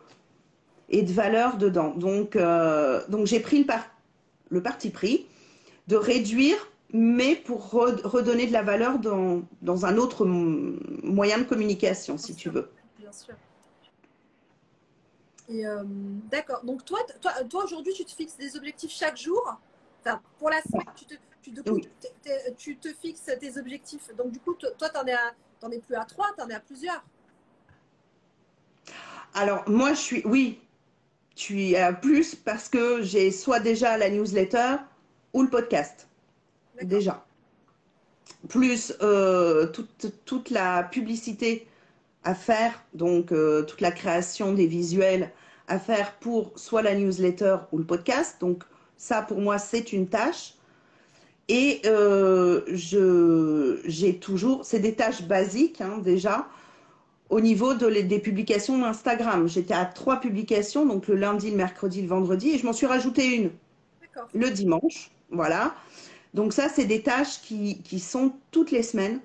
et 0.90 1.02
de 1.02 1.58
dedans. 1.58 1.96
Donc, 1.96 2.36
euh, 2.36 3.02
donc 3.10 3.26
j'ai 3.26 3.40
pris 3.40 3.64
le, 3.64 3.74
le 4.50 4.62
parti 4.62 4.92
pris 4.92 5.26
de 5.88 5.96
réduire, 5.96 6.58
mais 6.94 7.36
pour 7.36 7.70
redonner 7.72 8.48
de 8.48 8.54
la 8.54 8.64
valeur 8.64 9.00
dans, 9.00 9.42
dans 9.62 9.86
un 9.86 9.98
autre 9.98 10.26
moyen 10.26 11.40
de 11.40 11.44
communication, 11.44 12.18
si 12.18 12.36
tu 12.36 12.50
veux. 12.50 12.70
Bien 13.00 13.12
sûr. 13.12 13.36
Euh, 15.50 15.84
d'accord. 16.30 16.64
Donc 16.64 16.84
toi, 16.84 17.00
toi, 17.22 17.32
toi 17.50 17.64
aujourd'hui, 17.64 17.94
tu 17.94 18.04
te 18.04 18.12
fixes 18.12 18.38
des 18.38 18.56
objectifs 18.58 18.92
chaque 18.92 19.18
jour. 19.18 19.58
Enfin, 20.02 20.22
pour 20.40 20.50
la 20.50 20.62
semaine, 20.62 20.86
tu 20.96 21.06
te, 21.06 21.14
tu, 21.42 21.54
tu 22.58 22.78
te 22.78 22.90
fixes 22.90 23.32
tes 23.40 23.58
objectifs. 23.58 24.14
Donc 24.18 24.32
du 24.32 24.40
coup, 24.40 24.56
toi, 24.56 24.90
tu 24.90 24.98
n'en 24.98 25.72
es, 25.72 25.76
es 25.76 25.80
plus 25.80 25.96
à 25.96 26.04
trois, 26.04 26.28
tu 26.38 26.44
en 26.44 26.50
es 26.50 26.54
à 26.54 26.60
plusieurs. 26.60 27.04
Alors 29.34 29.64
moi, 29.70 29.94
je 29.94 30.00
suis, 30.00 30.22
oui, 30.26 30.60
tu 31.36 31.70
es 31.70 31.78
à 31.78 31.94
plus 31.94 32.36
parce 32.36 32.68
que 32.68 33.02
j'ai 33.02 33.32
soit 33.32 33.60
déjà 33.60 33.98
la 33.98 34.10
newsletter, 34.10 34.78
ou 35.38 35.44
le 35.44 35.50
podcast, 35.50 36.08
déjà. 36.82 37.24
Plus 38.50 38.92
euh, 39.04 39.68
toute, 39.68 40.08
toute, 40.26 40.50
la 40.50 40.82
publicité 40.82 41.68
à 42.24 42.34
faire, 42.34 42.84
donc 42.96 43.32
euh, 43.32 43.62
toute 43.62 43.82
la 43.82 43.92
création 43.92 44.54
des 44.54 44.66
visuels 44.66 45.32
à 45.68 45.78
faire 45.78 46.14
pour 46.16 46.54
soit 46.56 46.82
la 46.82 46.96
newsletter 46.96 47.58
ou 47.72 47.78
le 47.78 47.84
podcast. 47.84 48.38
Donc 48.40 48.64
ça, 48.98 49.22
pour 49.22 49.40
moi, 49.40 49.60
c'est 49.60 49.94
une 49.94 50.08
tâche. 50.08 50.56
Et 51.50 51.82
euh, 51.86 52.64
j'ai 53.86 54.18
toujours, 54.18 54.66
c'est 54.66 54.80
des 54.80 54.96
tâches 54.96 55.22
basiques 55.22 55.82
hein, 55.82 56.00
déjà, 56.00 56.48
au 57.30 57.42
niveau 57.42 57.76
de 57.76 57.88
des 58.02 58.20
publications 58.20 58.84
Instagram. 58.84 59.48
J'étais 59.48 59.76
à 59.76 59.86
trois 59.86 60.20
publications, 60.20 60.88
donc 60.88 61.08
le 61.08 61.16
lundi, 61.16 61.52
le 61.52 61.58
mercredi, 61.58 62.02
le 62.02 62.08
vendredi, 62.08 62.50
et 62.50 62.58
je 62.58 62.66
m'en 62.66 62.74
suis 62.74 62.88
rajouté 62.88 63.36
une 63.36 63.52
le 64.34 64.50
dimanche. 64.50 65.12
Voilà. 65.30 65.76
Donc 66.34 66.54
ça, 66.54 66.70
c'est 66.70 66.86
des 66.86 67.02
tâches 67.02 67.42
qui, 67.42 68.00
sont 68.00 68.34
toutes 68.52 68.72
les 68.72 68.84
semaines 68.84 69.20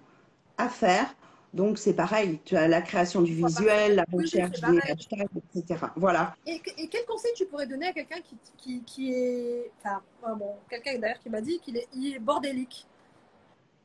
à 0.58 0.68
faire 0.68 1.14
Donc 1.52 1.78
c'est 1.78 1.94
pareil, 1.94 2.40
tu 2.44 2.56
as 2.56 2.68
la 2.68 2.80
création 2.80 3.22
du 3.22 3.34
visuel, 3.34 3.96
la 3.96 4.04
recherche 4.12 4.60
des 4.60 4.78
hashtags, 4.78 5.28
etc. 5.54 5.86
Voilà. 5.96 6.34
Et, 6.46 6.60
quel 6.88 7.04
conseil 7.04 7.32
tu 7.36 7.46
pourrais 7.46 7.66
donner 7.66 7.88
à 7.88 7.92
quelqu'un 7.92 8.20
qui, 8.56 8.82
qui, 8.82 9.12
est. 9.12 9.70
Enfin, 9.82 10.00
bon, 10.36 10.54
quelqu'un 10.70 10.98
d'ailleurs 10.98 11.18
qui 11.18 11.30
m'a 11.30 11.40
dit 11.40 11.58
qu'il 11.60 11.76
est, 11.76 11.88
il 11.94 12.14
est 12.14 12.18
bordélique. 12.18 12.86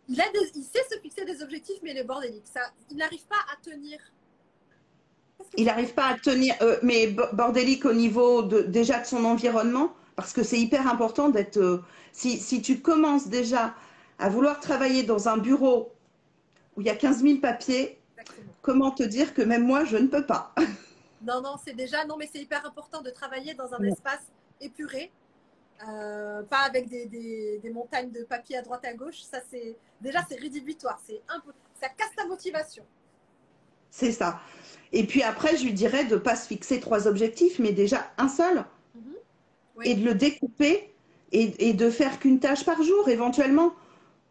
Il, 0.10 0.22
a 0.22 0.26
il 0.34 0.64
sait 0.64 0.86
se 0.90 1.00
fixer 1.02 1.26
des 1.26 1.44
objectifs, 1.44 1.80
mais 1.84 1.92
il 1.92 1.98
est 1.98 2.04
bordélique. 2.06 2.46
Ça, 2.46 2.62
il 2.90 2.96
n'arrive 2.96 3.26
pas 3.26 3.44
à 3.52 3.62
tenir. 3.62 4.00
Il 5.58 5.66
n'arrive 5.66 5.94
pas 5.94 6.08
à 6.08 6.16
tenir, 6.16 6.56
euh, 6.62 6.78
mais 6.82 7.08
bordélique 7.34 7.86
au 7.86 7.94
niveau 7.94 8.42
de, 8.42 8.62
déjà 8.62 9.00
de 9.00 9.06
son 9.06 9.24
environnement, 9.26 9.94
parce 10.18 10.34
que 10.34 10.44
c'est 10.44 10.60
hyper 10.60 10.88
important 10.88 11.30
d'être. 11.30 11.58
Euh, 11.58 11.84
si, 12.12 12.40
si 12.40 12.62
tu 12.62 12.82
commences 12.82 13.28
déjà 13.30 13.76
à 14.20 14.30
vouloir 14.30 14.60
travailler 14.60 15.04
dans 15.04 15.30
un 15.30 15.38
bureau 15.38 15.94
où 16.76 16.82
il 16.82 16.88
y 16.88 16.90
a 16.90 16.96
15 16.96 17.22
000 17.22 17.38
papiers, 17.38 18.02
comment 18.64 18.92
te 18.92 19.04
dire 19.04 19.34
que 19.36 19.44
même 19.44 19.64
moi, 19.64 19.86
je 19.86 19.96
ne 19.96 20.08
peux 20.08 20.26
pas? 20.26 20.54
Non, 21.24 21.42
non, 21.42 21.56
c'est 21.66 21.74
déjà, 21.74 22.06
non, 22.06 22.16
mais 22.16 22.30
c'est 22.32 22.38
hyper 22.38 22.64
important 22.64 23.02
de 23.02 23.10
travailler 23.10 23.56
dans 23.56 23.74
un 23.74 23.82
espace 23.82 24.22
épuré, 24.62 25.12
euh, 25.90 26.44
pas 26.44 26.60
avec 26.60 26.88
des, 26.90 27.08
des, 27.08 27.70
montagnes 27.72 28.12
de 28.12 28.24
papier 28.24 28.56
à 28.56 28.62
droite 28.62 28.86
à 28.86 28.94
gauche. 28.94 29.22
Ça, 29.24 29.40
c'est 29.50 29.76
déjà, 30.00 30.24
c'est 30.30 30.40
rédhibitoire. 30.40 31.02
C'est 31.08 31.20
peu, 31.44 31.52
ça 31.82 31.90
casse 31.90 32.16
ta 32.16 32.28
motivation. 32.28 32.84
C'est 33.90 34.12
ça. 34.12 34.40
Et 34.92 35.08
puis 35.08 35.24
après, 35.24 35.58
je 35.58 35.64
lui 35.64 35.74
dirais 35.74 36.06
de 36.06 36.14
ne 36.14 36.20
pas 36.20 36.36
se 36.36 36.48
fixer 36.48 36.80
trois 36.80 37.08
objectifs, 37.08 37.58
mais 37.58 37.72
déjà 37.72 38.12
un 38.20 38.30
seul. 38.30 38.64
Et 39.84 39.96
de 39.96 40.04
le 40.06 40.16
découper 40.16 40.90
et, 41.32 41.70
et 41.70 41.74
de 41.74 41.90
faire 41.90 42.20
qu'une 42.20 42.40
tâche 42.40 42.66
par 42.66 42.82
jour, 42.82 43.10
éventuellement 43.10 43.74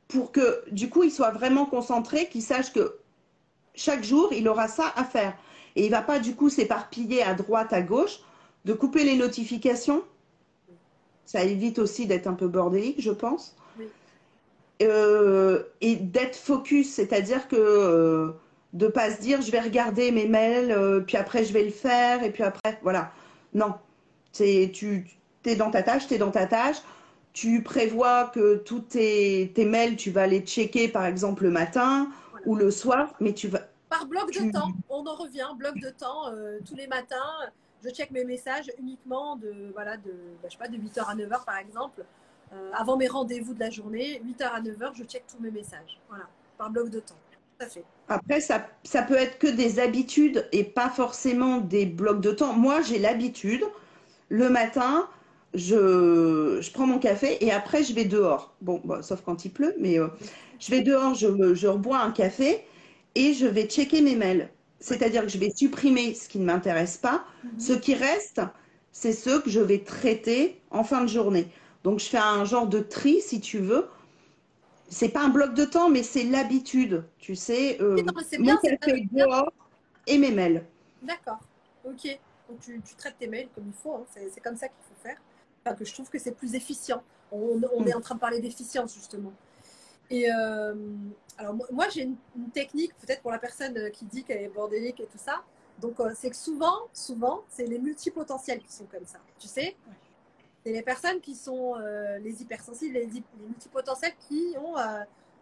pour 0.09 0.33
que 0.33 0.63
du 0.71 0.89
coup 0.89 1.03
il 1.03 1.11
soit 1.11 1.31
vraiment 1.31 1.67
concentré, 1.67 2.29
qu'il 2.29 2.43
sache 2.43 2.73
que 2.73 2.97
chaque 3.75 4.05
jour 4.05 4.33
il 4.33 4.49
aura 4.49 4.69
ça 4.69 4.93
à 4.97 5.05
faire. 5.05 5.37
Et 5.75 5.83
il 5.85 5.91
ne 5.91 5.97
va 5.97 6.03
pas 6.03 6.19
du 6.19 6.35
coup 6.35 6.49
s'éparpiller 6.49 7.23
à 7.23 7.35
droite, 7.35 7.73
à 7.73 7.83
gauche, 7.83 8.21
de 8.65 8.73
couper 8.73 9.05
les 9.05 9.17
notifications. 9.17 10.03
Ça 11.25 11.45
évite 11.45 11.79
aussi 11.79 12.07
d'être 12.07 12.27
un 12.27 12.35
peu 12.35 12.49
bordélique, 12.49 13.01
je 13.01 13.11
pense. 13.11 13.57
Euh, 14.83 15.63
et 15.81 15.97
d'être 15.97 16.37
focus, 16.37 16.91
c'est-à-dire 16.93 17.49
que 17.49 17.57
euh, 17.57 18.33
de 18.75 18.89
pas 18.89 19.11
se 19.11 19.21
dire 19.21 19.41
je 19.41 19.51
vais 19.51 19.61
regarder 19.61 20.11
mes 20.11 20.27
mails, 20.27 20.71
euh, 20.71 21.01
puis 21.01 21.17
après 21.17 21.45
je 21.45 21.53
vais 21.53 21.65
le 21.65 21.71
faire, 21.71 22.23
et 22.23 22.31
puis 22.31 22.43
après, 22.43 22.79
voilà. 22.83 23.11
Non, 23.55 23.75
tu 24.33 25.07
es 25.49 25.57
dans 25.57 25.71
ta 25.71 25.83
tâche, 25.83 26.07
tu 26.07 26.15
es 26.15 26.19
dans 26.19 26.31
ta 26.31 26.47
tâche 26.47 26.83
tu 27.37 27.63
prévois 27.63 28.31
que 28.33 28.57
tous 28.57 28.81
tes, 28.81 29.53
mails, 29.59 29.97
tu 29.97 30.11
vas 30.11 30.27
les 30.27 30.41
checker 30.41 30.89
par 30.89 31.05
exemple 31.05 31.43
le 31.43 31.51
matin 31.51 32.09
ou 32.47 32.57
le 32.57 32.71
soir, 32.71 33.13
mais 33.21 33.35
tu 33.35 33.49
vas. 33.49 33.61
Par 33.91 34.07
bloc 34.07 34.33
de 34.33 34.51
temps, 34.51 34.73
on 34.89 35.07
en 35.07 35.15
revient, 35.15 35.47
bloc 35.59 35.75
de 35.79 35.91
temps, 35.91 36.29
euh, 36.29 36.59
tous 36.67 36.75
les 36.75 36.87
matins, 36.87 37.31
je 37.85 37.91
check 37.91 38.11
mes 38.11 38.25
messages 38.25 38.73
uniquement 38.79 39.37
de, 39.37 39.71
voilà, 39.75 39.99
de, 39.99 40.13
bah, 40.43 40.49
je 40.49 40.53
sais 40.53 40.59
pas, 40.59 40.69
de 40.69 40.79
8h 40.79 41.05
à 41.07 41.15
9h 41.15 41.45
par 41.45 41.59
exemple. 41.59 42.07
Euh, 42.55 42.71
avant 42.73 42.97
mes 42.97 43.07
rendez-vous 43.07 43.53
de 43.53 43.61
la 43.61 43.69
journée, 43.69 44.23
8h 44.25 44.45
à 44.45 44.63
9h, 44.63 44.93
je 44.95 45.05
check 45.05 45.25
tous 45.31 45.43
mes 45.43 45.51
messages. 45.51 46.01
Voilà, 46.09 46.25
par 46.57 46.71
bloc 46.71 46.89
de 46.89 47.01
temps. 47.01 47.17
À 47.61 47.67
fait. 47.67 47.85
Après, 48.09 48.41
ça, 48.41 48.67
ça 48.83 49.03
peut 49.03 49.17
être 49.17 49.39
que 49.39 49.47
des 49.47 49.79
habitudes 49.79 50.49
et 50.53 50.65
pas 50.65 50.89
forcément 50.89 51.59
des 51.59 51.85
blocs 51.85 52.23
de 52.23 52.33
temps. 52.33 52.55
Moi, 52.55 52.81
j'ai 52.81 52.99
l'habitude, 52.99 53.65
le 54.31 54.49
matin, 54.49 55.07
je, 55.55 56.59
je, 56.61 56.71
prends 56.73 56.87
mon 56.87 56.99
café 56.99 57.45
et 57.45 57.51
après 57.51 57.83
je 57.83 57.95
vais 57.95 58.05
dehors. 58.05 58.55
Bon, 58.61 58.81
bah, 58.85 59.03
sauf 59.03 59.23
quand 59.23 59.45
il 59.45 59.51
pleut, 59.51 59.75
mais 59.79 59.99
euh, 59.99 60.09
je 60.59 60.71
vais 60.71 60.83
dehors, 60.83 61.15
je, 61.15 61.55
je 61.55 61.67
rebois 61.67 61.99
un 61.99 62.11
café 62.11 62.65
et 63.15 63.33
je 63.33 63.47
vais 63.47 63.65
checker 63.65 64.03
mes 64.03 64.17
mails. 64.17 64.51
C'est-à-dire 64.81 65.23
que 65.23 65.29
je 65.29 65.39
vais 65.39 65.51
supprimer 65.51 66.15
ce 66.15 66.29
qui 66.29 66.39
ne 66.39 66.45
m'intéresse 66.45 66.99
pas. 66.99 67.25
Mhm. 67.45 67.61
Ce 67.61 67.73
qui 67.73 67.95
reste, 67.95 68.43
c'est 68.93 69.13
ce 69.13 69.39
que 69.39 69.51
je 69.51 69.61
vais 69.61 69.81
traiter 69.81 70.61
en 70.71 70.85
fin 70.85 71.03
de 71.03 71.09
journée. 71.09 71.49
Donc 71.83 72.01
je 72.01 72.07
fais 72.07 72.19
un 72.19 72.45
genre 72.45 72.67
de 72.67 72.81
tri, 72.81 73.21
si 73.21 73.41
tu 73.41 73.59
veux. 73.59 73.89
C'est 74.89 75.09
pas 75.09 75.25
un 75.25 75.29
bloc 75.29 75.55
de 75.55 75.65
temps, 75.65 75.91
mais 75.91 76.03
c'est 76.03 76.25
l'habitude, 76.25 77.05
tu 77.19 77.35
sais. 77.35 77.79
Euh, 77.81 77.97
mon 78.39 78.57
café 78.57 79.09
dehors 79.11 79.53
et 80.07 80.19
mes 80.19 80.31
mails. 80.31 80.65
D'accord. 81.03 81.41
Ok. 81.85 82.19
Donc 82.49 82.61
tu, 82.61 82.81
tu, 82.87 82.95
traites 82.95 83.17
tes 83.19 83.27
mails 83.27 83.49
comme 83.55 83.65
il 83.67 83.83
faut. 83.83 83.95
Hein. 83.95 84.05
C'est 84.33 84.41
comme 84.41 84.57
ça 84.57 84.69
qu'il 84.69 84.77
que 85.75 85.85
je 85.85 85.93
trouve 85.93 86.09
que 86.09 86.19
c'est 86.19 86.33
plus 86.33 86.55
efficient. 86.55 87.03
On, 87.33 87.61
est 87.87 87.95
en 87.95 88.01
train 88.01 88.15
de 88.15 88.21
parler 88.21 88.41
d'efficience 88.41 88.95
justement. 88.95 89.33
Et 90.11 90.31
euh, 90.31 90.75
alors 91.39 91.55
moi, 91.73 91.89
j'ai 91.89 92.03
une, 92.03 92.17
technique 92.53 92.95
peut-être 92.99 93.23
pour 93.23 93.33
la 93.33 93.39
personne 93.39 93.91
qui 93.91 94.05
dit 94.05 94.23
qu'elle 94.23 94.43
est 94.43 94.49
bordélique 94.49 95.01
et 95.01 95.07
tout 95.07 95.19
ça. 95.19 95.43
Donc 95.81 95.99
euh, 96.01 96.13
c'est 96.15 96.31
que 96.31 96.37
souvent, 96.37 96.77
souvent, 96.93 97.43
c'est 97.49 97.67
les 97.67 97.79
multipotentiels 97.79 98.61
qui 98.61 98.73
sont 98.73 98.87
comme 98.87 99.05
ça. 99.05 99.19
Tu 99.39 99.49
sais, 99.49 99.77
c'est 100.65 100.73
les 100.73 100.83
personnes 100.83 101.21
qui 101.21 101.35
sont 101.35 101.77
euh, 101.77 102.19
les 102.19 102.43
hypersensibles, 102.43 102.95
les, 102.95 103.07
les, 103.07 103.23
multipotentiels 103.47 104.15
qui 104.29 104.55
ont 104.59 104.77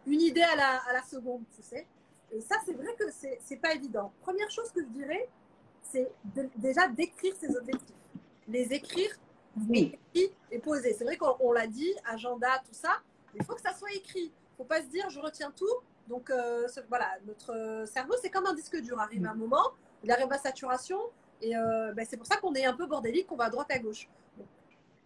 une 0.07 0.21
idée 0.21 0.43
à 0.43 0.57
la, 0.57 0.77
à 0.89 0.93
la, 0.95 1.03
seconde. 1.03 1.43
Tu 1.55 1.63
sais? 1.63 1.87
Et 2.33 2.41
ça, 2.41 2.57
c'est 2.65 2.73
vrai 2.73 2.95
que 2.99 3.05
c'est 3.13 3.57
pas 3.57 3.75
évident. 3.75 4.13
Première 4.23 4.51
chose 4.51 4.71
que 4.73 4.83
je 4.83 4.89
dirais, 4.89 5.29
c'est 5.83 6.11
déjà 6.57 6.89
d'écrire 6.89 7.35
ses 7.37 7.57
objectifs. 7.57 7.95
Les 8.49 8.73
écrire 8.73 9.11
oui. 9.69 9.99
et 10.14 10.59
posé. 10.59 10.95
C'est 10.95 11.05
vrai 11.05 11.17
qu'on 11.17 11.53
l'a 11.53 11.67
dit, 11.67 11.93
agenda, 12.07 12.49
tout 12.64 12.75
ça, 12.75 13.01
il 13.35 13.45
faut 13.45 13.55
que 13.55 13.61
ça 13.61 13.75
soit 13.75 13.93
écrit. 13.93 14.25
Il 14.25 14.53
ne 14.53 14.57
faut 14.59 14.64
pas 14.64 14.81
se 14.81 14.87
dire 14.87 15.09
je 15.11 15.21
retiens 15.21 15.51
tout. 15.51 15.75
Donc 16.09 16.31
euh, 16.31 16.69
voilà, 16.88 17.09
notre 17.27 17.85
cerveau, 17.87 18.14
c'est 18.21 18.31
comme 18.31 18.47
un 18.47 18.55
disque 18.55 18.77
dur. 18.81 19.01
Arrive 19.01 19.27
un 19.27 19.35
moment, 19.35 19.73
il 20.03 20.11
arrive 20.11 20.31
à 20.33 20.38
saturation, 20.38 21.01
et 21.40 21.57
euh, 21.57 21.93
ben, 21.95 22.07
c'est 22.09 22.17
pour 22.17 22.27
ça 22.27 22.37
qu'on 22.37 22.55
est 22.55 22.64
un 22.64 22.75
peu 22.75 22.87
bordélique, 22.87 23.27
qu'on 23.27 23.37
va 23.37 23.45
à 23.45 23.51
droite 23.51 23.71
à 23.71 23.79
gauche. 23.79 24.09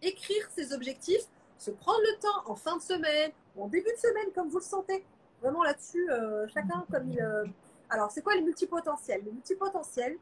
écrire 0.01 0.49
ses 0.55 0.73
objectifs, 0.73 1.23
se 1.57 1.71
prendre 1.71 2.01
le 2.01 2.19
temps 2.19 2.51
en 2.51 2.55
fin 2.55 2.77
de 2.77 2.81
semaine, 2.81 3.31
ou 3.55 3.63
en 3.63 3.67
début 3.67 3.91
de 3.91 3.97
semaine, 3.97 4.31
comme 4.33 4.49
vous 4.49 4.59
le 4.59 4.63
sentez. 4.63 5.05
Vraiment 5.41 5.63
là-dessus, 5.63 6.09
euh, 6.11 6.47
chacun 6.49 6.85
comme 6.91 7.09
il. 7.09 7.53
Alors, 7.91 8.11
c'est 8.11 8.21
quoi 8.21 8.35
les 8.35 8.41
multipotentiels 8.41 9.23
Les 9.23 9.31
multipotentiels, 9.31 10.17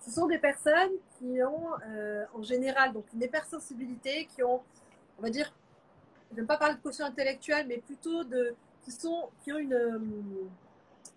ce 0.00 0.10
sont 0.10 0.26
des 0.26 0.38
personnes 0.38 0.92
qui 1.18 1.42
ont 1.42 1.72
euh, 1.86 2.24
en 2.34 2.42
général 2.42 2.92
donc 2.92 3.04
une 3.12 3.22
hypersensibilité, 3.22 4.26
qui 4.34 4.42
ont, 4.42 4.62
on 5.18 5.22
va 5.22 5.30
dire, 5.30 5.52
je 6.30 6.36
n'aime 6.36 6.46
pas 6.46 6.56
parler 6.56 6.76
de 6.76 6.80
quotient 6.80 7.06
intellectuel, 7.06 7.66
mais 7.68 7.78
plutôt 7.78 8.24
de, 8.24 8.54
qui, 8.82 8.92
sont, 8.92 9.30
qui 9.42 9.52
ont 9.52 9.58
une, 9.58 10.48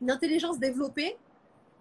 une 0.02 0.12
intelligence 0.12 0.60
développée. 0.60 1.18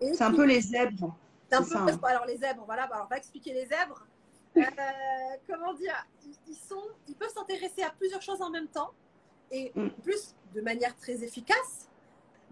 C'est 0.01 0.23
un 0.23 0.33
peu 0.33 0.45
les 0.45 0.61
zèbres. 0.61 1.17
Un 1.51 1.62
peu, 1.62 1.77
hein. 1.77 1.99
alors 2.05 2.25
les 2.25 2.38
zèbres, 2.38 2.65
voilà, 2.65 2.85
alors 2.85 3.05
on 3.05 3.09
va 3.09 3.19
expliquer 3.19 3.53
les 3.53 3.67
zèbres. 3.67 4.07
Euh, 4.55 4.61
comment 5.49 5.73
dire 5.73 5.95
ils, 6.47 6.55
sont, 6.55 6.83
ils 7.09 7.15
peuvent 7.15 7.33
s'intéresser 7.33 7.83
à 7.85 7.91
plusieurs 7.91 8.21
choses 8.21 8.43
en 8.43 8.51
même 8.51 8.69
temps 8.69 8.91
et 9.51 9.73
mm. 9.75 9.88
plus 10.03 10.35
de 10.55 10.61
manière 10.61 10.95
très 10.97 11.25
efficace 11.25 11.88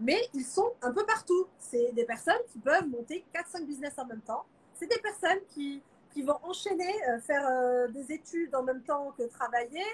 mais 0.01 0.19
ils 0.33 0.45
sont 0.45 0.73
un 0.81 0.91
peu 0.91 1.05
partout. 1.05 1.47
C'est 1.59 1.91
des 1.93 2.05
personnes 2.05 2.41
qui 2.51 2.59
peuvent 2.59 2.87
monter 2.87 3.23
4-5 3.33 3.65
business 3.65 3.93
en 3.97 4.05
même 4.05 4.21
temps. 4.21 4.45
C'est 4.73 4.87
des 4.87 4.99
personnes 4.99 5.39
qui, 5.49 5.81
qui 6.11 6.23
vont 6.23 6.37
enchaîner, 6.43 6.93
euh, 7.09 7.19
faire 7.19 7.47
euh, 7.47 7.87
des 7.89 8.11
études 8.11 8.53
en 8.55 8.63
même 8.63 8.81
temps 8.81 9.13
que 9.17 9.23
travailler. 9.23 9.85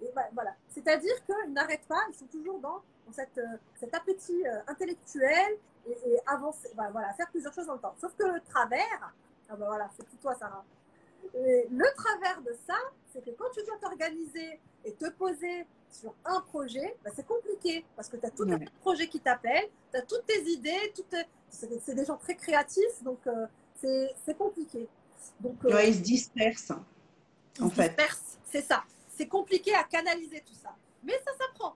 Et 0.00 0.10
voilà. 0.32 0.54
C'est-à-dire 0.68 1.14
qu'ils 1.24 1.52
n'arrêtent 1.52 1.88
pas, 1.88 2.00
ils 2.08 2.14
sont 2.14 2.26
toujours 2.26 2.60
dans, 2.60 2.82
cette, 3.12 3.38
euh, 3.38 3.56
cet 3.80 3.94
appétit 3.94 4.44
intellectuel 4.66 5.58
et, 5.88 6.16
avancer, 6.26 6.68
bah, 6.74 6.88
voilà, 6.92 7.12
faire 7.14 7.28
plusieurs 7.30 7.52
choses 7.52 7.68
en 7.68 7.72
même 7.72 7.82
temps. 7.82 7.94
Sauf 8.00 8.14
que 8.16 8.24
le 8.24 8.40
travers, 8.40 9.14
ah 9.48 9.56
bah 9.56 9.66
voilà, 9.66 9.88
c'est 9.96 10.04
tout 10.04 10.16
toi, 10.20 10.34
Sarah. 10.34 10.64
Le 11.34 11.94
travers 11.96 12.40
de 12.42 12.52
ça, 12.66 12.76
c'est 13.12 13.24
que 13.24 13.30
quand 13.30 13.50
tu 13.52 13.64
dois 13.64 13.76
t'organiser 13.78 14.60
et 14.84 14.92
te 14.94 15.08
poser 15.10 15.66
sur 15.90 16.14
un 16.24 16.40
projet, 16.42 16.96
bah, 17.04 17.10
c'est 17.14 17.26
compliqué 17.26 17.84
parce 17.94 18.08
que 18.08 18.16
tu 18.16 18.26
as 18.26 18.30
tous 18.30 18.44
les 18.44 18.66
projets 18.80 19.08
qui 19.08 19.20
t'appellent, 19.20 19.68
tu 19.90 19.98
as 19.98 20.02
toutes 20.02 20.26
tes 20.26 20.42
idées, 20.50 20.92
c'est 21.50 21.94
des 21.94 22.04
gens 22.04 22.16
très 22.16 22.36
créatifs, 22.36 23.02
donc 23.02 23.18
euh, 23.26 23.46
c'est 23.80 24.36
compliqué. 24.36 24.88
Donc, 25.40 25.64
euh, 25.64 25.82
ils 25.82 25.94
se 25.94 26.00
dispersent. 26.00 26.72
en 27.60 27.70
fait. 27.70 27.88
dispersent, 27.88 28.38
c'est 28.44 28.62
ça. 28.62 28.84
C'est 29.08 29.26
compliqué 29.26 29.74
à 29.74 29.84
canaliser 29.84 30.42
tout 30.46 30.54
ça. 30.54 30.74
Mais 31.02 31.14
ça 31.24 31.32
s'apprend. 31.38 31.74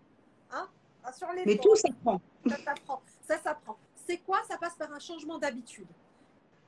Hein 0.52 0.68
Sur 1.16 1.32
les 1.32 1.44
Mais 1.46 1.56
tout 1.56 1.74
s'apprend. 1.74 2.20
Ça 2.46 2.56
s'apprend. 2.58 3.02
Ça 3.26 3.38
s'apprend. 3.38 3.78
C'est 4.06 4.18
quoi? 4.18 4.40
Ça 4.48 4.58
passe 4.58 4.74
par 4.74 4.92
un 4.92 4.98
changement 4.98 5.38
d'habitude. 5.38 5.86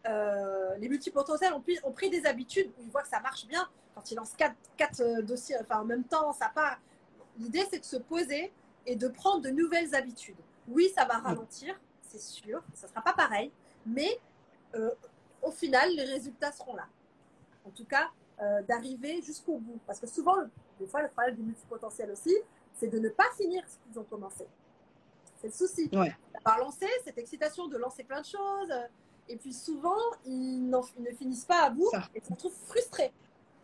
Euh, 0.07 0.77
les 0.79 0.89
multipotentiels 0.89 1.53
ont, 1.53 1.63
ont, 1.85 1.93
pris 1.93 2.11
des 2.11 2.27
habitudes 2.27 2.71
où 2.79 2.83
ils 2.83 2.91
voient 2.91 3.03
que 3.03 3.09
ça 3.09 3.21
marche 3.21 3.47
bien. 3.47 3.69
Quand 3.95 4.11
ils 4.11 4.15
lancent 4.15 4.35
quatre, 4.37 4.57
quatre 4.77 5.21
dossiers 5.23 5.57
enfin, 5.61 5.81
en 5.81 5.85
même 5.85 6.05
temps, 6.05 6.33
ça 6.33 6.49
part 6.49 6.79
L'idée, 7.39 7.65
c'est 7.71 7.79
de 7.81 7.85
se 7.85 7.97
poser 7.97 8.53
et 8.87 8.97
de 8.97 9.09
prendre 9.09 9.43
de 9.43 9.51
nouvelles 9.51 9.95
habitudes. 9.95 10.37
Oui, 10.69 10.91
ça 10.95 11.05
va 11.05 11.15
ralentir, 11.19 11.79
c'est 12.03 12.21
sûr, 12.21 12.63
ça 12.75 12.87
ne 12.87 12.91
sera 12.91 13.03
pas 13.03 13.13
pareil, 13.13 13.51
mais 13.87 14.19
euh, 14.75 14.91
au 15.43 15.51
final, 15.51 15.91
les 15.95 16.05
résultats 16.05 16.53
seront 16.53 16.75
là. 16.77 16.87
En 17.65 17.71
tout 17.71 17.85
cas, 17.85 18.11
euh, 18.41 18.63
d'arriver 18.63 19.23
jusqu'au 19.23 19.59
bout. 19.59 19.79
Parce 19.87 19.99
que 20.01 20.07
souvent, 20.07 20.37
des 20.81 20.87
fois, 20.87 21.03
le 21.03 21.09
problème 21.09 21.37
du 21.37 21.43
multipotentiel 21.43 22.11
aussi, 22.11 22.35
c'est 22.79 22.89
de 22.89 22.99
ne 22.99 23.09
pas 23.09 23.31
finir 23.37 23.63
ce 23.69 23.77
qu'ils 23.79 23.99
ont 23.99 24.05
commencé. 24.05 24.47
C'est 25.41 25.49
le 25.49 25.53
souci. 25.53 25.89
Ouais. 25.93 26.15
Par 26.45 26.59
lancer, 26.59 26.89
cette 27.05 27.19
excitation 27.19 27.67
de 27.69 27.77
lancer 27.77 28.05
plein 28.05 28.21
de 28.21 28.27
choses. 28.27 28.73
Et 29.29 29.37
puis 29.37 29.53
souvent, 29.53 29.99
ils, 30.25 30.69
ne 30.69 31.11
finissent 31.17 31.45
pas 31.45 31.63
à 31.65 31.71
bout 31.71 31.89
Ça. 31.91 32.03
et 32.15 32.21
se 32.21 32.31
retrouvent 32.31 32.57
frustrés. 32.67 33.13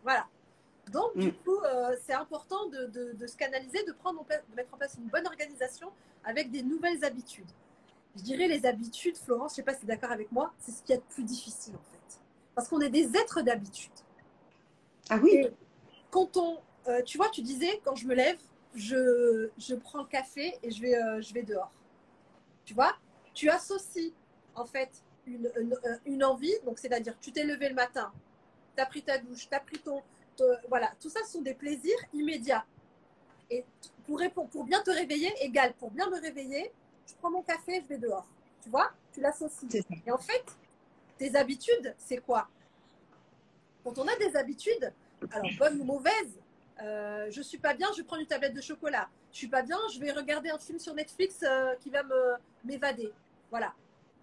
Voilà. 0.03 0.25
Donc, 0.91 1.15
du 1.17 1.27
Mm. 1.29 1.33
coup, 1.43 1.48
euh, 1.89 1.95
c'est 2.05 2.13
important 2.13 2.67
de, 2.67 2.85
de- 2.85 3.13
de 3.13 3.27
se 3.27 3.35
canaliser, 3.35 3.83
de, 3.83 3.91
prendre 3.91 4.19
en 4.21 4.23
de 4.23 4.55
mettre 4.55 4.73
en 4.73 4.77
place 4.77 4.95
une 4.97 5.07
bonne 5.07 5.27
organisation 5.27 5.91
avec 6.23 6.51
des 6.51 6.63
nouvelles 6.63 7.03
habitudes. 7.03 7.49
Je 8.15 8.21
dirais 8.23 8.47
les 8.47 8.65
habitudes, 8.65 9.17
Florence, 9.17 9.51
je 9.51 9.53
ne 9.53 9.55
sais 9.57 9.63
pas 9.63 9.73
si 9.73 9.79
tu 9.79 9.85
es 9.85 9.87
d'accord 9.87 10.11
avec 10.11 10.31
moi, 10.31 10.53
c'est 10.59 10.71
ce 10.71 10.83
qui 10.83 10.93
est 10.93 10.97
le 10.97 11.01
plus 11.13 11.23
difficile 11.23 11.75
en 11.75 11.91
fait. 11.91 12.19
Parce 12.55 12.67
qu'on 12.67 12.81
est 12.81 12.89
des 12.89 13.15
êtres 13.15 13.41
d'habitude. 13.41 13.91
Ah 15.09 15.17
oui. 15.21 15.31
Et 15.35 15.51
quand 16.11 16.35
on, 16.37 16.59
euh, 16.87 17.01
tu 17.03 17.17
vois, 17.17 17.29
tu 17.29 17.41
disais, 17.41 17.79
quand 17.83 17.95
je 17.95 18.07
me 18.07 18.15
lève, 18.15 18.37
je, 18.75 19.49
je 19.57 19.75
prends 19.75 19.99
le 19.99 20.07
café 20.07 20.57
et 20.63 20.71
je 20.71 20.81
vais, 20.81 20.95
euh, 20.95 21.21
je 21.21 21.33
vais 21.33 21.43
dehors. 21.43 21.71
Tu 22.65 22.73
vois, 22.73 22.95
tu 23.33 23.49
associes 23.49 24.13
en 24.55 24.65
fait 24.65 24.89
une, 25.25 25.51
une, 25.59 25.73
euh, 25.85 25.95
une 26.05 26.23
envie, 26.23 26.53
donc 26.65 26.79
c'est-à-dire 26.79 27.15
tu 27.19 27.31
t'es 27.31 27.43
levé 27.43 27.69
le 27.69 27.75
matin, 27.75 28.11
tu 28.75 28.81
as 28.81 28.85
pris 28.85 29.01
ta 29.03 29.17
douche, 29.17 29.47
tu 29.49 29.55
as 29.55 29.59
pris 29.59 29.79
ton, 29.79 30.01
Voilà, 30.67 30.91
tout 30.99 31.09
ça 31.09 31.23
sont 31.23 31.41
des 31.41 31.53
plaisirs 31.53 31.99
immédiats. 32.13 32.65
Et 33.49 33.65
pour, 34.05 34.19
répondre, 34.19 34.49
pour 34.49 34.63
bien 34.63 34.81
te 34.81 34.91
réveiller, 34.91 35.33
égal, 35.41 35.73
pour 35.73 35.91
bien 35.91 36.09
me 36.09 36.19
réveiller, 36.19 36.71
je 37.07 37.13
prends 37.19 37.31
mon 37.31 37.41
café, 37.41 37.81
je 37.81 37.87
vais 37.87 37.97
dehors. 37.97 38.27
Tu 38.61 38.69
vois, 38.69 38.91
tu 39.13 39.21
l'associes. 39.21 39.83
Et 40.05 40.11
en 40.11 40.17
fait, 40.17 40.45
tes 41.17 41.35
habitudes, 41.35 41.95
c'est 41.97 42.17
quoi? 42.17 42.47
Quand 43.83 43.97
on 43.97 44.07
a 44.07 44.15
des 44.17 44.35
habitudes, 44.35 44.93
alors 45.31 45.49
bonnes 45.57 45.81
ou 45.81 45.83
mauvaises, 45.83 46.39
euh, 46.81 47.27
je 47.29 47.41
suis 47.41 47.57
pas 47.57 47.73
bien, 47.73 47.87
je 47.97 48.03
prends 48.03 48.17
une 48.17 48.27
tablette 48.27 48.53
de 48.53 48.61
chocolat. 48.61 49.09
Je 49.31 49.37
suis 49.37 49.47
pas 49.47 49.61
bien, 49.61 49.77
je 49.93 49.99
vais 49.99 50.11
regarder 50.11 50.49
un 50.49 50.59
film 50.59 50.79
sur 50.79 50.93
Netflix 50.93 51.39
euh, 51.43 51.75
qui 51.81 51.89
va 51.89 52.03
me 52.03 52.35
m'évader. 52.63 53.11
Voilà. 53.49 53.73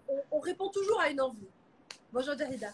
On, 0.07 0.21
on 0.31 0.39
répond 0.39 0.69
toujours 0.69 0.99
à 0.99 1.09
une 1.09 1.21
envie. 1.21 1.47
Bonjour 2.11 2.37
Jarida. 2.37 2.71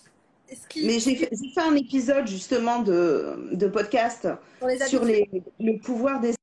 Qui 0.69 0.85
Mais 0.85 0.99
j'ai 0.99 1.15
fait, 1.15 1.29
un 1.57 1.75
épisode 1.75 2.27
justement 2.27 2.79
de, 2.79 3.49
de 3.53 3.67
podcast 3.67 4.27
les 4.61 4.79
sur 4.87 5.03
les, 5.03 5.29
le 5.59 5.79
pouvoir 5.79 6.19
des 6.19 6.35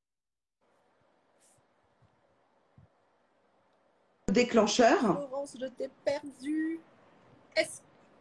déclencheurs. 4.31 4.99
Florence, 4.99 5.55
je 5.59 5.65
t'ai 5.67 5.89
perdu. 6.03 6.79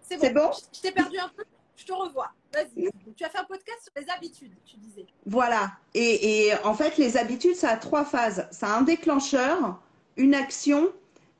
C'est 0.02 0.34
bon, 0.34 0.50
Je, 0.52 0.76
je 0.76 0.80
t'ai 0.82 0.92
perdu 0.92 1.18
un 1.18 1.28
peu. 1.28 1.44
Je 1.76 1.84
te 1.86 1.92
revois. 1.92 2.30
Vas-y. 2.52 2.90
Tu 3.16 3.24
as 3.24 3.30
fait 3.30 3.38
un 3.38 3.44
podcast 3.44 3.78
sur 3.82 3.92
les 3.96 4.10
habitudes, 4.10 4.52
tu 4.64 4.76
disais. 4.76 5.06
Voilà. 5.24 5.72
Et, 5.94 6.46
et 6.48 6.54
en 6.64 6.74
fait, 6.74 6.98
les 6.98 7.16
habitudes, 7.16 7.54
ça 7.54 7.70
a 7.70 7.76
trois 7.76 8.04
phases. 8.04 8.46
Ça 8.50 8.74
a 8.74 8.78
un 8.78 8.82
déclencheur, 8.82 9.80
une 10.16 10.34
action 10.34 10.92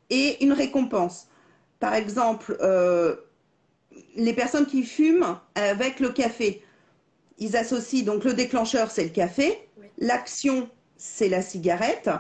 et 0.09 0.43
une 0.43 0.53
récompense. 0.53 1.29
Par 1.79 1.95
exemple, 1.95 2.57
euh, 2.61 3.17
les 4.17 4.33
personnes 4.33 4.67
qui 4.67 4.83
fument 4.85 5.39
avec 5.55 6.01
le 6.01 6.11
café, 6.11 6.63
ils 7.39 7.57
associent 7.57 8.05
donc 8.05 8.25
le 8.25 8.35
déclencheur, 8.35 8.91
c'est 8.91 9.05
le 9.05 9.11
café, 9.11 9.67
Oui. 9.79 9.87
l'action, 9.99 10.69
c'est 10.97 11.29
la 11.29 11.43
cigarette, 11.43 12.11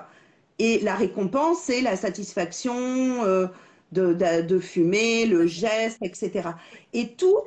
et 0.58 0.78
la 0.80 0.94
récompense, 0.94 1.58
c'est 1.62 1.80
la 1.80 1.96
satisfaction 1.96 2.74
euh, 3.24 3.46
de, 3.92 4.12
de- 4.14 4.42
de 4.42 4.58
fumer, 4.58 5.26
le 5.26 5.46
geste, 5.46 5.98
etc. 6.02 6.50
Et 6.92 7.08
tout, 7.14 7.38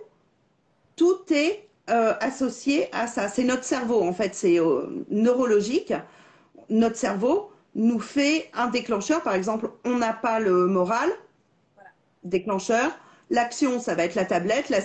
tout 0.96 1.20
est 1.32 1.68
euh, 1.90 2.14
associé 2.20 2.88
à 2.94 3.08
ça. 3.08 3.28
C'est 3.30 3.44
notre 3.44 3.64
cerveau, 3.64 4.02
en 4.04 4.14
fait, 4.14 4.34
c'est 4.36 4.60
euh, 4.60 5.04
neurologique. 5.10 5.94
Notre 6.70 6.96
cerveau 6.96 7.52
nous 7.76 8.00
fait 8.00 8.50
un 8.54 8.68
déclencheur. 8.68 9.22
Par 9.22 9.34
exemple, 9.36 9.70
on 9.86 9.98
n'a 9.98 10.14
pas 10.14 10.40
le 10.40 10.68
moral, 10.68 11.10
Voilà. 11.76 11.90
déclencheur. 12.24 12.92
L'action, 13.30 13.80
ça 13.80 13.96
va 13.96 14.04
être 14.04 14.16
la 14.16 14.26
tablette, 14.26 14.70
la, 14.70 14.80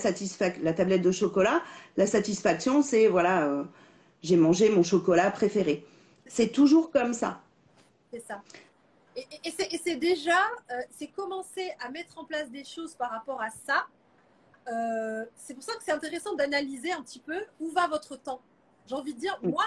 la 0.61 0.73
tablette 0.73 1.01
de 1.01 1.11
chocolat. 1.11 1.61
La 1.97 2.07
satisfaction, 2.07 2.81
c'est 2.81 3.07
voilà, 3.07 3.45
euh, 3.45 3.63
j'ai 4.23 4.37
mangé 4.37 4.69
mon 4.69 4.83
chocolat 4.83 5.29
préféré. 5.31 5.85
C'est 6.25 6.49
toujours 6.49 6.91
comme 6.91 7.13
ça. 7.13 7.41
C'est 8.11 8.25
ça. 8.25 8.41
Et, 9.15 9.21
et- 9.43 9.75
et 9.75 9.77
c'est- 9.83 9.95
déjà, 9.97 10.37
euh, 10.71 10.81
c'est 10.97 11.07
commencer 11.07 11.71
à 11.79 11.89
mettre 11.89 12.17
en 12.17 12.25
place 12.25 12.49
des 12.49 12.63
choses 12.63 12.95
par 12.95 13.11
rapport 13.11 13.41
à 13.41 13.49
ça. 13.49 13.85
Euh, 14.71 15.25
c'est 15.35 15.53
pour 15.53 15.63
ça 15.63 15.73
que 15.73 15.83
c'est 15.83 15.91
intéressant 15.91 16.35
d'analyser 16.35 16.91
un 16.91 17.01
petit 17.01 17.19
peu 17.19 17.39
où 17.59 17.69
va 17.71 17.87
votre 17.87 18.15
temps. 18.15 18.39
J'ai 18.87 18.95
envie 18.95 19.13
de 19.13 19.19
dire, 19.19 19.37
moi, 19.43 19.65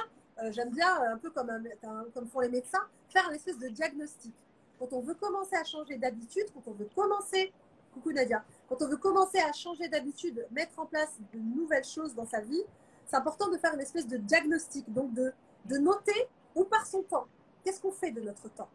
j'aime 0.51 0.71
bien, 0.71 0.89
un 1.13 1.19
peu 1.19 1.31
comme, 1.31 1.51
un- 1.51 2.05
comme 2.15 2.27
font 2.27 2.41
les 2.41 2.49
médecins, 2.49 2.83
faire 3.09 3.29
un 3.29 3.33
espèce 3.33 3.59
de 3.59 3.69
diagnostic. 3.69 4.33
Quand 4.79 4.93
on 4.93 5.01
veut 5.01 5.15
commencer 5.15 5.55
à 5.57 5.65
changer 5.65 5.97
d'habitude, 5.99 6.47
quand 6.55 6.63
on 6.67 6.73
veut 6.73 6.89
commencer, 6.95 7.53
coucou 7.95 8.13
Nadia, 8.13 8.43
quand 8.79 8.85
on 8.85 8.89
veut 8.89 8.97
commencer 8.97 9.39
à 9.39 9.53
changer 9.53 9.89
d'habitude, 9.89 10.47
mettre 10.51 10.79
en 10.79 10.87
place 10.87 11.13
de 11.33 11.39
nouvelles 11.39 11.85
choses 11.85 12.15
dans 12.15 12.25
sa 12.27 12.41
vie, 12.41 12.63
c'est 13.07 13.17
important 13.17 13.51
de 13.51 13.59
faire 13.59 13.75
une 13.75 13.81
espèce 13.81 14.07
de 14.07 14.17
diagnostic, 14.17 14.91
donc 14.93 15.13
de, 15.13 15.33
de 15.67 15.77
noter 15.77 16.27
où 16.55 16.65
part 16.65 16.87
son 16.87 17.03
temps. 17.03 17.27
Qu'est-ce 17.65 17.81
qu'on 17.81 17.93
fait 17.93 18.11
de 18.13 18.21
notre 18.23 18.49
temps 18.49 18.69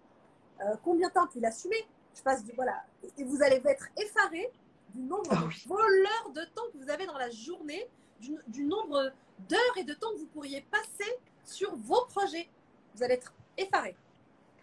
Euh, 0.62 0.76
Combien 0.84 1.08
de 1.10 1.14
temps 1.14 1.26
tu 1.28 1.40
l'assumer 1.40 1.88
Je 2.16 2.22
passe 2.22 2.44
du 2.44 2.52
voilà, 2.54 2.84
et 3.18 3.24
vous 3.24 3.42
allez 3.42 3.62
être 3.66 3.88
effaré 3.98 4.52
du 4.94 5.02
nombre 5.02 5.30
Ah 5.32 5.36
de 5.42 5.68
voleurs 5.68 6.30
de 6.34 6.44
temps 6.54 6.64
que 6.72 6.78
vous 6.78 6.90
avez 6.90 7.06
dans 7.08 7.18
la 7.18 7.30
journée, 7.32 7.90
du, 8.20 8.36
du 8.48 8.64
nombre 8.66 9.12
d'heures 9.50 9.78
et 9.78 9.84
de 9.84 9.94
temps 9.94 10.12
que 10.14 10.18
vous 10.20 10.28
pourriez 10.28 10.62
passer 10.72 11.12
sur 11.44 11.76
vos 11.76 12.06
projets. 12.06 12.48
Vous 12.96 13.04
allez 13.04 13.16
être 13.16 13.34
effaré. 13.58 13.96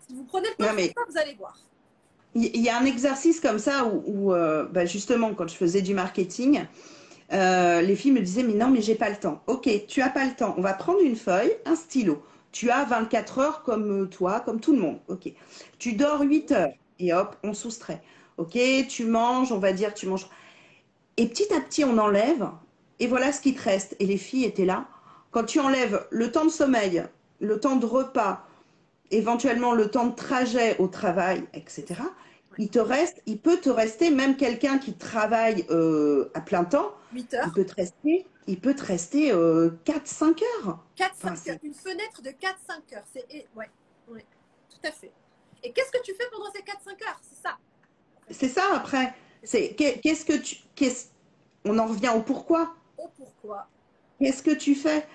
Si 0.06 0.14
vous 0.14 0.24
prenez 0.24 0.48
le 0.50 0.54
temps 0.64 0.72
mais- 0.74 0.94
vous 1.08 1.18
allez 1.18 1.34
voir. 1.34 1.58
Il 2.34 2.60
y 2.60 2.68
a 2.68 2.78
un 2.78 2.84
exercice 2.84 3.40
comme 3.40 3.58
ça 3.58 3.86
où, 3.86 4.32
euh, 4.32 4.64
bah, 4.64 4.86
justement, 4.86 5.34
quand 5.34 5.48
je 5.48 5.54
faisais 5.54 5.82
du 5.82 5.94
marketing, 5.94 6.64
euh, 7.32 7.80
les 7.80 7.94
filles 7.94 8.12
me 8.12 8.20
disaient, 8.20 8.42
mais 8.42 8.54
non, 8.54 8.68
mais 8.68 8.82
j'ai 8.82 8.96
pas 8.96 9.08
le 9.08 9.16
temps. 9.16 9.42
Ok, 9.46 9.68
tu 9.86 10.02
as 10.02 10.10
pas 10.10 10.24
le 10.24 10.34
temps. 10.34 10.54
On 10.58 10.60
va 10.60 10.74
prendre 10.74 11.00
une 11.00 11.16
feuille, 11.16 11.52
un 11.64 11.76
stylo. 11.76 12.22
Tu 12.50 12.70
as 12.70 12.84
24 12.84 13.38
heures 13.38 13.62
comme 13.62 14.02
euh, 14.02 14.06
toi, 14.06 14.40
comme 14.40 14.60
tout 14.60 14.72
le 14.72 14.80
monde. 14.80 14.98
Ok. 15.08 15.32
Tu 15.78 15.92
dors 15.92 16.22
8 16.22 16.52
heures 16.52 16.72
et 16.98 17.12
hop, 17.12 17.36
on 17.44 17.54
soustrait. 17.54 18.02
Ok, 18.36 18.58
tu 18.88 19.04
manges, 19.04 19.52
on 19.52 19.58
va 19.58 19.72
dire, 19.72 19.94
tu 19.94 20.06
manges. 20.06 20.26
Et 21.16 21.26
petit 21.28 21.52
à 21.54 21.60
petit, 21.60 21.84
on 21.84 21.98
enlève 21.98 22.48
et 22.98 23.06
voilà 23.06 23.32
ce 23.32 23.40
qui 23.40 23.54
te 23.54 23.62
reste. 23.62 23.96
Et 24.00 24.06
les 24.06 24.16
filles 24.16 24.44
étaient 24.44 24.64
là. 24.64 24.86
Quand 25.30 25.44
tu 25.44 25.60
enlèves 25.60 26.06
le 26.10 26.30
temps 26.30 26.44
de 26.44 26.50
sommeil, 26.50 27.04
le 27.40 27.60
temps 27.60 27.76
de 27.76 27.86
repas, 27.86 28.44
éventuellement 29.16 29.72
le 29.74 29.90
temps 29.90 30.06
de 30.06 30.14
trajet 30.14 30.76
au 30.78 30.88
travail, 30.88 31.44
etc., 31.54 32.00
il 32.58 32.68
te 32.70 32.78
reste, 32.78 33.20
il 33.26 33.38
peut 33.40 33.56
te 33.58 33.68
rester, 33.68 34.10
même 34.10 34.36
quelqu'un 34.36 34.78
qui 34.78 34.94
travaille 34.94 35.66
euh, 35.70 36.30
à 36.34 36.40
plein 36.40 36.64
temps, 36.64 36.92
8 37.12 37.28
il 37.32 37.36
heures, 37.36 37.52
peut 37.52 37.64
te 37.64 37.74
rester, 37.74 38.26
il 38.46 38.60
peut 38.60 38.74
te 38.74 38.84
rester 38.84 39.32
euh, 39.32 39.70
4-5 39.84 40.40
heures. 40.64 40.78
4-5 40.96 41.10
Enfin, 41.14 41.34
c'est- 41.34 41.50
heures. 41.50 41.58
Une 41.64 41.74
fenêtre 41.74 42.22
de 42.22 42.30
4-5 42.30 42.94
heures. 42.96 43.04
C'est 43.12 43.26
ouais, 43.56 43.68
ouais, 44.08 44.24
tout 44.70 44.86
à 44.86 44.92
fait. 44.92 45.10
Et 45.64 45.72
qu'est-ce 45.72 45.90
que 45.90 46.02
tu 46.04 46.14
fais 46.14 46.24
pendant 46.30 46.50
ces 46.52 46.60
4-5 46.62 46.90
heures? 47.08 47.20
C'est 47.22 47.42
ça. 47.42 47.56
C'est 48.30 48.48
ça 48.48 48.62
après. 48.76 49.12
C'est 49.42 49.74
qu'est-ce 49.74 50.24
que 50.24 50.36
tu, 50.36 50.56
qu'est-ce, 50.76 51.06
on 51.64 51.76
en 51.78 51.86
revient 51.86 52.12
au 52.14 52.20
pourquoi. 52.20 52.74
Oh 52.98 53.10
pourquoi 53.16 53.66
Qu'est-ce 54.20 54.42
que 54.44 54.52
tu 54.54 54.74
fais? 54.76 55.06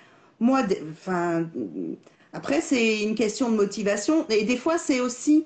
Moi, 0.41 0.63
enfin, 0.91 1.49
après 2.33 2.61
c'est 2.61 3.01
une 3.03 3.15
question 3.15 3.49
de 3.51 3.55
motivation 3.55 4.25
et 4.29 4.43
des 4.43 4.57
fois 4.57 4.77
c'est 4.77 4.99
aussi, 4.99 5.45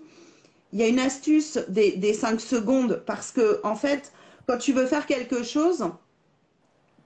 il 0.74 0.80
y 0.80 0.84
a 0.84 0.88
une 0.88 1.00
astuce 1.00 1.58
des, 1.70 1.94
des 1.94 2.14
5 2.14 2.42
secondes 2.42 3.04
parce 3.06 3.32
que 3.32 3.60
en 3.64 3.76
fait, 3.76 4.12
quand 4.48 4.58
tu 4.58 4.74
veux 4.74 4.86
faire 4.86 5.06
quelque 5.06 5.44
chose, 5.44 5.86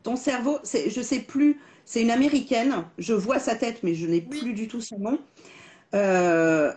ton 0.03 0.15
cerveau, 0.15 0.59
je 0.63 1.01
sais 1.01 1.19
plus, 1.19 1.59
c'est 1.85 2.01
une 2.01 2.11
américaine, 2.11 2.85
je 2.97 3.13
vois 3.13 3.39
sa 3.39 3.55
tête 3.55 3.79
mais 3.83 3.93
je 3.93 4.07
n'ai 4.07 4.25
Oui. 4.29 4.39
plus 4.39 4.53
du 4.53 4.67
tout 4.67 4.81
son 4.81 4.99
nom. 4.99 5.19
Euh, 5.95 6.73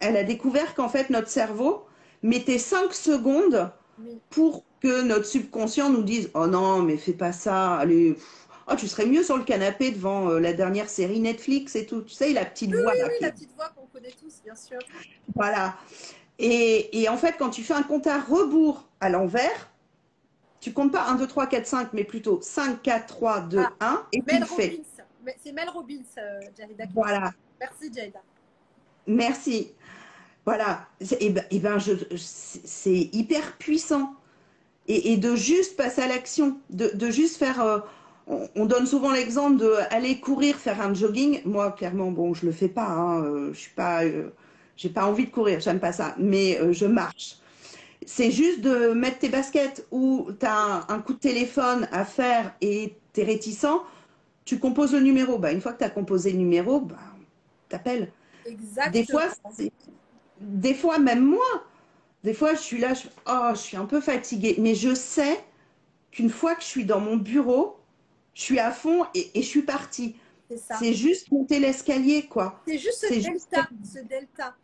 elle 0.00 0.16
a 0.16 0.24
découvert 0.24 0.74
qu'en 0.74 0.88
fait 0.88 1.10
notre 1.10 1.28
cerveau 1.28 1.84
mettait 2.22 2.58
5 2.58 2.92
secondes 2.92 3.70
Oui. 4.00 4.18
pour 4.30 4.64
que 4.80 5.02
notre 5.02 5.26
subconscient 5.26 5.90
nous 5.90 6.02
dise 6.02 6.30
Oh 6.34 6.46
non, 6.46 6.82
mais 6.82 6.96
fais 6.96 7.12
pas 7.12 7.32
ça, 7.32 7.76
allez, 7.76 8.12
pff, 8.14 8.41
oh, 8.72 8.76
tu 8.76 8.88
serais 8.88 9.06
mieux 9.06 9.22
sur 9.22 9.36
le 9.36 9.44
canapé 9.44 9.90
devant 9.90 10.28
euh, 10.30 10.38
la 10.40 10.52
dernière 10.52 10.88
série 10.88 11.20
Netflix 11.20 11.76
et 11.76 11.86
tout. 11.86 12.02
Tu 12.02 12.14
sais, 12.14 12.32
la 12.32 12.44
petite 12.44 12.74
voix 12.74 12.94
là. 12.94 13.04
Oui, 13.08 13.16
qui- 13.18 13.24
la 13.24 13.30
petite 13.32 13.54
voix 13.54 13.68
qu'on 13.76 13.86
connaît 13.86 14.12
tous, 14.20 14.40
bien 14.44 14.54
sûr. 14.56 14.78
Voilà. 15.34 15.76
Et, 16.38 17.00
et 17.02 17.08
en 17.08 17.16
fait, 17.16 17.36
quand 17.38 17.50
tu 17.50 17.62
fais 17.62 17.74
un 17.74 17.82
compte 17.82 18.06
à 18.06 18.18
rebours 18.20 18.88
à 19.00 19.08
l'envers, 19.08 19.70
tu 20.60 20.72
comptes 20.72 20.92
pas 20.92 21.04
1, 21.08 21.16
2, 21.16 21.26
3, 21.26 21.46
4, 21.46 21.66
5, 21.66 21.92
mais 21.92 22.04
plutôt 22.04 22.40
5, 22.40 22.82
4, 22.82 23.06
3, 23.06 23.40
2, 23.40 23.58
Ah, 23.80 23.86
1, 23.86 24.06
et 24.12 24.18
tu 24.20 24.24
Mel 24.32 24.44
fais. 24.44 24.68
Robbins. 24.70 25.34
C'est 25.42 25.52
Mel 25.52 25.68
Robbins, 25.68 25.94
euh, 26.18 26.40
qui- 26.56 26.92
Voilà. 26.94 27.32
Merci, 27.60 27.92
Jarida. 27.94 28.20
Merci. 29.06 29.72
Voilà. 30.44 30.86
Et 31.20 31.30
ben, 31.30 31.44
eh 31.50 31.58
ben, 31.60 31.78
je, 31.78 31.92
je- 32.10 32.16
c'est 32.16 32.60
c'est 32.66 33.10
hyper 33.12 33.56
puissant. 33.58 34.14
Et, 34.88 35.12
et 35.12 35.16
de 35.16 35.36
juste 35.36 35.76
passer 35.76 36.00
à 36.02 36.08
l'action, 36.08 36.58
de, 36.70 36.88
de 36.94 37.10
juste 37.10 37.36
faire. 37.36 37.60
euh, 37.60 37.78
on, 38.26 38.48
on 38.54 38.66
donne 38.66 38.86
souvent 38.86 39.12
l'exemple 39.12 39.56
de 39.56 39.74
aller 39.90 40.20
courir, 40.20 40.56
faire 40.56 40.80
un 40.80 40.94
jogging. 40.94 41.40
Moi, 41.44 41.72
clairement, 41.72 42.10
bon, 42.10 42.34
je 42.34 42.46
le 42.46 42.52
fais 42.52 42.68
pas. 42.68 42.86
Hein, 42.86 43.24
euh, 43.24 43.52
je 43.52 43.58
suis 43.58 43.72
pas, 43.72 44.04
euh, 44.04 44.30
j'ai 44.76 44.88
pas 44.88 45.06
envie 45.06 45.26
de 45.26 45.30
courir, 45.30 45.60
j'aime 45.60 45.80
pas 45.80 45.92
ça, 45.92 46.14
mais 46.18 46.58
euh, 46.60 46.72
je 46.72 46.86
marche. 46.86 47.36
C'est 48.04 48.30
juste 48.30 48.60
de 48.60 48.92
mettre 48.92 49.18
tes 49.18 49.28
baskets 49.28 49.86
ou 49.90 50.28
tu 50.38 50.46
as 50.46 50.86
un, 50.88 50.98
coup 51.00 51.12
de 51.12 51.18
téléphone 51.18 51.88
à 51.92 52.04
faire 52.04 52.52
et 52.60 52.96
tu 53.12 53.20
es 53.20 53.24
réticent, 53.24 53.66
tu 54.44 54.58
composes 54.58 54.92
le 54.92 55.00
numéro. 55.00 55.38
Bah, 55.38 55.52
une 55.52 55.60
fois 55.60 55.72
que 55.72 55.78
tu 55.78 55.84
as 55.84 55.90
composé 55.90 56.32
le 56.32 56.38
numéro, 56.38 56.80
bah, 56.80 56.96
t'appelles. 57.68 58.10
Exactement. 58.44 58.90
Des 58.90 59.06
fois, 59.06 59.28
des 60.40 60.74
fois, 60.74 60.98
même 60.98 61.24
moi, 61.24 61.64
des 62.24 62.34
fois, 62.34 62.54
je 62.54 62.60
suis 62.60 62.78
là, 62.78 62.94
je, 62.94 63.06
oh, 63.28 63.50
je 63.52 63.58
suis 63.58 63.76
un 63.76 63.84
peu 63.84 64.00
fatiguée, 64.00 64.56
mais 64.58 64.74
je 64.74 64.94
sais 64.94 65.38
qu'une 66.10 66.30
fois 66.30 66.56
que 66.56 66.62
je 66.62 66.66
suis 66.66 66.84
dans 66.84 67.00
mon 67.00 67.16
bureau, 67.16 67.76
je 68.34 68.42
suis 68.42 68.58
à 68.58 68.70
fond 68.70 69.06
et, 69.14 69.30
je 69.34 69.46
suis 69.46 69.62
partie. 69.62 70.16
C'est 70.78 70.92
juste 70.92 71.30
monter 71.30 71.58
l'escalier, 71.58 72.26
quoi. 72.26 72.60
C'est 72.66 72.78
juste 72.78 73.06
ce 73.06 73.14
delta. 73.14 73.68
Ce 73.84 73.98
delta. 74.00 74.54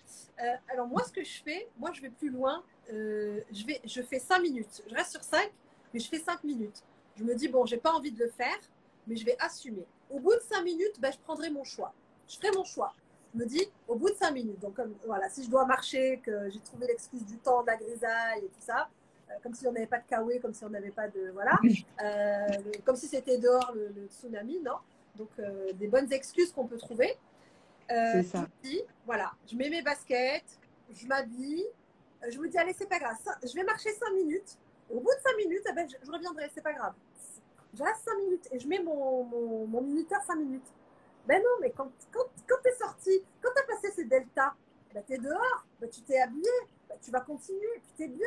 Euh, 0.40 0.44
alors 0.68 0.86
moi, 0.86 1.02
ce 1.04 1.12
que 1.12 1.24
je 1.24 1.42
fais, 1.42 1.68
moi, 1.78 1.90
je 1.92 2.02
vais 2.02 2.10
plus 2.10 2.30
loin. 2.30 2.62
Euh, 2.92 3.40
je, 3.50 3.64
vais, 3.64 3.80
je 3.84 4.02
fais 4.02 4.18
5 4.18 4.40
minutes. 4.40 4.82
Je 4.88 4.94
reste 4.94 5.12
sur 5.12 5.22
5, 5.22 5.50
mais 5.92 6.00
je 6.00 6.08
fais 6.08 6.18
5 6.18 6.44
minutes. 6.44 6.82
Je 7.16 7.24
me 7.24 7.34
dis, 7.34 7.48
bon, 7.48 7.64
j'ai 7.64 7.78
pas 7.78 7.92
envie 7.92 8.12
de 8.12 8.22
le 8.22 8.30
faire, 8.30 8.58
mais 9.06 9.16
je 9.16 9.24
vais 9.24 9.36
assumer. 9.40 9.86
Au 10.10 10.20
bout 10.20 10.34
de 10.34 10.40
5 10.40 10.62
minutes, 10.62 11.00
ben, 11.00 11.10
je 11.10 11.18
prendrai 11.18 11.50
mon 11.50 11.64
choix. 11.64 11.92
Je 12.28 12.36
ferai 12.36 12.50
mon 12.52 12.64
choix. 12.64 12.92
Je 13.34 13.40
me 13.40 13.46
dis, 13.46 13.66
au 13.88 13.96
bout 13.96 14.10
de 14.10 14.14
5 14.14 14.30
minutes, 14.30 14.60
donc 14.60 14.74
comme, 14.74 14.94
voilà, 15.06 15.28
si 15.28 15.44
je 15.44 15.50
dois 15.50 15.64
marcher, 15.66 16.20
que 16.24 16.50
j'ai 16.50 16.60
trouvé 16.60 16.86
l'excuse 16.86 17.24
du 17.24 17.36
temps, 17.38 17.62
de 17.62 17.66
la 17.68 17.76
grisaille 17.76 18.44
et 18.44 18.48
tout 18.48 18.60
ça, 18.60 18.88
comme 19.42 19.54
si 19.54 19.66
on 19.66 19.72
n'avait 19.72 19.86
pas 19.86 19.98
de 19.98 20.06
kawaii, 20.06 20.40
comme 20.40 20.54
si 20.54 20.64
on 20.64 20.70
n'avait 20.70 20.90
pas 20.90 21.08
de. 21.08 21.30
Voilà. 21.32 21.58
comme 22.84 22.96
si 22.96 23.06
c'était 23.06 23.38
dehors 23.38 23.72
le, 23.74 24.06
tsunami, 24.08 24.60
non? 24.60 24.76
Donc, 25.16 25.30
des 25.74 25.88
bonnes 25.88 26.12
excuses 26.12 26.52
qu'on 26.52 26.66
peut 26.66 26.78
trouver. 26.78 27.16
C'est 27.88 28.22
ça. 28.22 28.46
voilà, 29.06 29.32
je 29.50 29.56
mets 29.56 29.70
mes 29.70 29.82
baskets, 29.82 30.58
je 30.90 31.06
m'habille, 31.06 31.64
euh, 32.24 32.30
je 32.30 32.38
me 32.38 32.48
dis, 32.48 32.58
allez, 32.58 32.72
c'est 32.72 32.88
pas 32.88 32.98
grave, 32.98 33.16
je 33.42 33.54
vais 33.54 33.64
marcher 33.64 33.92
5 33.92 34.12
minutes. 34.14 34.58
Au 34.90 35.00
bout 35.00 35.10
de 35.14 35.20
5 35.22 35.36
minutes, 35.36 35.62
eh 35.68 35.72
ben, 35.72 35.88
je, 35.88 36.10
reviendrai, 36.10 36.50
c'est 36.54 36.62
pas 36.62 36.72
grave. 36.72 36.94
Je 37.74 37.82
reste 37.82 38.00
5 38.04 38.16
minutes 38.18 38.48
et 38.50 38.58
je 38.58 38.66
mets 38.66 38.82
mon, 38.82 39.66
mon, 39.66 39.82
minuteur 39.82 40.22
5 40.26 40.36
minutes. 40.36 40.72
Ben 41.26 41.42
non, 41.42 41.50
mais 41.60 41.70
quand, 41.70 41.90
quand, 42.10 42.24
quand 42.46 42.56
tu 42.62 42.70
es 42.70 42.74
sorti, 42.74 43.22
quand 43.42 43.50
tu 43.54 43.62
as 43.62 43.66
passé 43.66 43.90
ces 43.94 44.04
deltas, 44.04 44.54
ben 44.94 45.04
tu 45.06 45.12
es 45.12 45.18
dehors, 45.18 45.66
ben 45.78 45.90
tu 45.90 46.00
t'es 46.00 46.18
habillé, 46.18 46.50
ben 46.88 46.96
tu 47.02 47.10
vas 47.10 47.20
continuer, 47.20 47.82
puis 47.82 47.92
tu 47.96 48.02
es 48.04 48.08
bien. 48.08 48.26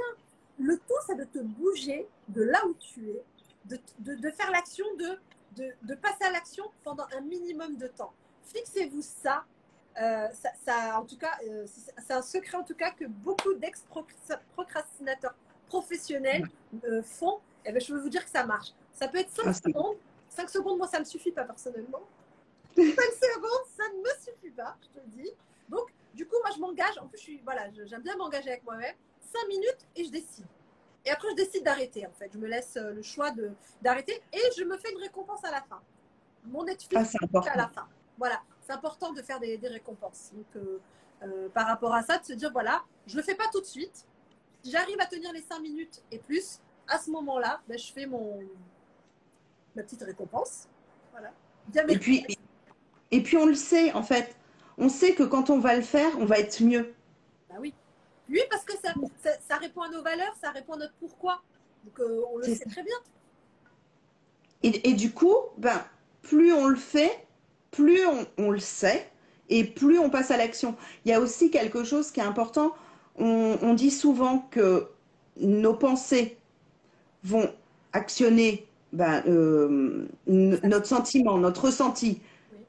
Le 0.61 0.77
tout, 0.77 0.93
c'est 1.05 1.15
de 1.15 1.23
te 1.23 1.39
bouger 1.39 2.07
de 2.27 2.43
là 2.43 2.65
où 2.67 2.73
tu 2.75 3.09
es, 3.09 3.23
de, 3.65 3.77
de, 3.99 4.15
de 4.15 4.31
faire 4.31 4.51
l'action, 4.51 4.85
de, 4.97 5.17
de, 5.55 5.71
de 5.81 5.95
passer 5.95 6.23
à 6.23 6.31
l'action 6.31 6.65
pendant 6.83 7.05
un 7.17 7.21
minimum 7.21 7.75
de 7.77 7.87
temps. 7.87 8.13
Fixez-vous 8.43 9.01
ça 9.01 9.45
euh, 9.99 10.27
ça, 10.65 10.99
en 10.99 11.05
tout 11.05 11.17
cas, 11.17 11.37
euh, 11.47 11.65
c'est 11.97 12.13
un 12.13 12.21
secret 12.21 12.57
en 12.57 12.63
tout 12.63 12.75
cas 12.75 12.91
que 12.91 13.05
beaucoup 13.05 13.53
d'ex-procrastinateurs 13.55 15.35
professionnels 15.67 16.47
euh, 16.85 17.03
font. 17.03 17.39
Et 17.65 17.69
eh 17.69 17.71
ben, 17.73 17.81
je 17.81 17.93
veux 17.93 17.99
vous 17.99 18.09
dire 18.09 18.23
que 18.23 18.31
ça 18.31 18.45
marche. 18.45 18.69
Ça 18.93 19.07
peut 19.07 19.19
être 19.19 19.31
5 19.31 19.43
ah, 19.45 19.53
secondes. 19.53 19.97
5 20.29 20.49
secondes, 20.49 20.77
moi, 20.77 20.87
ça 20.87 20.97
ne 20.97 21.03
me 21.03 21.05
suffit 21.07 21.31
pas 21.31 21.43
personnellement. 21.43 22.01
5 22.75 22.83
secondes, 22.85 23.67
ça 23.77 23.83
ne 23.93 23.99
me 23.99 24.19
suffit 24.19 24.51
pas, 24.51 24.77
je 24.81 24.99
te 24.99 25.05
le 25.05 25.11
dis. 25.11 25.31
Donc, 25.69 25.93
du 26.13 26.25
coup, 26.25 26.37
moi, 26.41 26.51
je 26.55 26.59
m'engage. 26.59 26.97
En 26.97 27.07
plus, 27.07 27.17
je 27.17 27.23
suis, 27.23 27.41
voilà, 27.43 27.69
j'aime 27.85 28.01
bien 28.01 28.15
m'engager 28.15 28.49
avec 28.49 28.63
moi-même. 28.63 28.95
5 29.31 29.47
minutes 29.47 29.87
et 29.95 30.05
je 30.05 30.11
décide. 30.11 30.45
Et 31.05 31.09
après, 31.09 31.29
je 31.31 31.35
décide 31.35 31.63
d'arrêter, 31.63 32.05
en 32.05 32.11
fait. 32.11 32.29
Je 32.31 32.37
me 32.37 32.47
laisse 32.47 32.75
le 32.75 33.01
choix 33.01 33.31
d'arrêter 33.81 34.21
et 34.31 34.41
je 34.57 34.63
me 34.63 34.77
fais 34.77 34.91
une 34.91 34.99
récompense 34.99 35.43
à 35.43 35.51
la 35.51 35.61
fin. 35.61 35.81
Mon 36.45 36.63
Netflix 36.63 37.15
ah, 37.21 37.39
à 37.51 37.57
la 37.57 37.67
fin. 37.67 37.87
Voilà 38.17 38.41
c'est 38.61 38.73
important 38.73 39.11
de 39.13 39.21
faire 39.21 39.39
des, 39.39 39.59
récompenses. 39.63 40.31
Donc, 40.33 40.45
euh, 40.55 40.79
euh, 41.23 41.49
par 41.49 41.67
rapport 41.67 41.93
à 41.93 42.03
ça, 42.03 42.17
de 42.17 42.25
se 42.25 42.33
dire, 42.33 42.51
voilà, 42.51 42.83
je 43.07 43.13
ne 43.13 43.17
le 43.17 43.23
fais 43.23 43.35
pas 43.35 43.47
tout 43.51 43.61
de 43.61 43.65
suite. 43.65 44.05
Si 44.63 44.71
j'arrive 44.71 44.99
à 44.99 45.05
tenir 45.05 45.31
les 45.33 45.41
5 45.41 45.59
minutes 45.59 46.01
et 46.11 46.19
plus, 46.19 46.59
à 46.87 46.97
ce 46.97 47.09
moment-là, 47.11 47.61
ben, 47.67 47.77
je 47.77 47.91
fais 47.91 48.05
mon, 48.05 48.39
ma 49.75 49.83
petite 49.83 50.03
récompense. 50.03 50.67
Voilà. 51.11 51.31
et 51.89 51.97
puis, 51.97 52.25
et 53.11 53.21
puis, 53.21 53.37
on 53.37 53.45
le 53.45 53.55
sait, 53.55 53.91
en 53.93 54.03
fait. 54.03 54.35
On 54.77 54.89
sait 54.89 55.13
que 55.13 55.23
quand 55.23 55.49
on 55.49 55.59
va 55.59 55.75
le 55.75 55.81
faire, 55.81 56.17
on 56.19 56.25
va 56.25 56.39
être 56.39 56.63
mieux. 56.63 56.93
Bah 57.49 57.57
oui. 57.59 57.73
Oui, 58.31 58.39
parce 58.49 58.63
que 58.63 58.73
ça, 58.73 58.93
ça, 59.47 59.57
répond 59.57 59.81
à 59.81 59.89
nos 59.89 60.01
valeurs, 60.01 60.33
ça 60.41 60.51
répond 60.51 60.73
à 60.73 60.77
notre 60.77 60.93
pourquoi. 60.99 61.41
Donc, 61.83 61.99
euh, 61.99 62.21
on 62.33 62.37
le 62.37 62.45
sait 62.45 62.65
très 62.65 62.83
bien. 62.83 62.95
Et, 64.63 64.89
et, 64.89 64.93
du 64.93 65.11
coup, 65.11 65.35
ben, 65.57 65.83
plus 66.21 66.53
on 66.53 66.67
le 66.67 66.77
fait, 66.77 67.27
plus 67.71 68.01
on, 68.37 68.51
le 68.51 68.59
sait 68.59 69.09
et 69.49 69.63
plus 69.63 69.99
on 69.99 70.09
passe 70.09 70.31
à 70.31 70.37
l'action. 70.37 70.75
Il 71.05 71.11
y 71.11 71.13
a 71.13 71.19
aussi 71.19 71.51
quelque 71.51 71.83
chose 71.83 72.11
qui 72.11 72.19
est 72.19 72.23
important. 72.23 72.73
On, 73.17 73.73
dit 73.73 73.91
souvent 73.91 74.47
que 74.51 74.87
nos 75.37 75.73
pensées 75.73 76.37
vont 77.23 77.53
actionner 77.93 78.67
ben, 78.93 79.21
euh, 79.27 80.07
notre 80.25 80.87
sentiment, 80.87 81.37
notre 81.37 81.65
ressenti 81.65 82.21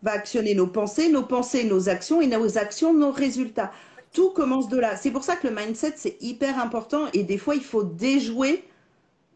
va 0.02 0.12
actionner 0.12 0.54
nos 0.54 0.66
pensées, 0.66 1.08
nos 1.08 1.22
pensées, 1.22 1.64
nos 1.64 1.88
actions 1.88 2.20
et 2.20 2.26
nos 2.26 2.58
actions, 2.58 2.92
nos 2.92 3.12
résultats. 3.12 3.72
Tout 4.12 4.30
commence 4.30 4.68
de 4.68 4.78
là. 4.78 4.96
C'est 4.96 5.10
pour 5.10 5.24
ça 5.24 5.36
que 5.36 5.48
le 5.48 5.54
mindset, 5.54 5.94
c'est 5.96 6.16
hyper 6.20 6.58
important 6.58 7.08
et 7.12 7.22
des 7.22 7.38
fois, 7.38 7.54
il 7.54 7.64
faut 7.64 7.82
déjouer 7.82 8.64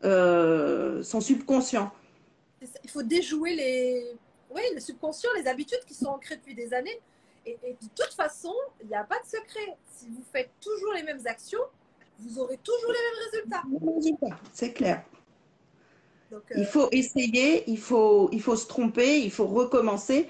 euh, 0.04 1.02
son 1.02 1.20
subconscient. 1.20 1.90
Il 2.84 2.90
faut 2.90 3.02
déjouer 3.02 3.54
les, 3.54 4.16
oui, 4.50 4.62
le 4.74 4.80
subconscient, 4.80 5.30
les 5.36 5.46
habitudes 5.46 5.84
qui 5.86 5.94
sont 5.94 6.06
ancrées 6.06 6.36
depuis 6.36 6.54
des 6.54 6.72
années. 6.72 7.00
Et, 7.44 7.56
de 7.62 7.88
toute 7.94 8.14
façon, 8.14 8.52
il 8.82 8.88
n'y 8.88 8.94
a 8.94 9.04
pas 9.04 9.20
de 9.20 9.26
secret. 9.26 9.76
Si 9.92 10.08
vous 10.08 10.22
faites 10.32 10.50
toujours 10.60 10.92
les 10.94 11.02
mêmes 11.02 11.20
actions, 11.26 11.60
vous 12.18 12.38
aurez 12.38 12.58
toujours 12.58 12.92
les 12.92 12.98
mêmes 12.98 13.80
résultats. 13.80 14.38
C'est 14.52 14.72
clair. 14.72 15.04
il 16.32 16.62
euh, 16.62 16.64
faut 16.64 16.88
essayer, 16.90 17.70
il 17.70 17.78
faut, 17.78 18.28
il 18.32 18.42
faut 18.42 18.56
se 18.56 18.66
tromper, 18.66 19.20
il 19.20 19.30
faut 19.30 19.46
recommencer. 19.46 20.28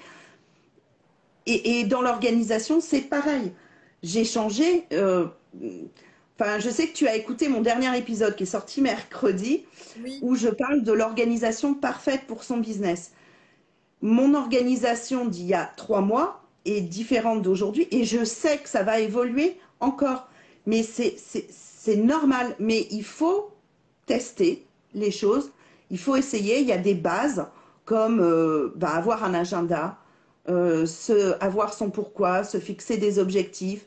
Et, 1.49 1.85
dans 1.85 2.01
l'organisation, 2.01 2.81
c'est 2.81 3.01
pareil. 3.01 3.53
J'ai 4.03 4.25
changé. 4.25 4.85
Euh, 4.93 5.27
enfin, 6.39 6.59
je 6.59 6.69
sais 6.69 6.87
que 6.87 6.93
tu 6.93 7.07
as 7.07 7.15
écouté 7.15 7.47
mon 7.49 7.61
dernier 7.61 7.97
épisode 7.97 8.35
qui 8.35 8.43
est 8.43 8.47
sorti 8.47 8.81
mercredi, 8.81 9.65
où 10.21 10.35
je 10.35 10.49
parle 10.49 10.83
de 10.83 10.91
l'organisation 10.91 11.73
parfaite 11.73 12.21
pour 12.27 12.43
son 12.43 12.57
business 12.57 13.11
mon 14.01 14.33
organisation 14.35 15.25
d'il 15.25 15.47
y 15.47 15.53
a 15.53 15.71
trois 15.75 16.01
mois 16.01 16.43
est 16.65 16.81
différente 16.81 17.41
d'aujourd'hui 17.41 17.87
et 17.91 18.03
je 18.03 18.23
sais 18.23 18.57
que 18.57 18.69
ça 18.69 18.83
va 18.83 18.99
évoluer 18.99 19.57
encore. 19.79 20.27
Mais 20.65 20.83
c'est 20.83 21.95
normal. 21.95 22.55
Mais 22.59 22.87
il 22.91 23.03
faut 23.03 23.51
tester 24.05 24.65
les 24.93 25.11
choses. 25.11 25.51
Il 25.89 25.97
faut 25.97 26.15
essayer. 26.15 26.59
Il 26.59 26.67
y 26.67 26.73
a 26.73 26.77
des 26.77 26.93
bases 26.93 27.47
comme 27.85 28.19
euh, 28.19 28.73
bah, 28.75 28.89
avoir 28.89 29.23
un 29.23 29.33
agenda, 29.33 29.97
euh, 30.49 30.85
avoir 31.39 31.73
son 31.73 31.89
pourquoi, 31.89 32.43
se 32.43 32.59
fixer 32.59 32.97
des 32.97 33.19
objectifs, 33.19 33.85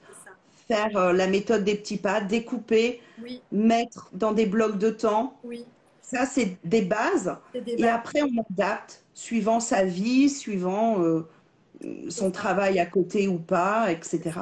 faire 0.69 0.97
euh, 0.97 1.13
la 1.13 1.27
méthode 1.27 1.65
des 1.65 1.75
petits 1.75 1.97
pas, 1.97 2.21
découper, 2.21 3.01
mettre 3.51 4.09
dans 4.13 4.33
des 4.33 4.47
blocs 4.47 4.79
de 4.79 4.91
temps. 4.91 5.39
Oui. 5.45 5.65
Ça, 6.03 6.27
c'est 6.27 6.57
des 6.65 6.83
bases. 6.83 7.37
Et 7.55 7.87
après, 7.87 8.23
on 8.23 8.45
adapte 8.51 9.05
suivant 9.15 9.61
sa 9.61 9.85
vie, 9.85 10.29
suivant 10.29 11.01
euh, 11.03 11.29
son 12.09 12.31
travail 12.31 12.81
à 12.81 12.87
côté 12.87 13.29
ou 13.29 13.39
pas, 13.39 13.93
etc. 13.93 14.41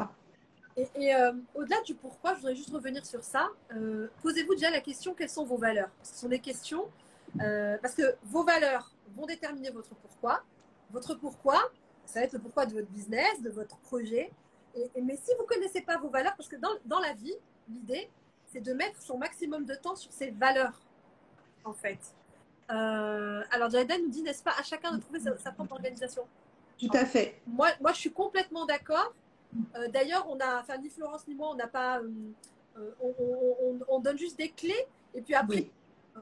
Et, 0.76 1.14
euh, 1.14 1.32
au-delà 1.54 1.80
du 1.82 1.94
pourquoi, 1.94 2.34
je 2.34 2.40
voudrais 2.40 2.54
juste 2.54 2.70
revenir 2.70 3.04
sur 3.04 3.22
ça. 3.22 3.48
Euh, 3.74 4.06
posez-vous 4.22 4.54
déjà 4.54 4.70
la 4.70 4.80
question 4.80 5.12
quelles 5.12 5.28
sont 5.28 5.44
vos 5.44 5.58
valeurs? 5.58 5.90
Ce 6.02 6.20
sont 6.20 6.28
des 6.28 6.38
questions 6.38 6.86
parce 7.38 7.94
que 7.94 8.14
vos 8.24 8.42
valeurs 8.42 8.90
vont 9.14 9.26
déterminer 9.26 9.70
votre 9.70 9.94
pourquoi. 9.96 10.42
Votre 10.90 11.14
pourquoi, 11.14 11.60
ça 12.08 12.20
va 12.20 12.26
être 12.26 12.32
le 12.32 12.38
pourquoi 12.38 12.66
de 12.66 12.72
votre 12.72 12.88
business, 12.88 13.40
de 13.42 13.50
votre 13.50 13.76
projet. 13.78 14.30
Et, 14.74 15.00
mais 15.02 15.16
si 15.16 15.30
vous 15.36 15.42
ne 15.42 15.48
connaissez 15.48 15.82
pas 15.82 15.98
vos 15.98 16.08
valeurs, 16.08 16.34
parce 16.36 16.48
que 16.48 16.56
dans, 16.56 16.70
dans 16.86 17.00
la 17.00 17.12
vie, 17.12 17.34
l'idée, 17.68 18.08
c'est 18.46 18.60
de 18.60 18.72
mettre 18.72 19.00
son 19.02 19.18
maximum 19.18 19.64
de 19.64 19.74
temps 19.74 19.94
sur 19.94 20.12
ses 20.12 20.30
valeurs 20.30 20.80
en 21.64 21.74
fait. 21.74 21.98
Euh, 22.70 23.42
alors, 23.50 23.70
Jaden 23.70 24.02
nous 24.02 24.10
dit, 24.10 24.22
n'est-ce 24.22 24.42
pas, 24.42 24.54
à 24.58 24.62
chacun 24.62 24.92
de 24.92 25.00
trouver 25.00 25.20
sa, 25.20 25.52
propre 25.52 25.72
organisation 25.72 26.26
Tout 26.78 26.90
à 26.92 27.04
fait. 27.04 27.40
Moi, 27.46 27.68
moi, 27.80 27.92
je 27.92 27.98
suis 27.98 28.12
complètement 28.12 28.66
d'accord. 28.66 29.12
Euh, 29.76 29.88
d'ailleurs, 29.88 30.26
on 30.28 30.38
a, 30.40 30.60
enfin, 30.60 30.76
ni 30.78 30.90
Florence 30.90 31.26
ni 31.26 31.34
moi, 31.34 31.50
on 31.50 31.54
n'a 31.54 31.66
pas. 31.66 32.00
Euh, 32.00 32.90
on, 33.88 34.00
donne 34.00 34.18
juste 34.18 34.38
des 34.38 34.50
clés. 34.50 34.86
Et 35.14 35.20
puis 35.20 35.34
après, 35.34 35.68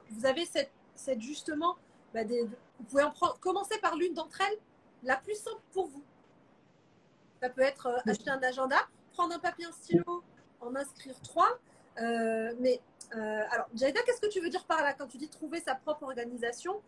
vous 0.09 0.25
avez 0.25 0.45
cette, 0.45 0.71
cette 0.95 1.21
justement. 1.21 1.75
Bah, 2.13 2.23
des, 2.23 2.43
vous 2.43 2.85
pouvez 2.89 3.03
en 3.03 3.11
prendre, 3.11 3.37
commencer 3.39 3.77
par 3.79 3.95
l'une 3.95 4.13
d'entre 4.13 4.41
elles, 4.41 4.57
la 5.07 5.15
plus 5.15 5.35
simple 5.35 5.61
pour 5.71 5.87
vous. 5.87 6.03
Ça 7.41 7.49
peut 7.49 7.61
être 7.61 8.01
acheter 8.07 8.29
un 8.29 8.41
agenda, 8.43 8.77
prendre 9.13 9.33
un 9.33 9.39
papier, 9.39 9.65
un 9.65 9.71
stylo, 9.71 10.23
en 10.61 10.75
inscrire 10.75 11.19
trois. 11.21 11.57
mais 11.97 12.79
euh, 13.15 13.41
alors, 13.51 13.67
Jaïda, 13.75 14.01
qu'est-ce 14.05 14.21
que 14.21 14.27
tu 14.27 14.41
veux 14.41 14.49
dire 14.49 14.65
par 14.65 14.81
là? 14.83 14.93
Quand 14.93 15.07
tu 15.07 15.17
dis 15.17 15.29
trouver 15.29 15.61
sa 15.61 15.75
propre 15.75 16.03
organisation 16.03 16.81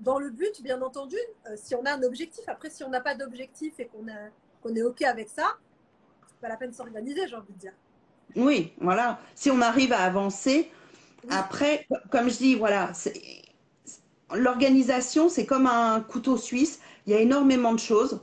Dans 0.00 0.18
le 0.18 0.30
but, 0.30 0.62
bien 0.62 0.82
entendu, 0.82 1.16
euh, 1.46 1.54
si 1.56 1.74
on 1.74 1.84
a 1.84 1.92
un 1.92 2.02
objectif, 2.02 2.44
après, 2.48 2.70
si 2.70 2.84
on 2.84 2.90
n'a 2.90 3.00
pas 3.00 3.14
d'objectif 3.14 3.78
et 3.78 3.86
qu'on 3.86 4.06
qu'on 4.62 4.74
est 4.74 4.82
OK 4.82 5.02
avec 5.02 5.28
ça, 5.28 5.58
pas 6.40 6.48
la 6.48 6.56
peine 6.56 6.70
de 6.70 6.74
s'organiser, 6.74 7.28
j'ai 7.28 7.36
envie 7.36 7.52
de 7.52 7.58
dire. 7.58 7.72
Oui, 8.34 8.72
voilà. 8.78 9.20
Si 9.34 9.50
on 9.50 9.60
arrive 9.60 9.92
à 9.92 10.00
avancer, 10.00 10.70
après, 11.30 11.86
comme 12.10 12.30
je 12.30 12.38
dis, 12.38 12.54
voilà, 12.54 12.92
l'organisation, 14.32 15.28
c'est 15.28 15.46
comme 15.46 15.66
un 15.66 16.00
couteau 16.00 16.36
suisse. 16.36 16.80
Il 17.06 17.12
y 17.12 17.16
a 17.16 17.20
énormément 17.20 17.72
de 17.72 17.78
choses. 17.78 18.20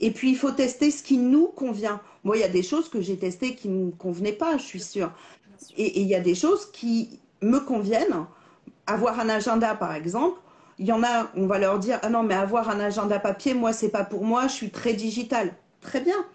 Et 0.00 0.10
puis, 0.10 0.30
il 0.30 0.36
faut 0.36 0.50
tester 0.50 0.90
ce 0.90 1.02
qui 1.02 1.18
nous 1.18 1.46
convient. 1.48 2.00
Moi, 2.24 2.36
il 2.36 2.40
y 2.40 2.44
a 2.44 2.48
des 2.48 2.62
choses 2.62 2.88
que 2.88 3.00
j'ai 3.00 3.16
testées 3.16 3.54
qui 3.54 3.68
ne 3.68 3.86
me 3.86 3.90
convenaient 3.92 4.32
pas, 4.32 4.58
je 4.58 4.62
suis 4.62 4.80
sûre. 4.80 5.12
Et, 5.76 6.00
il 6.00 6.06
y 6.06 6.14
a 6.14 6.20
des 6.20 6.34
choses 6.34 6.70
qui 6.70 7.20
me 7.40 7.58
conviennent. 7.60 8.26
Avoir 8.86 9.18
un 9.20 9.28
agenda, 9.28 9.74
par 9.74 9.94
exemple, 9.94 10.38
il 10.78 10.86
y 10.86 10.92
en 10.92 11.02
a, 11.02 11.30
on 11.34 11.46
va 11.46 11.58
leur 11.58 11.78
dire, 11.78 11.98
ah 12.02 12.10
non, 12.10 12.22
mais 12.22 12.34
avoir 12.34 12.68
un 12.68 12.80
agenda 12.80 13.18
papier, 13.18 13.54
moi, 13.54 13.72
c'est 13.72 13.88
pas 13.88 14.04
pour 14.04 14.24
moi, 14.24 14.46
je 14.48 14.52
suis 14.52 14.70
très 14.70 14.92
digital. 14.92 15.54
Très 15.80 16.00
bien. 16.00 16.26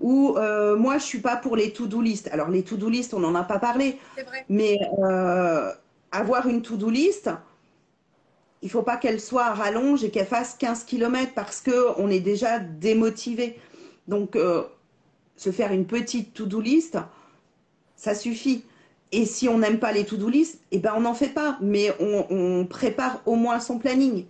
Ou 0.00 0.36
euh, 0.36 0.76
moi, 0.76 0.98
je 0.98 1.04
suis 1.04 1.20
pas 1.20 1.36
pour 1.36 1.56
les 1.56 1.72
to-do 1.72 2.00
list. 2.00 2.28
Alors, 2.32 2.48
les 2.48 2.62
to-do 2.62 2.88
list, 2.88 3.14
on 3.14 3.20
n'en 3.20 3.34
a 3.34 3.42
pas 3.42 3.58
parlé. 3.58 3.98
Vrai. 4.14 4.44
Mais 4.48 4.78
euh, 5.02 5.72
avoir 6.12 6.46
une 6.46 6.62
to-do 6.62 6.90
list, 6.90 7.30
il 8.62 8.70
faut 8.70 8.82
pas 8.82 8.96
qu'elle 8.96 9.20
soit 9.20 9.46
à 9.46 9.54
rallonge 9.54 10.04
et 10.04 10.10
qu'elle 10.10 10.26
fasse 10.26 10.54
15 10.58 10.84
km 10.84 11.32
parce 11.34 11.62
qu'on 11.62 12.08
est 12.08 12.20
déjà 12.20 12.58
démotivé. 12.58 13.58
Donc, 14.06 14.36
euh, 14.36 14.64
se 15.36 15.50
faire 15.50 15.72
une 15.72 15.86
petite 15.86 16.34
to-do 16.34 16.60
list, 16.60 16.98
ça 17.96 18.14
suffit. 18.14 18.64
Et 19.12 19.24
si 19.24 19.48
on 19.48 19.58
n'aime 19.58 19.78
pas 19.78 19.92
les 19.92 20.04
to-do 20.04 20.28
list, 20.28 20.60
eh 20.70 20.78
ben 20.78 20.92
on 20.96 21.00
n'en 21.00 21.14
fait 21.14 21.30
pas, 21.30 21.58
mais 21.60 21.92
on, 21.98 22.26
on, 22.30 22.66
prépare 22.66 23.22
au 23.26 23.34
moins 23.34 23.58
son 23.58 23.78
planning. 23.78 24.26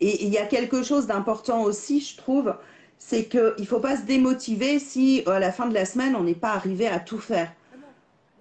Et 0.00 0.24
il 0.24 0.32
y 0.32 0.38
a 0.38 0.46
quelque 0.46 0.82
chose 0.82 1.06
d'important 1.06 1.62
aussi, 1.62 2.00
je 2.00 2.16
trouve, 2.16 2.54
c'est 2.98 3.24
qu'il 3.24 3.54
ne 3.58 3.64
faut 3.64 3.80
pas 3.80 3.96
se 3.96 4.02
démotiver 4.02 4.78
si 4.78 5.22
à 5.26 5.38
la 5.40 5.52
fin 5.52 5.66
de 5.66 5.74
la 5.74 5.84
semaine, 5.84 6.14
on 6.16 6.22
n'est 6.22 6.34
pas 6.34 6.52
arrivé 6.52 6.86
à 6.86 7.00
tout 7.00 7.18
faire. 7.18 7.52
Ah 7.72 7.76
non. 7.76 7.86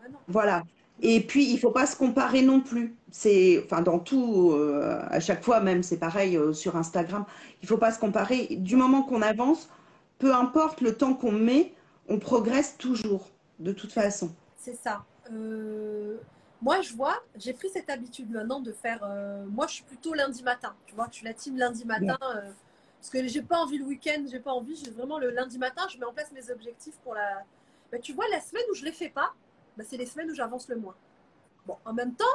Ah 0.05 0.09
non. 0.09 0.17
Voilà. 0.27 0.63
Et 1.01 1.21
puis, 1.21 1.45
il 1.45 1.53
ne 1.55 1.59
faut 1.59 1.71
pas 1.71 1.85
se 1.85 1.95
comparer 1.95 2.41
non 2.41 2.59
plus. 2.59 2.95
C'est, 3.11 3.61
enfin, 3.63 3.81
dans 3.81 3.99
tout, 3.99 4.51
euh, 4.53 4.99
à 5.09 5.19
chaque 5.19 5.43
fois 5.43 5.59
même, 5.59 5.83
c'est 5.83 5.97
pareil 5.97 6.35
euh, 6.35 6.53
sur 6.53 6.75
Instagram. 6.75 7.25
Il 7.61 7.65
ne 7.65 7.67
faut 7.67 7.77
pas 7.77 7.91
se 7.91 7.99
comparer. 7.99 8.47
Du 8.51 8.75
moment 8.75 9.03
qu'on 9.03 9.21
avance, 9.21 9.69
peu 10.17 10.33
importe 10.33 10.81
le 10.81 10.95
temps 10.95 11.13
qu'on 11.13 11.31
met, 11.31 11.73
on 12.09 12.17
progresse 12.17 12.77
toujours, 12.77 13.29
de 13.59 13.71
toute 13.71 13.91
façon. 13.91 14.31
C'est 14.55 14.75
ça. 14.75 15.03
Euh, 15.31 16.17
moi, 16.61 16.81
je 16.81 16.93
vois, 16.93 17.21
j'ai 17.37 17.53
pris 17.53 17.69
cette 17.69 17.89
habitude 17.91 18.31
maintenant 18.31 18.59
de 18.59 18.71
faire. 18.71 19.07
moi, 19.51 19.67
je 19.67 19.75
suis 19.75 19.83
plutôt 19.83 20.15
lundi 20.15 20.41
matin. 20.41 20.73
Tu 20.87 20.95
vois, 20.95 21.07
tu 21.07 21.23
la 21.23 21.33
team 21.33 21.57
lundi 21.57 21.85
matin. 21.85 22.17
parce 22.19 23.09
que 23.11 23.27
j'ai 23.27 23.43
pas 23.43 23.59
envie 23.59 23.77
le 23.77 23.85
week-end, 23.85 24.25
j'ai 24.31 24.39
pas 24.39 24.51
envie. 24.51 24.75
J'ai 24.75 24.89
vraiment 24.89 25.19
le 25.19 25.29
lundi 25.29 25.59
matin, 25.59 25.83
je 25.93 25.99
mets 25.99 26.05
en 26.05 26.13
place 26.13 26.31
mes 26.31 26.49
objectifs 26.49 26.95
pour 27.03 27.13
la. 27.13 27.43
Bah, 27.91 27.99
tu 27.99 28.13
vois, 28.13 28.25
la 28.31 28.41
semaine 28.41 28.63
où 28.71 28.73
je 28.73 28.83
les 28.83 28.91
fais 28.91 29.09
pas, 29.09 29.33
bah, 29.77 29.83
c'est 29.87 29.97
les 29.97 30.05
semaines 30.05 30.29
où 30.31 30.35
j'avance 30.35 30.67
le 30.69 30.75
moins. 30.77 30.95
Bon, 31.65 31.77
en 31.85 31.93
même 31.93 32.13
temps, 32.15 32.25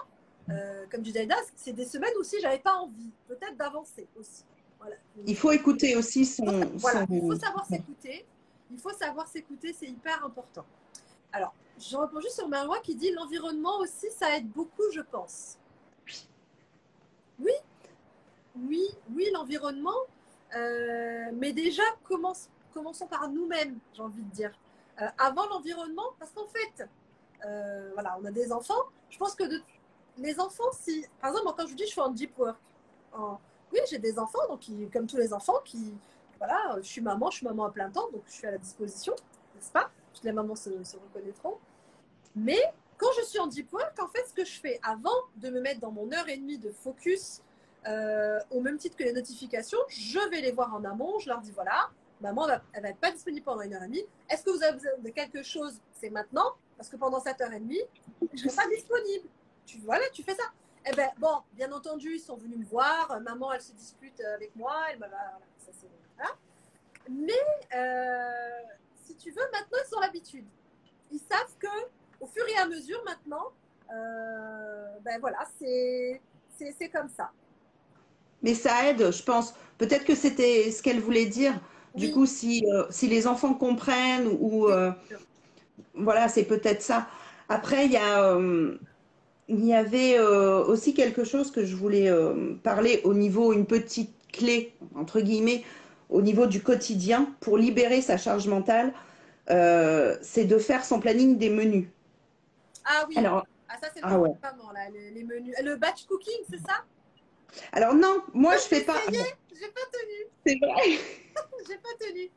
euh, 0.51 0.87
comme 0.91 1.03
disait 1.03 1.21
Aïda, 1.21 1.37
c'est 1.57 1.73
des 1.73 1.85
semaines 1.87 2.15
aussi 2.19 2.37
j'avais 2.41 2.59
pas 2.59 2.75
envie, 2.75 3.11
peut-être 3.29 3.57
d'avancer 3.57 4.07
aussi. 4.19 4.45
Voilà. 4.79 4.97
Il 5.27 5.37
faut 5.37 5.53
écouter 5.53 5.95
aussi 5.97 6.25
son. 6.25 6.45
Voilà, 6.77 7.07
son- 7.07 7.13
il 7.15 7.21
faut 7.21 7.37
savoir 7.39 7.65
s'écouter. 7.67 8.27
Il 8.71 8.79
faut 8.79 8.93
savoir 8.93 9.29
s'écouter, 9.29 9.73
c'est 9.73 9.87
hyper 9.87 10.25
important. 10.25 10.65
Alors, 11.33 11.55
je 11.79 11.97
reprends 11.97 12.21
juste 12.21 12.37
sur 12.37 12.49
Marois 12.49 12.81
qui 12.81 12.95
dit 12.95 13.11
l'environnement 13.13 13.79
aussi, 13.79 14.07
ça 14.11 14.37
aide 14.37 14.49
beaucoup, 14.51 14.91
je 14.93 15.01
pense. 15.01 15.59
Oui, 17.39 17.53
oui, 18.57 18.87
oui, 19.15 19.29
l'environnement. 19.33 19.95
Euh, 20.55 21.31
mais 21.35 21.53
déjà, 21.53 21.83
commence- 22.05 22.49
commençons 22.75 23.07
par 23.07 23.29
nous-mêmes, 23.29 23.79
j'ai 23.95 24.03
envie 24.03 24.23
de 24.23 24.31
dire. 24.31 24.53
Euh, 25.01 25.07
avant 25.19 25.47
l'environnement, 25.49 26.11
parce 26.19 26.33
qu'en 26.33 26.47
fait, 26.47 26.87
euh, 27.47 27.91
voilà, 27.95 28.17
on 28.21 28.25
a 28.25 28.31
des 28.31 28.53
enfants. 28.53 28.83
Je 29.11 29.19
pense 29.19 29.35
que 29.35 29.45
les 30.19 30.39
enfants, 30.41 30.71
si, 30.73 31.07
par 31.21 31.31
exemple, 31.31 31.55
quand 31.57 31.65
je 31.65 31.71
vous 31.71 31.77
dis, 31.77 31.87
je 31.87 31.95
fais 31.95 32.01
un 32.01 32.11
deep 32.11 32.37
work. 32.39 32.59
En- 33.13 33.39
oui, 33.73 33.81
j'ai 33.89 33.99
des 33.99 34.19
enfants, 34.19 34.47
donc 34.49 34.61
qui, 34.61 34.89
comme 34.91 35.07
tous 35.07 35.17
les 35.17 35.33
enfants, 35.33 35.61
qui, 35.65 35.95
voilà, 36.39 36.77
je 36.77 36.87
suis 36.87 37.01
maman, 37.01 37.31
je 37.31 37.39
suis 37.39 37.47
maman 37.47 37.65
à 37.65 37.71
plein 37.71 37.91
temps, 37.91 38.11
donc 38.11 38.23
je 38.27 38.33
suis 38.33 38.47
à 38.47 38.51
la 38.51 38.59
disposition, 38.59 39.15
n'est-ce 39.55 39.71
pas? 39.73 39.91
Toutes 40.13 40.25
les 40.25 40.33
mamans 40.33 40.55
se, 40.57 40.71
reconnaîtront. 40.71 41.57
Mais 42.37 42.61
quand 42.99 43.11
je 43.19 43.25
suis 43.25 43.39
en 43.39 43.47
deep 43.47 43.73
work, 43.73 43.99
en 44.01 44.09
fait, 44.09 44.27
ce 44.27 44.35
que 44.35 44.45
je 44.45 44.61
fais 44.61 44.79
avant 44.83 45.11
de 45.37 45.49
me 45.51 45.61
mettre 45.61 45.81
dans 45.81 45.91
mon 45.91 46.11
heure 46.13 46.29
et 46.29 46.37
demie 46.37 46.59
de 46.59 46.71
focus, 46.71 47.41
euh, 47.89 48.39
au 48.51 48.61
même 48.61 48.77
titre 48.79 48.97
que 48.97 49.05
les 49.05 49.13
notifications, 49.13 49.79
je 49.89 50.19
vais 50.31 50.41
les 50.41 50.53
voir 50.53 50.75
en 50.75 50.85
amont, 50.85 51.19
je 51.19 51.29
leur 51.29 51.41
dis 51.41 51.51
voilà, 51.51 51.91
maman, 52.21 52.47
va- 52.47 52.63
elle 52.73 52.83
va 52.83 52.91
être 52.91 52.99
pas 53.01 53.11
disponible 53.11 53.45
pendant 53.45 53.63
une 53.63 53.75
heure 53.75 53.83
et 53.83 53.89
demie. 53.89 54.05
Est-ce 54.29 54.45
que 54.45 54.51
vous 54.51 54.63
avez 54.63 54.75
besoin 54.75 54.93
de 54.99 55.09
quelque 55.11 55.43
chose? 55.43 55.81
C'est 55.93 56.11
maintenant, 56.11 56.53
parce 56.77 56.89
que 56.89 56.97
pendant 56.97 57.21
cette 57.21 57.41
heure 57.41 57.53
et 57.53 57.61
demie, 57.61 57.81
je 58.33 58.45
ne 58.45 58.51
serai 58.51 58.65
pas 58.65 58.75
disponible. 58.75 59.29
Tu 59.67 59.79
voilà, 59.79 60.05
tu 60.13 60.23
fais 60.23 60.35
ça. 60.35 60.45
Eh 60.91 60.95
ben 60.97 61.11
bon, 61.19 61.39
bien 61.53 61.71
entendu, 61.73 62.15
ils 62.15 62.21
sont 62.21 62.37
venus 62.37 62.59
me 62.59 62.65
voir. 62.65 63.11
Euh, 63.13 63.21
Maman, 63.21 63.53
elle 63.53 63.63
se 63.63 63.73
dispute 63.73 64.19
euh, 64.21 64.35
avec 64.35 64.55
moi. 64.57 64.75
Elle 64.91 64.99
m'a 64.99 65.07
voilà, 65.09 65.39
ça 65.59 65.71
voilà. 66.17 66.33
Mais 67.09 67.33
euh, 67.77 68.61
si 69.05 69.15
tu 69.17 69.31
veux, 69.31 69.43
maintenant 69.53 69.79
ils 69.89 69.97
ont 69.97 70.01
l'habitude. 70.01 70.47
Ils 71.13 71.21
savent 71.21 71.55
que 71.59 71.69
au 72.21 72.27
fur 72.27 72.45
et 72.49 72.57
à 72.59 72.67
mesure 72.67 73.03
maintenant, 73.05 73.53
euh, 73.93 74.99
ben 75.05 75.21
voilà, 75.21 75.47
c'est 75.59 76.21
comme 76.93 77.09
ça. 77.09 77.31
Mais 78.43 78.55
ça 78.55 78.89
aide, 78.89 79.13
je 79.13 79.23
pense. 79.23 79.55
Peut-être 79.79 80.05
que 80.05 80.15
c'était 80.15 80.71
ce 80.71 80.83
qu'elle 80.83 81.01
voulait 81.01 81.27
dire. 81.27 81.55
Du 81.95 82.07
Oui. 82.07 82.13
coup, 82.13 82.27
si, 82.27 82.65
euh, 82.73 82.87
si 82.91 83.07
les 83.07 83.27
enfants 83.27 83.55
comprennent 83.55 84.27
ou 84.41 84.69
euh, 84.69 84.93
voilà, 85.95 86.29
c'est 86.29 86.45
peut-être 86.45 86.83
ça. 86.83 87.09
Après, 87.49 87.87
il 87.87 87.93
y 87.93 87.97
a, 87.97 88.25
euh, 88.25 88.77
il 89.49 89.65
y 89.65 89.75
avait 89.75 90.19
euh, 90.19 90.65
aussi 90.65 90.95
quelque 90.95 91.25
chose 91.25 91.51
que 91.51 91.65
je 91.65 91.77
voulais 91.77 92.09
euh, 92.09 92.55
parler 92.63 93.01
au 93.05 93.15
niveau, 93.15 93.53
une 93.53 93.67
petite 93.67 94.15
clé, 94.33 94.75
entre 94.95 95.21
guillemets, 95.21 95.65
au 96.09 96.23
niveau 96.23 96.47
du 96.47 96.63
quotidien 96.63 97.35
pour 97.41 97.59
libérer 97.59 98.01
sa 98.01 98.17
charge 98.17 98.47
mentale, 98.49 98.93
c'est 100.23 100.45
de 100.45 100.59
faire 100.59 100.85
son 100.85 101.01
planning 101.01 101.37
des 101.37 101.51
menus. 101.51 101.89
Ah 102.85 103.05
oui. 103.09 103.17
Alors, 103.19 103.47
ah 103.69 103.75
ça 103.81 103.89
c'est 103.95 104.01
ah 104.03 104.19
ouais. 104.19 104.31
vraiment 104.43 104.73
là, 104.73 104.89
les, 104.93 105.11
les 105.11 105.25
menus. 105.25 105.55
Le 105.63 105.77
batch 105.77 106.07
cooking, 106.07 106.41
c'est 106.51 106.61
ça? 106.61 106.85
Alors 107.73 107.95
non, 107.95 108.23
moi 108.33 108.57
je 108.57 108.63
fais 108.63 108.81
pas. 108.81 108.97
J'ai 109.11 109.69
pas 109.69 109.87
tenu. 109.93 110.27
C'est 110.47 110.59
vrai. 110.59 110.99
J'ai 111.69 111.77
pas 111.77 111.95
tenu. 112.01 112.31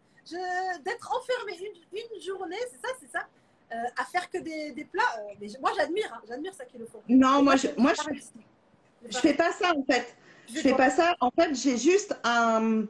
D'être 0.83 1.11
enfermée 1.15 1.57
une, 1.59 1.99
une 2.15 2.21
journée, 2.21 2.57
c'est 2.71 2.81
ça, 2.87 2.93
c'est 2.99 3.11
ça, 3.11 3.27
euh, 3.71 3.75
à 3.97 4.05
faire 4.05 4.29
que 4.29 4.39
des, 4.39 4.71
des 4.71 4.85
plats. 4.85 5.03
euh, 5.19 5.33
mais 5.39 5.47
moi, 5.61 5.71
j'admire, 5.77 6.11
hein, 6.13 6.21
j'admire 6.27 6.53
ça 6.53 6.65
qui 6.65 6.77
le 6.79 6.85
font. 6.87 7.01
Non, 7.07 7.43
moi 7.43 7.55
je, 7.57 7.67
moi 7.77 7.93
je, 7.93 9.17
fais 9.19 9.33
pas 9.35 9.51
ça 9.51 9.73
en 9.75 9.83
fait. 9.83 10.15
Je 10.51 10.59
fais 10.61 10.73
pas 10.73 10.89
ça. 10.89 11.15
En 11.19 11.29
fait, 11.31 11.53
j'ai 11.53 11.77
juste 11.77 12.17
un. 12.23 12.85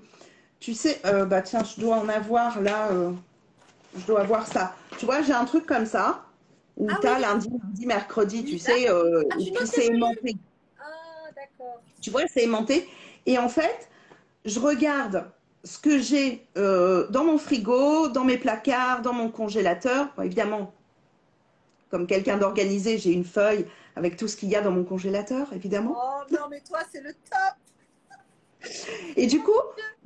Tu 0.62 0.74
sais, 0.74 1.02
euh, 1.06 1.26
bah 1.26 1.42
tiens, 1.42 1.64
je 1.64 1.80
dois 1.80 1.98
en 1.98 2.08
avoir 2.08 2.62
là. 2.62 2.90
je 3.98 4.06
dois 4.06 4.22
avoir 4.22 4.48
ça. 4.48 4.76
Tu 4.98 5.06
vois, 5.06 5.22
j'ai 5.22 5.34
un 5.34 5.46
truc 5.46 5.66
comme 5.66 5.86
ça 5.86 6.26
où 6.78 6.88
Ah 6.90 6.98
t'as 7.02 7.16
oui. 7.16 7.22
lundi, 7.22 7.50
mardi, 7.50 7.86
mercredi, 7.86 8.46
tu 8.46 8.58
sais, 8.60 8.88
Ah, 8.88 8.94
et 8.94 9.28
tu 9.44 9.52
puis 9.52 9.52
notes 9.52 9.68
c'est 9.68 9.86
aimanté. 9.88 10.38
Ah, 10.80 10.84
d'accord. 11.36 11.82
Tu 12.02 12.10
vois, 12.12 12.24
c'est 12.28 12.44
aimanté. 12.44 12.90
Et 13.26 13.38
en 13.38 13.50
fait, 13.50 13.90
je 14.46 14.60
regarde 14.60 15.30
ce 15.66 15.80
que 15.80 16.00
j'ai 16.00 16.48
euh, 16.58 17.08
dans 17.10 17.26
mon 17.26 17.38
frigo, 17.38 18.08
dans 18.08 18.24
mes 18.24 18.38
placards, 18.38 19.02
dans 19.02 19.14
mon 19.14 19.30
congélateur. 19.30 20.10
Bon, 20.16 20.22
évidemment, 20.24 20.74
comme 21.90 22.06
quelqu'un 22.08 22.38
d'organisé, 22.38 22.98
j'ai 23.00 23.12
une 23.12 23.26
feuille 23.26 23.66
avec 23.96 24.16
tout 24.16 24.28
ce 24.28 24.38
qu'il 24.38 24.50
y 24.50 24.56
a 24.56 24.62
dans 24.62 24.72
mon 24.72 24.84
congélateur, 24.84 25.52
évidemment. 25.54 25.98
Oh 25.98 26.22
non, 26.32 26.48
mais 26.50 26.62
toi, 26.62 26.80
c'est 26.92 27.02
le 27.02 27.14
top. 27.14 28.70
Et 29.16 29.28
du 29.28 29.42
coup, 29.42 29.52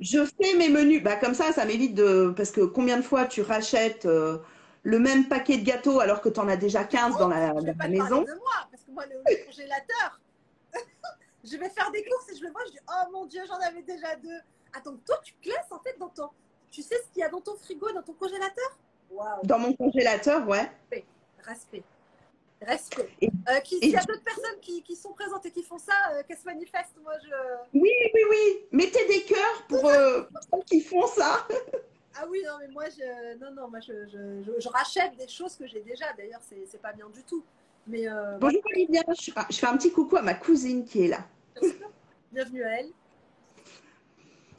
je 0.00 0.24
fais 0.24 0.54
mes 0.56 0.68
menus. 0.68 1.02
Bah, 1.02 1.16
comme 1.16 1.34
ça, 1.34 1.52
ça 1.52 1.64
m'évite 1.64 1.94
de. 1.94 2.32
Parce 2.36 2.50
que 2.50 2.62
combien 2.62 2.96
de 2.96 3.02
fois 3.02 3.26
tu 3.26 3.42
rachètes 3.42 4.06
euh, 4.06 4.38
le 4.82 4.98
même 4.98 5.28
paquet 5.28 5.58
de 5.58 5.64
gâteaux 5.64 6.00
alors 6.00 6.20
que 6.22 6.28
tu 6.30 6.40
en 6.40 6.48
as 6.48 6.56
déjà 6.56 6.84
15 6.84 7.16
dans 7.18 7.28
la, 7.28 7.48
Je 7.54 7.60
vais 7.60 7.66
la 7.68 7.74
pas 7.74 7.84
te 7.84 7.90
maison? 7.90 8.22
de 8.22 8.32
moi, 8.34 8.68
parce 8.70 8.82
que 8.82 8.90
moi, 8.92 9.04
le, 9.06 9.16
le 9.16 9.44
congélateur, 9.46 10.20
je 11.44 11.56
vais 11.56 11.68
faire 11.70 11.90
des 11.90 12.04
courses 12.04 12.30
et 12.32 12.36
je 12.38 12.44
le 12.44 12.50
vois, 12.50 12.62
je 12.66 12.72
dis, 12.72 12.78
oh 12.88 13.10
mon 13.12 13.26
Dieu, 13.26 13.42
j'en 13.46 13.58
avais 13.66 13.82
déjà 13.82 14.14
deux. 14.16 14.40
Attends, 14.72 14.96
toi, 15.06 15.16
tu 15.22 15.34
classes 15.42 15.70
en 15.70 15.78
fait 15.80 15.96
dans 15.98 16.08
ton. 16.08 16.28
Tu 16.70 16.82
sais 16.82 16.96
ce 16.96 17.12
qu'il 17.12 17.20
y 17.20 17.24
a 17.24 17.28
dans 17.28 17.40
ton 17.40 17.56
frigo, 17.56 17.90
dans 17.92 18.02
ton 18.02 18.12
congélateur? 18.12 18.78
Dans 19.44 19.58
mon 19.58 19.72
congélateur, 19.74 20.46
ouais. 20.48 20.70
respect. 21.42 21.82
Respect. 22.62 23.08
Et- 23.20 23.30
Euh, 23.48 23.58
qui- 23.60 23.78
y 23.80 23.96
a 23.96 24.02
d'autres 24.04 24.22
personnes 24.22 24.60
qui, 24.60 24.82
qui 24.82 24.94
sont 24.94 25.12
présentes 25.12 25.44
et 25.46 25.50
qui 25.50 25.62
font 25.62 25.78
ça, 25.78 25.92
euh, 26.12 26.22
qu'elles 26.28 26.36
se 26.38 26.44
manifestent, 26.44 26.96
moi 27.02 27.14
je. 27.24 27.34
Oui, 27.78 27.90
oui, 28.14 28.20
oui. 28.30 28.66
Mettez 28.70 29.06
des 29.08 29.22
cœurs 29.24 29.66
pour, 29.68 29.86
euh, 29.86 30.22
pour 30.22 30.42
ceux 30.60 30.64
qui 30.66 30.80
font 30.82 31.06
ça. 31.06 31.46
Ah 32.22 32.26
oui, 32.28 32.42
non, 32.44 32.54
mais 32.60 32.66
moi, 32.68 32.84
je, 32.90 33.38
non, 33.38 33.52
non, 33.52 33.68
moi, 33.68 33.78
je, 33.80 33.92
je, 34.58 34.68
rachète 34.68 35.16
des 35.16 35.28
choses 35.28 35.54
que 35.56 35.66
j'ai 35.66 35.80
déjà. 35.80 36.12
D'ailleurs, 36.14 36.40
c'est 36.42 36.66
c'est 36.66 36.82
pas 36.82 36.92
bien 36.92 37.08
du 37.08 37.22
tout. 37.22 37.44
Mais 37.86 38.08
euh, 38.08 38.36
Bonjour 38.38 38.60
Olivia, 38.66 39.02
je, 39.08 39.30
fais 39.56 39.66
un 39.66 39.76
petit 39.76 39.92
coucou 39.92 40.16
à 40.16 40.22
ma 40.22 40.34
cousine 40.34 40.84
qui 40.84 41.04
est 41.04 41.08
là. 41.08 41.24
bienvenue 42.32 42.64
à 42.64 42.80
elle. 42.80 42.90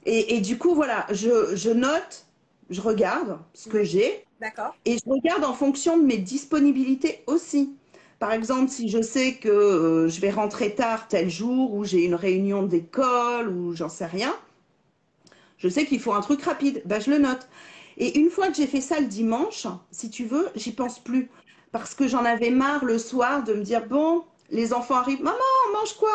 Et, 0.06 0.36
et 0.36 0.42
du 0.42 0.58
coup, 0.58 0.76
voilà, 0.76 1.06
je, 1.12 1.56
je 1.56 1.70
note 1.70 2.26
je 2.72 2.82
regarde 2.82 3.38
ce 3.54 3.70
que 3.70 3.84
j'ai 3.84 4.26
D'accord. 4.40 4.76
et 4.86 4.98
je 4.98 5.10
regarde 5.10 5.44
en 5.44 5.54
fonction 5.54 5.98
de 5.98 6.04
mes 6.04 6.18
disponibilités 6.18 7.24
aussi. 7.28 7.76
Par 8.18 8.32
exemple, 8.32 8.72
si 8.72 8.88
je 8.90 9.02
sais 9.02 9.36
que 9.36 9.50
euh, 9.50 10.08
je 10.08 10.22
vais 10.22 10.32
rentrer 10.32 10.74
tard 10.74 11.08
tel 11.08 11.30
jour 11.30 11.74
ou 11.74 11.84
j'ai 11.84 12.06
une 12.06 12.16
réunion 12.16 12.64
d'école 12.64 13.50
ou 13.50 13.76
j'en 13.76 13.90
sais 13.90 14.06
rien, 14.06 14.34
je 15.58 15.68
sais 15.68 15.86
qu'il 15.86 16.00
faut 16.00 16.14
un 16.14 16.22
truc 16.22 16.42
rapide, 16.44 16.82
ben, 16.86 17.00
je 17.02 17.12
le 17.12 17.18
note. 17.18 17.48
Et 17.98 18.18
une 18.20 18.30
fois 18.30 18.48
que 18.48 18.56
j'ai 18.56 18.68
fait 18.68 18.82
ça 18.82 19.00
le 19.00 19.08
dimanche, 19.08 19.68
si 19.92 20.10
tu 20.10 20.26
veux, 20.26 20.48
j'y 20.56 20.72
pense 20.72 20.98
plus. 21.00 21.30
Parce 21.72 21.94
que 21.94 22.08
j'en 22.08 22.26
avais 22.26 22.50
marre 22.50 22.86
le 22.86 22.98
soir 22.98 23.44
de 23.44 23.54
me 23.54 23.64
dire, 23.64 23.86
bon, 23.86 24.24
les 24.50 24.74
enfants 24.74 24.96
arrivent, 24.96 25.22
maman, 25.24 25.38
mange 25.74 25.94
quoi? 25.98 26.14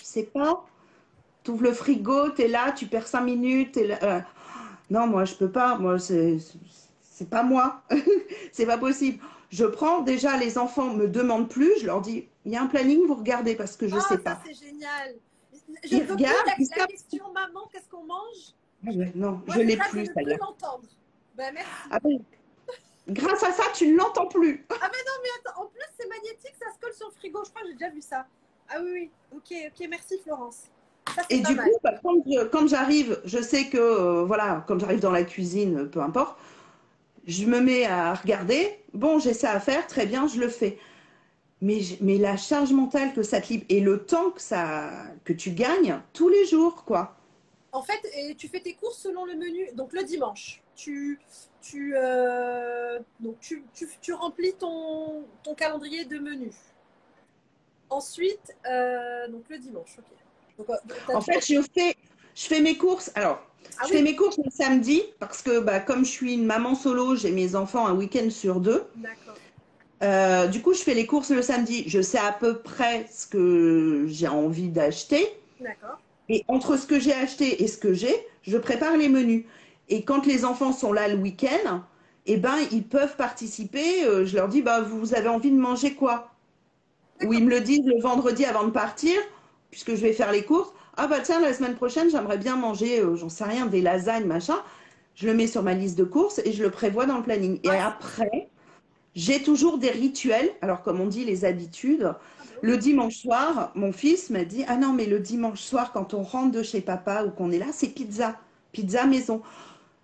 Je 0.00 0.04
sais 0.04 0.24
pas. 0.24 0.64
Tu 1.46 1.52
ouvres 1.52 1.62
le 1.62 1.72
frigo, 1.72 2.30
tu 2.30 2.42
es 2.42 2.48
là, 2.48 2.72
tu 2.72 2.86
perds 2.86 3.06
cinq 3.06 3.20
minutes. 3.20 3.70
t'es 3.74 3.86
là, 3.86 3.98
euh, 4.02 4.20
non, 4.90 5.06
moi, 5.06 5.24
je 5.24 5.36
peux 5.36 5.48
pas. 5.48 5.78
Moi, 5.78 5.96
c'est 6.00 6.40
pas 7.30 7.44
moi. 7.44 7.82
c'est 8.52 8.66
pas 8.66 8.78
possible. 8.78 9.22
Je 9.50 9.64
prends 9.64 10.00
déjà, 10.00 10.36
les 10.38 10.58
enfants 10.58 10.92
me 10.92 11.06
demandent 11.06 11.48
plus. 11.48 11.70
Je 11.80 11.86
leur 11.86 12.00
dis, 12.00 12.26
il 12.44 12.50
y 12.50 12.56
a 12.56 12.62
un 12.62 12.66
planning, 12.66 13.06
vous 13.06 13.14
regardez 13.14 13.54
parce 13.54 13.76
que 13.76 13.86
je 13.86 13.94
Ah, 13.94 14.00
sais 14.00 14.16
ça 14.16 14.20
pas. 14.20 14.40
c'est 14.44 14.54
génial. 14.54 15.14
Je 15.84 15.96
Ils 15.98 16.10
regardent, 16.10 16.46
la, 16.46 16.54
ils 16.58 16.68
la 16.76 16.86
question 16.88 17.32
maman, 17.32 17.68
qu'est-ce 17.72 17.88
qu'on 17.88 18.02
mange? 18.02 18.54
Ah 18.84 18.90
non, 19.14 19.40
Moi, 19.46 19.54
je 19.56 19.60
l'ai 19.60 19.76
plus, 19.76 20.04
je 20.04 20.10
ne 20.20 20.36
l'entendre. 20.36 20.82
Ben 21.36 21.54
merci. 21.54 21.70
Ah. 21.92 21.98
Grâce 23.08 23.44
à 23.44 23.52
ça, 23.52 23.62
tu 23.72 23.86
ne 23.86 23.96
l'entends 23.96 24.26
plus. 24.26 24.66
Ah 24.80 24.90
mais 24.90 24.98
non 25.06 25.12
mais 25.22 25.28
attends, 25.38 25.62
en 25.62 25.66
plus 25.66 25.80
c'est 25.96 26.08
magnétique, 26.08 26.54
ça 26.58 26.74
se 26.74 26.80
colle 26.80 26.92
sur 26.92 27.06
le 27.06 27.14
frigo, 27.14 27.44
je 27.44 27.50
crois 27.50 27.62
que 27.62 27.68
j'ai 27.68 27.74
déjà 27.74 27.90
vu 27.90 28.02
ça. 28.02 28.26
Ah 28.68 28.78
oui 28.82 28.90
oui, 28.92 29.10
ok, 29.32 29.56
ok, 29.80 29.86
merci 29.88 30.18
Florence. 30.24 30.64
Ça 31.16 31.22
Et 31.30 31.40
du 31.40 31.54
mal. 31.54 31.70
coup, 31.70 31.78
bah, 31.82 31.94
quand 32.02 32.16
quand 32.52 32.66
j'arrive, 32.68 33.20
je 33.24 33.40
sais 33.42 33.68
que, 33.68 33.78
euh, 33.78 34.24
voilà, 34.24 34.64
quand 34.68 34.78
j'arrive 34.78 35.00
dans 35.00 35.10
la 35.12 35.24
cuisine, 35.24 35.78
euh, 35.80 35.84
peu 35.86 36.00
importe, 36.00 36.38
je 37.26 37.46
me 37.46 37.60
mets 37.60 37.86
à 37.86 38.14
regarder. 38.14 38.78
Bon, 38.94 39.18
j'ai 39.18 39.34
ça 39.34 39.52
à 39.52 39.60
faire, 39.60 39.86
très 39.86 40.06
bien, 40.06 40.28
je 40.28 40.40
le 40.40 40.48
fais. 40.48 40.78
Mais, 41.62 41.80
mais 42.00 42.18
la 42.18 42.36
charge 42.36 42.72
mentale 42.72 43.14
que 43.14 43.22
ça 43.22 43.40
te 43.40 43.48
libère 43.52 43.66
et 43.70 43.80
le 43.80 44.04
temps 44.06 44.30
que, 44.32 44.40
ça, 44.42 44.90
que 45.24 45.32
tu 45.32 45.50
gagnes 45.52 46.00
tous 46.12 46.28
les 46.28 46.46
jours, 46.46 46.84
quoi. 46.84 47.16
En 47.72 47.82
fait, 47.82 48.00
et 48.14 48.34
tu 48.36 48.48
fais 48.48 48.60
tes 48.60 48.74
courses 48.74 48.98
selon 49.02 49.24
le 49.26 49.34
menu. 49.36 49.70
Donc 49.74 49.92
le 49.92 50.02
dimanche, 50.04 50.62
tu, 50.74 51.20
tu, 51.60 51.94
euh, 51.96 52.98
donc 53.20 53.38
tu, 53.40 53.68
tu, 53.74 53.88
tu 54.00 54.12
remplis 54.14 54.54
ton, 54.54 55.28
ton 55.42 55.54
calendrier 55.54 56.04
de 56.04 56.18
menus. 56.18 56.56
Ensuite, 57.90 58.56
euh, 58.66 59.28
donc 59.28 59.48
le 59.48 59.58
dimanche, 59.58 59.98
ok. 59.98 60.25
Donc, 60.58 60.70
euh, 60.70 61.14
En 61.14 61.20
fait, 61.20 61.40
je 61.46 61.60
fais, 61.74 61.96
je 62.34 62.46
fais 62.46 62.60
mes 62.60 62.76
courses. 62.76 63.10
Alors, 63.14 63.42
Ah 63.78 63.84
je 63.84 63.90
oui. 63.90 63.96
fais 63.98 64.02
mes 64.02 64.16
courses 64.16 64.38
le 64.44 64.50
samedi 64.50 65.02
parce 65.18 65.42
que, 65.42 65.60
bah, 65.60 65.80
comme 65.80 66.04
je 66.04 66.10
suis 66.10 66.34
une 66.34 66.46
maman 66.46 66.74
solo, 66.74 67.16
j'ai 67.16 67.30
mes 67.30 67.54
enfants 67.54 67.86
un 67.86 67.94
week-end 67.94 68.30
sur 68.30 68.60
deux. 68.60 68.84
D'accord. 68.96 69.34
Euh, 70.02 70.46
du 70.46 70.60
coup, 70.60 70.74
je 70.74 70.80
fais 70.80 70.94
les 70.94 71.06
courses 71.06 71.30
le 71.30 71.42
samedi. 71.42 71.84
Je 71.86 72.00
sais 72.02 72.18
à 72.18 72.32
peu 72.32 72.58
près 72.58 73.06
ce 73.12 73.26
que 73.26 74.04
j'ai 74.08 74.28
envie 74.28 74.68
d'acheter. 74.68 75.26
D'accord. 75.60 75.98
Et 76.28 76.44
entre 76.48 76.76
ce 76.76 76.86
que 76.86 76.98
j'ai 76.98 77.14
acheté 77.14 77.62
et 77.62 77.68
ce 77.68 77.78
que 77.78 77.94
j'ai, 77.94 78.14
je 78.42 78.58
prépare 78.58 78.96
les 78.96 79.08
menus. 79.08 79.44
Et 79.88 80.02
quand 80.04 80.26
les 80.26 80.44
enfants 80.44 80.72
sont 80.72 80.92
là 80.92 81.08
le 81.08 81.14
week-end, 81.16 81.82
eh 82.26 82.36
ben, 82.36 82.56
ils 82.72 82.82
peuvent 82.82 83.16
participer. 83.16 84.04
Euh, 84.04 84.26
je 84.26 84.34
leur 84.36 84.48
dis, 84.48 84.60
bah, 84.60 84.80
vous 84.80 85.14
avez 85.14 85.28
envie 85.28 85.50
de 85.50 85.56
manger 85.56 85.94
quoi? 85.94 86.30
Ou 87.24 87.32
ils 87.32 87.44
me 87.44 87.50
le 87.50 87.60
disent 87.60 87.86
le 87.86 87.98
vendredi 88.02 88.44
avant 88.44 88.64
de 88.64 88.70
partir, 88.70 89.14
puisque 89.70 89.90
je 89.90 90.00
vais 90.00 90.12
faire 90.12 90.32
les 90.32 90.44
courses. 90.44 90.72
Ah 90.96 91.06
bah 91.06 91.20
tiens, 91.20 91.40
la 91.40 91.52
semaine 91.52 91.74
prochaine, 91.74 92.10
j'aimerais 92.10 92.38
bien 92.38 92.56
manger, 92.56 93.00
euh, 93.00 93.16
j'en 93.16 93.28
sais 93.28 93.44
rien, 93.44 93.66
des 93.66 93.82
lasagnes, 93.82 94.24
machin. 94.24 94.56
Je 95.14 95.26
le 95.26 95.34
mets 95.34 95.46
sur 95.46 95.62
ma 95.62 95.74
liste 95.74 95.98
de 95.98 96.04
courses 96.04 96.40
et 96.44 96.52
je 96.52 96.62
le 96.62 96.70
prévois 96.70 97.06
dans 97.06 97.18
le 97.18 97.22
planning. 97.22 97.58
Et 97.64 97.70
après, 97.70 98.50
j'ai 99.14 99.42
toujours 99.42 99.78
des 99.78 99.90
rituels. 99.90 100.50
Alors, 100.60 100.82
comme 100.82 101.00
on 101.00 101.06
dit, 101.06 101.24
les 101.24 101.44
habitudes. 101.44 102.14
Le 102.62 102.76
dimanche 102.78 103.16
soir, 103.16 103.72
mon 103.74 103.92
fils 103.92 104.30
m'a 104.30 104.44
dit 104.44 104.64
Ah 104.68 104.76
non, 104.76 104.92
mais 104.92 105.06
le 105.06 105.20
dimanche 105.20 105.60
soir, 105.60 105.92
quand 105.92 106.14
on 106.14 106.22
rentre 106.22 106.52
de 106.52 106.62
chez 106.62 106.80
papa 106.80 107.24
ou 107.24 107.30
qu'on 107.30 107.50
est 107.50 107.58
là, 107.58 107.66
c'est 107.72 107.88
pizza. 107.88 108.36
Pizza 108.72 109.06
maison. 109.06 109.42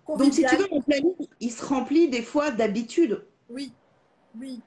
Donc, 0.07 0.33
si 0.33 0.43
tu 0.45 0.55
veux, 0.55 0.67
mon 0.71 0.81
planning, 0.81 1.13
il 1.39 1.51
se 1.51 1.63
remplit 1.63 2.09
des 2.09 2.21
fois 2.21 2.51
d'habitudes. 2.51 3.23
Oui, 3.49 3.73
oui. 4.39 4.61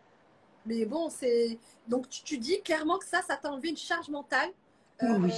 Mais 0.65 0.85
bon, 0.85 1.09
c'est. 1.11 1.59
Donc, 1.87 2.09
tu, 2.09 2.23
tu 2.23 2.39
dis 2.39 2.61
clairement 2.63 2.99
que 2.99 3.07
ça, 3.07 3.23
ça 3.23 3.37
t'a 3.37 3.51
enlevé 3.51 3.71
une 3.71 3.77
charge 3.77 4.09
mentale. 4.09 4.51
Euh, 5.03 5.19
Oui. 5.19 5.33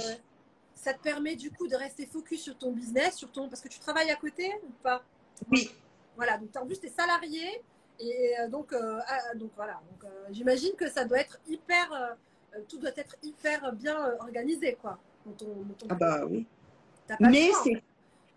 Ça 0.75 0.93
te 0.93 1.01
permet 1.03 1.35
du 1.35 1.51
coup 1.51 1.67
de 1.67 1.75
rester 1.75 2.05
focus 2.05 2.41
sur 2.41 2.57
ton 2.57 2.71
business, 2.71 3.15
sur 3.15 3.29
ton. 3.31 3.49
Parce 3.49 3.61
que 3.61 3.67
tu 3.67 3.79
travailles 3.79 4.11
à 4.11 4.15
côté 4.15 4.49
ou 4.63 4.71
pas? 4.81 5.03
Oui. 5.51 5.69
Voilà, 6.15 6.37
donc 6.37 6.49
en 6.55 6.65
plus, 6.65 6.79
tu 6.79 6.87
es 6.87 6.89
salarié. 6.89 7.61
Et 7.99 8.33
euh, 8.39 8.47
donc, 8.47 8.71
euh, 8.71 8.99
ah, 9.07 9.35
donc 9.35 9.51
voilà. 9.57 9.73
Donc, 9.91 10.05
euh, 10.09 10.27
j'imagine 10.31 10.71
que 10.77 10.89
ça 10.89 11.03
doit 11.03 11.19
être 11.19 11.37
hyper. 11.49 12.15
tout 12.69 12.77
doit 12.77 12.91
être 12.95 13.15
hyper 13.23 13.73
bien 13.73 13.97
organisé, 14.21 14.77
quoi. 14.81 14.97
Dans 15.25 15.33
ton, 15.33 15.47
dans 15.47 15.73
ton- 15.77 15.87
Ah 15.89 15.95
bah 15.95 16.21
oui. 16.29 16.45
Mais 17.19 17.51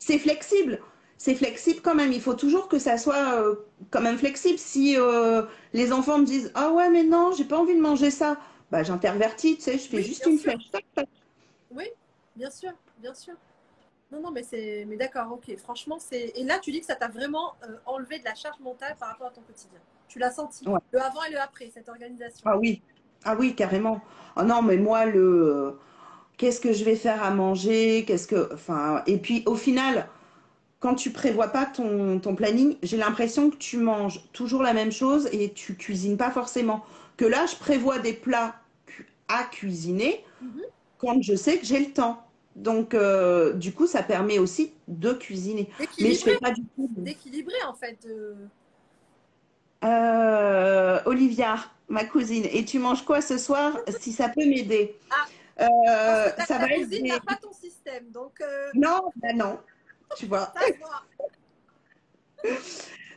c'est 0.01 0.18
flexible. 0.18 0.81
C'est 1.18 1.37
flexible 1.37 1.81
quand 1.81 1.95
même. 1.95 2.12
Il 2.12 2.20
faut 2.20 2.35
toujours 2.35 2.66
que 2.66 2.81
ça 2.81 2.99
soit 2.99 3.35
euh, 3.41 3.55
quand 3.93 4.01
même 4.01 4.18
flexible. 4.18 4.59
Si 4.59 4.97
euh, 4.99 5.43
les 5.73 5.93
enfants 5.93 6.18
me 6.18 6.25
disent 6.25 6.51
Ah 6.57 6.73
ouais, 6.73 6.91
mais 6.91 7.05
non, 7.05 7.31
j'ai 7.31 7.45
pas 7.45 7.57
envie 7.59 7.77
de 7.77 7.81
manger 7.81 8.11
ça, 8.11 8.37
bah 8.73 8.83
j'intervertis, 8.83 9.57
tu 9.57 9.62
sais, 9.62 9.75
je 9.75 9.87
fais 9.87 9.99
Oui, 9.99 10.03
juste 10.03 10.25
une 10.25 10.39
sûr. 10.39 10.53
flèche. 10.53 10.70
Tac, 10.73 10.85
tac. 10.95 11.09
Oui, 11.70 11.85
bien 12.35 12.51
sûr, 12.51 12.73
bien 12.99 13.12
sûr. 13.12 13.35
Non, 14.11 14.20
non, 14.23 14.31
mais 14.31 14.43
c'est, 14.43 14.87
mais 14.89 14.97
d'accord, 14.97 15.31
ok. 15.33 15.55
Franchement, 15.59 15.99
c'est. 15.99 16.33
Et 16.35 16.45
là, 16.45 16.59
tu 16.59 16.73
dis 16.73 16.81
que 16.81 16.87
ça 16.87 16.97
t'a 16.97 17.09
vraiment 17.09 17.53
euh, 17.68 17.77
enlevé 17.85 18.18
de 18.18 18.25
la 18.25 18.35
charge 18.35 18.59
mentale 18.61 18.97
par 18.99 19.11
rapport 19.11 19.27
à 19.27 19.31
ton 19.31 19.43
quotidien. 19.43 19.79
Tu 20.09 20.18
l'as 20.18 20.31
senti. 20.33 20.66
Ouais. 20.66 20.81
Le 20.91 21.03
avant 21.03 21.23
et 21.25 21.31
le 21.33 21.39
après, 21.39 21.70
cette 21.73 21.89
organisation. 21.91 22.41
Ah 22.45 22.57
oui, 22.57 22.81
ah 23.25 23.37
oui, 23.39 23.55
carrément. 23.55 24.01
Ah 24.37 24.45
non, 24.45 24.62
mais 24.62 24.79
moi, 24.79 25.05
le 25.05 25.79
qu'est-ce 26.39 26.61
que 26.61 26.73
je 26.73 26.85
vais 26.85 26.97
faire 26.97 27.23
à 27.23 27.31
manger, 27.31 28.05
qu'est-ce 28.07 28.27
que, 28.27 28.53
enfin, 28.55 29.03
et 29.07 29.18
puis 29.18 29.43
au 29.47 29.55
final, 29.55 30.09
quand 30.81 30.95
tu 30.95 31.12
prévois 31.12 31.49
pas 31.49 31.66
ton, 31.66 32.18
ton 32.20 32.35
planning, 32.35 32.77
j'ai 32.83 32.97
l'impression 32.97 33.51
que 33.51 33.57
tu 33.57 33.77
manges 33.77 34.20
toujours 34.33 34.62
la 34.62 34.73
même 34.73 34.93
chose 34.93 35.29
et 35.33 35.53
tu 35.53 35.77
cuisines 35.77 36.16
pas 36.16 36.31
forcément. 36.31 36.85
Que 37.18 37.27
là, 37.27 37.45
je 37.47 37.57
prévois 37.57 37.99
des 37.99 38.14
plats 38.14 38.55
à 39.29 39.45
cuisiner 39.45 40.25
Mhm. 40.41 40.62
quand 40.99 41.23
je 41.23 41.35
sais 41.35 41.59
que 41.59 41.64
j'ai 41.64 41.79
le 41.81 41.93
temps. 41.93 42.25
Donc, 42.55 42.93
euh, 42.95 43.55
du 43.55 43.73
coup, 43.73 43.87
ça 43.87 44.03
permet 44.03 44.39
aussi 44.39 44.73
de 44.87 45.12
cuisiner. 45.12 45.70
Mais 46.01 46.12
je 46.12 46.23
fais 46.23 46.37
pas 46.39 46.51
du 46.51 46.62
tout. 46.77 46.89
d'équilibrer 46.97 47.62
en 47.66 47.75
fait. 47.75 47.99
euh. 48.07 48.35
Euh, 49.85 51.01
Olivia, 51.07 51.57
ma 51.89 52.05
cousine, 52.05 52.45
et 52.53 52.64
tu 52.64 52.79
manges 52.79 53.05
quoi 53.05 53.20
ce 53.20 53.37
soir 53.39 53.77
si 54.01 54.12
ça 54.12 54.29
peut 54.29 54.45
m'aider? 54.45 54.97
Ah. 55.11 55.27
Ça 56.47 56.59
va 56.59 56.66
être 56.68 56.89
des... 56.89 57.09
pas 57.27 57.37
ton 57.41 57.53
système, 57.53 58.11
donc 58.11 58.39
Non, 58.75 59.11
bah 59.16 59.33
non, 59.35 59.59
tu 60.16 60.27
vois. 60.27 60.53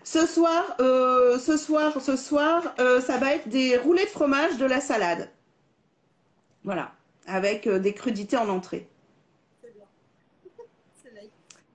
Ce 0.04 0.28
soir, 0.28 0.76
ce 0.78 1.58
soir, 1.58 2.00
ce 2.00 2.16
soir, 2.16 2.76
ça 2.78 3.18
va 3.18 3.34
être 3.34 3.48
des 3.50 3.76
roulés 3.78 4.04
de 4.06 4.10
fromage, 4.10 4.58
de 4.58 4.66
la 4.66 4.80
salade. 4.80 5.30
Voilà, 6.66 6.92
avec 7.28 7.68
euh, 7.68 7.80
des 7.80 7.94
crudités 7.94 8.36
en 8.36 8.50
entrée. 8.50 8.88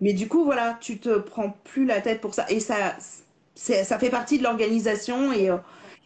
Mais 0.01 0.15
du 0.15 0.29
coup, 0.29 0.45
voilà, 0.45 0.79
tu 0.81 0.99
te 0.99 1.19
prends 1.19 1.51
plus 1.65 1.85
la 1.87 2.01
tête 2.01 2.21
pour 2.21 2.35
ça. 2.35 2.45
Et 2.51 2.59
ça, 2.59 2.97
ça 3.55 3.99
fait 3.99 4.11
partie 4.11 4.39
de 4.39 4.43
l'organisation 4.43 5.33
et, 5.33 5.49
euh, 5.51 5.59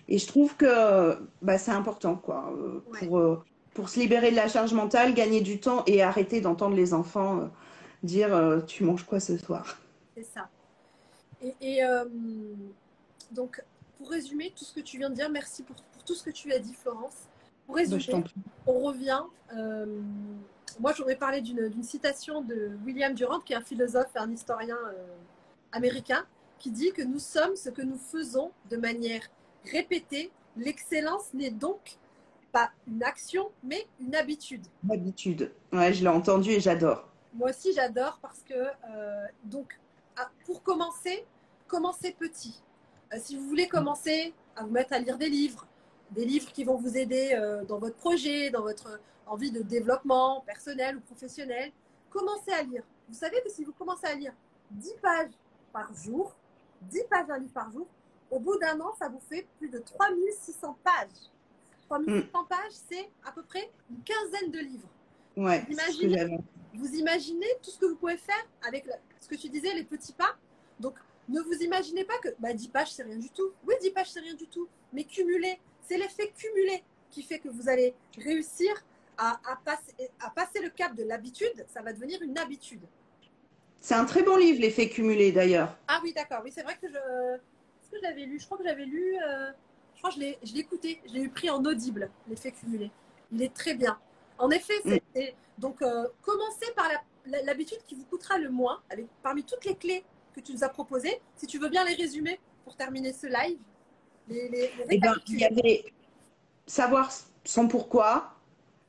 et 0.09 0.19
je 0.19 0.27
trouve 0.27 0.57
que 0.57 1.17
bah, 1.43 1.59
c'est 1.59 1.71
important, 1.71 2.17
quoi, 2.17 2.53
euh, 2.57 2.83
Ouais. 2.93 3.07
pour, 3.07 3.45
pour 3.73 3.89
se 3.89 3.99
libérer 4.01 4.31
de 4.31 4.37
la 4.37 4.49
charge 4.49 4.75
mentale, 4.75 5.15
gagner 5.15 5.41
du 5.41 5.61
temps 5.61 5.83
et 5.87 6.03
arrêter 6.03 6.41
d'entendre 6.41 6.77
les 6.77 6.93
enfants 6.93 7.51
dire 8.03 8.63
tu 8.67 8.85
manges 8.85 9.05
quoi 9.05 9.19
ce 9.19 9.39
soir? 9.39 9.79
C'est 10.17 10.25
ça. 10.25 10.49
Et, 11.43 11.55
et, 11.61 11.85
euh, 11.85 12.05
donc, 13.31 13.63
pour 13.97 14.11
résumer 14.11 14.53
tout 14.55 14.65
ce 14.65 14.75
que 14.75 14.81
tu 14.81 14.99
viens 14.99 15.09
de 15.09 15.15
dire, 15.15 15.31
merci 15.31 15.63
pour, 15.63 15.77
pour 15.77 16.05
tout 16.05 16.15
ce 16.15 16.23
que 16.23 16.31
tu 16.31 16.53
as 16.53 16.59
dit, 16.59 16.75
Florence. 16.75 17.29
Pour 17.67 17.75
Bah, 17.77 17.81
résumer, 17.81 18.23
prie. 18.23 18.35
on 18.67 18.81
revient. 18.81 19.23
euh, 19.57 19.87
moi, 20.81 20.93
j'aurais 20.97 21.17
parlé 21.17 21.41
d'une 21.41 21.83
citation 21.85 22.41
de 22.43 22.73
William 22.85 23.15
Durant, 23.15 23.39
qui 23.41 23.53
est 23.53 23.57
un 23.57 23.61
philosophe 23.61 24.11
et 24.17 24.19
un 24.19 24.31
historien 24.33 24.77
euh, 24.89 25.07
américain, 25.73 26.27
qui 26.59 26.71
dit 26.73 26.93
que 26.93 27.03
nous 27.03 27.19
sommes 27.21 27.55
ce 27.57 27.71
que 27.71 27.83
nous 27.83 27.97
faisons 27.99 28.51
de 28.71 28.77
manière 28.77 29.23
répétée. 29.71 30.33
L'excellence 30.57 31.33
n'est 31.33 31.51
donc 31.53 31.97
pas 32.53 32.71
une 32.89 33.03
action, 33.05 33.51
mais 33.63 33.87
une 34.01 34.15
habitude. 34.17 34.67
D'habitude. 34.83 35.53
Ouais, 35.73 35.93
je 35.93 36.03
l'ai 36.03 36.09
entendu 36.09 36.51
et 36.51 36.61
j'adore. 36.61 37.09
Moi 37.35 37.51
aussi, 37.51 37.73
j'adore 37.73 38.19
parce 38.23 38.41
que, 38.43 38.55
euh, 38.55 39.27
donc, 39.45 39.79
pour 40.47 40.63
commencer, 40.63 41.25
commencez 41.69 42.13
petit. 42.19 42.63
Euh, 43.13 43.17
si 43.21 43.37
vous 43.37 43.47
voulez 43.49 43.69
commencer 43.69 44.33
à 44.57 44.63
vous 44.65 44.71
mettre 44.71 44.93
à 44.93 44.99
lire 44.99 45.19
des 45.19 45.29
livres, 45.29 45.67
des 46.15 46.25
livres 46.25 46.51
qui 46.53 46.65
vont 46.65 46.77
vous 46.77 46.97
aider 46.97 47.33
euh, 47.35 47.65
dans 47.65 47.79
votre 47.79 47.97
projet, 47.97 48.51
dans 48.51 48.63
votre 48.63 49.01
envie 49.27 49.51
de 49.51 49.63
développement 49.63 50.43
personnel 50.43 50.97
ou 50.97 51.01
professionnel, 51.01 51.73
commencez 52.11 52.53
à 52.53 52.63
lire. 52.63 52.83
Vous 53.09 53.15
savez 53.15 53.41
que 53.43 53.51
si 53.51 53.65
vous 53.65 53.73
commencez 53.73 54.07
à 54.07 54.15
lire 54.15 54.33
10 54.71 54.95
pages 55.03 55.33
par 55.73 55.93
jour, 55.95 56.35
10 56.83 57.05
pages 57.11 57.27
d'un 57.27 57.39
livre 57.39 57.53
par 57.53 57.71
jour, 57.71 57.87
au 58.31 58.39
bout 58.39 58.57
d'un 58.59 58.79
an, 58.81 58.93
ça 58.99 59.09
vous 59.09 59.21
fait 59.29 59.47
plus 59.59 59.69
de 59.69 59.79
3600 59.79 60.77
pages. 60.83 61.31
3600 61.89 62.45
pages, 62.45 62.73
c'est 62.89 63.09
à 63.27 63.33
peu 63.33 63.43
près 63.43 63.71
une 63.91 64.03
quinzaine 64.03 64.51
de 64.51 64.59
livres. 64.59 64.89
Ouais, 65.37 65.65
Vous 65.67 65.73
imaginez, 65.73 66.19
j'avais. 66.19 66.39
vous 66.75 66.95
imaginez 66.95 67.47
tout 67.63 67.71
ce 67.71 67.79
que 67.79 67.87
vous 67.87 67.97
pouvez 67.97 68.17
faire 68.17 68.47
avec 68.67 68.87
ce 69.21 69.29
que 69.29 69.35
tu 69.35 69.49
disais, 69.49 69.75
les 69.75 69.85
petits 69.85 70.13
pas. 70.13 70.37
Donc, 70.79 70.95
ne 71.29 71.41
vous 71.41 71.55
imaginez 71.63 72.05
pas 72.05 72.19
que 72.19 72.29
bah, 72.39 72.53
10 72.53 72.69
pages, 72.69 72.93
c'est 72.93 73.03
rien 73.03 73.17
du 73.19 73.31
tout. 73.31 73.51
Oui, 73.67 73.75
10 73.81 73.91
pages, 73.91 74.11
c'est 74.13 74.21
rien 74.21 74.35
du 74.35 74.47
tout. 74.47 74.69
Mais 74.93 75.05
cumuler, 75.05 75.59
c'est 75.85 75.97
l'effet 75.99 76.33
cumulé 76.37 76.83
qui 77.11 77.23
fait 77.23 77.39
que 77.39 77.49
vous 77.49 77.69
allez 77.69 77.95
réussir 78.19 78.73
à, 79.17 79.39
à 79.51 79.57
passer, 79.65 79.95
à 80.21 80.31
passer 80.31 80.61
le 80.61 80.71
cap 80.71 80.95
de 80.95 81.05
l'habitude. 81.05 81.65
Ça 81.69 81.83
va 81.83 81.93
devenir 81.93 82.21
une 82.23 82.37
habitude. 82.39 82.83
C'est 83.81 83.95
un 83.95 84.05
très 84.05 84.23
bon 84.23 84.37
livre, 84.37 84.61
L'effet 84.61 84.89
cumulé 84.89 85.31
d'ailleurs. 85.31 85.77
Ah 85.89 86.01
oui, 86.03 86.13
d'accord. 86.13 86.41
Oui, 86.45 86.51
c'est 86.53 86.63
vrai 86.63 86.77
que 86.81 86.89
je. 86.89 86.95
Est-ce 86.97 87.91
que 87.91 87.99
je 87.99 88.03
l'avais 88.03 88.25
lu 88.25 88.41
Je 88.41 88.47
crois 88.47 88.59
que 88.59 88.65
j'avais 88.65 88.87
lu. 88.87 89.17
euh, 89.23 89.51
Je 89.95 89.99
crois 90.01 90.11
que 90.11 90.17
je 90.17 90.21
l'ai 90.21 90.39
je 90.43 90.53
l'ai 90.55 90.61
écouté. 90.61 91.01
Je 91.07 91.13
l'ai 91.13 91.21
eu 91.21 91.29
pris 91.29 91.51
en 91.51 91.63
audible, 91.65 92.11
l'effet 92.29 92.51
cumulé. 92.53 92.91
Il 93.31 93.43
est 93.43 93.53
très 93.55 93.75
bien. 93.75 93.99
En 94.39 94.51
effet, 94.51 94.75
c'est. 94.85 95.03
c'est- 95.15 95.35
Donc, 95.59 95.83
euh, 95.83 96.09
commencez 96.23 96.73
par 96.75 96.89
la- 97.27 97.43
l'habitude 97.43 97.79
qui 97.87 97.95
vous 97.95 98.05
coûtera 98.07 98.39
le 98.39 98.49
moins, 98.51 98.83
avec 98.91 99.07
parmi 99.23 99.45
toutes 99.45 99.65
les 99.67 99.77
clés 99.77 100.05
que 100.35 100.41
tu 100.41 100.53
nous 100.53 100.65
as 100.65 100.69
proposées. 100.69 101.21
Si 101.37 101.47
tu 101.47 101.59
veux 101.59 101.69
bien 101.69 101.85
les 101.85 101.95
résumer 101.95 102.41
pour 102.65 102.75
terminer 102.75 103.13
ce 103.13 103.29
live. 103.29 103.59
Les, 104.29 104.49
les, 104.49 104.61
les 104.61 104.71
Eh 104.91 104.99
ben, 104.99 105.15
il 105.29 105.41
y 105.41 105.45
avait 105.45 105.85
savoir 106.67 107.11
son 107.45 107.69
pourquoi, 107.69 108.35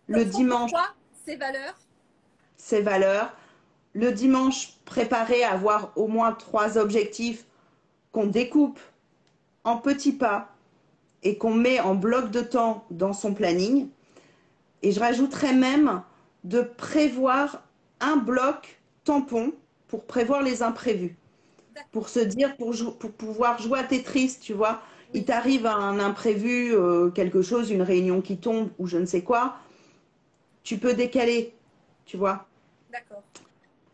le 0.08 0.24
Son 0.24 0.38
dimanche 0.38 0.72
pourquoi, 0.72 0.94
ses 1.26 1.36
valeurs. 1.36 1.76
ses 2.58 2.82
valeurs, 2.82 3.34
le 3.94 4.12
dimanche 4.12 4.78
préparer 4.86 5.44
à 5.44 5.52
avoir 5.52 5.92
au 5.96 6.08
moins 6.08 6.32
trois 6.34 6.78
objectifs 6.78 7.46
qu'on 8.12 8.28
découpe 8.28 8.80
en 9.64 9.78
petits 9.78 10.14
pas 10.14 10.54
et 11.24 11.38
qu'on 11.38 11.54
met 11.54 11.80
en 11.80 11.96
bloc 11.96 12.32
de 12.32 12.42
temps 12.42 12.86
dans 12.92 13.14
son 13.14 13.34
planning. 13.34 13.90
Et 14.84 14.92
je 14.92 15.00
rajouterais 15.00 15.54
même 15.54 16.04
de 16.44 16.62
prévoir 16.62 17.64
un 18.00 18.18
bloc 18.18 18.80
tampon 19.04 19.54
pour 19.88 20.06
prévoir 20.06 20.44
les 20.44 20.62
imprévus. 20.62 21.18
Pour 21.92 22.10
se 22.10 22.20
dire, 22.20 22.56
pour, 22.58 22.74
pour 23.00 23.12
pouvoir 23.12 23.60
jouer 23.62 23.80
à 23.80 23.84
Tetris, 23.84 24.38
tu 24.40 24.54
vois, 24.54 24.82
il 25.16 25.26
t'arrive 25.26 25.66
un 25.66 26.00
imprévu, 26.00 26.76
euh, 26.76 27.10
quelque 27.10 27.42
chose, 27.42 27.72
une 27.72 27.82
réunion 27.82 28.22
qui 28.22 28.38
tombe 28.38 28.70
ou 28.78 28.88
je 28.88 28.98
ne 28.98 29.06
sais 29.06 29.22
quoi, 29.24 29.56
tu 30.64 30.78
peux 30.78 30.94
décaler, 30.94 31.54
tu 32.06 32.18
vois. 32.18 32.46
D'accord. 32.92 33.24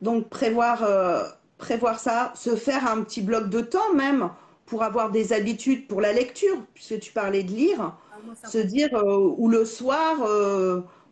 Donc 0.01 0.30
prévoir, 0.30 0.84
euh, 0.84 1.24
prévoir 1.57 1.99
ça, 1.99 2.34
se 2.36 2.55
faire 2.55 2.88
un 2.88 3.01
petit 3.03 3.22
bloc 3.22 3.49
de 3.49 3.61
temps 3.61 3.93
même 3.95 4.30
pour 4.65 4.84
avoir 4.84 5.11
des 5.11 5.32
habitudes 5.34 5.88
pour 5.88 6.01
la 6.01 6.11
lecture, 6.13 6.57
puisque 6.74 6.99
tu 6.99 7.11
parlais 7.11 7.43
de 7.43 7.51
lire, 7.51 7.80
Ah, 8.11 8.17
moi, 8.26 8.34
se 8.45 8.57
dire 8.57 8.93
euh, 8.95 9.34
ou 9.38 9.47
le 9.47 9.63
soir, 9.65 10.17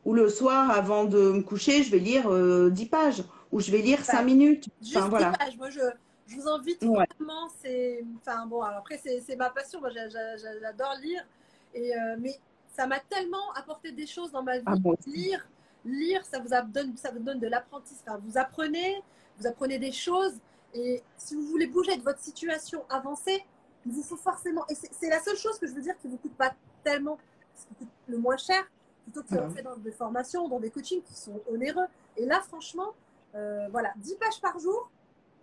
ou 0.06 0.14
le 0.14 0.30
soir 0.30 0.72
avant 0.72 1.06
de 1.06 1.32
me 1.32 1.42
coucher, 1.42 1.84
je 1.84 1.92
vais 1.92 2.00
lire 2.00 2.32
euh, 2.32 2.70
10 2.70 2.86
pages, 2.88 3.24
ou 3.52 3.60
je 3.60 3.72
vais 3.72 3.80
lire 3.80 4.04
5 4.04 4.24
minutes. 4.24 4.66
Juste 4.82 4.98
Enfin 4.98 5.10
voilà. 5.10 5.32
10 5.32 5.38
pages. 5.38 5.58
Moi, 5.58 5.70
je, 5.70 5.82
je 6.30 6.36
vous 6.36 6.48
invite 6.48 6.82
Ouais. 6.84 7.06
vraiment. 7.18 7.50
C'est, 7.62 8.04
enfin 8.18 8.46
bon, 8.46 8.62
alors 8.62 8.80
après 8.80 8.98
c'est, 8.98 9.36
ma 9.36 9.50
passion. 9.50 9.80
Moi, 9.80 9.90
j'a- 9.90 10.10
j'a- 10.10 10.38
j'a- 10.38 10.60
j'adore 10.60 10.94
lire. 11.02 11.26
Et 11.74 11.96
euh, 11.96 12.16
mais 12.20 12.40
ça 12.76 12.88
m'a 12.88 13.00
tellement 13.00 13.52
apporté 13.56 13.92
des 13.92 14.06
choses 14.08 14.32
dans 14.32 14.44
ma 14.44 14.58
vie. 14.58 14.64
Ah 14.68 14.76
bon 14.76 14.96
Lire, 15.08 15.48
lire, 15.86 16.24
ça 16.26 16.40
vous 16.40 16.50
donne, 16.72 16.96
ça 16.98 17.12
vous 17.12 17.20
donne 17.20 17.40
de 17.40 17.48
l'apprentissage. 17.48 18.04
Enfin, 18.08 18.20
vous 18.24 18.38
apprenez, 18.38 19.02
vous 19.38 19.48
apprenez 19.48 19.80
des 19.80 19.92
choses. 19.92 20.34
Et 20.74 21.02
si 21.18 21.36
vous 21.36 21.44
voulez 21.48 21.68
bouger 21.68 21.98
de 21.98 22.04
votre 22.04 22.20
situation 22.20 22.86
avancée, 22.90 23.44
il 23.86 23.92
vous 23.92 24.04
faut 24.04 24.18
forcément. 24.18 24.66
Et 24.70 24.76
c'est, 24.76 25.10
la 25.10 25.20
seule 25.20 25.36
chose 25.38 25.58
que 25.58 25.66
je 25.68 25.74
veux 25.74 25.82
dire 25.82 25.98
qui 25.98 26.08
vous 26.08 26.18
coûte 26.18 26.36
pas 26.36 26.54
tellement, 26.84 27.18
ce 27.56 27.66
qui 27.68 27.74
coûte 27.76 27.88
le 28.08 28.18
moins 28.18 28.38
cher, 28.38 28.64
plutôt 29.04 29.24
que 29.24 29.34
Mhm. 29.36 29.52
fait 29.56 29.62
dans 29.64 29.76
des 29.78 29.92
formations, 29.92 30.48
dans 30.48 30.60
des 30.60 30.70
coachings 30.70 31.02
qui 31.02 31.16
sont 31.16 31.42
onéreux. 31.52 31.88
Et 32.18 32.26
là, 32.26 32.40
franchement. 32.42 32.94
Euh, 33.36 33.68
voilà, 33.72 33.94
10 33.98 34.16
pages 34.16 34.42
par 34.42 34.58
jour. 34.58 34.90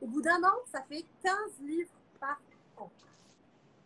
Au 0.01 0.07
bout 0.07 0.23
d'un 0.23 0.43
an, 0.43 0.55
ça 0.71 0.83
fait 0.89 1.05
15 1.23 1.35
livres 1.67 1.91
par 2.21 2.41
an. 2.77 2.91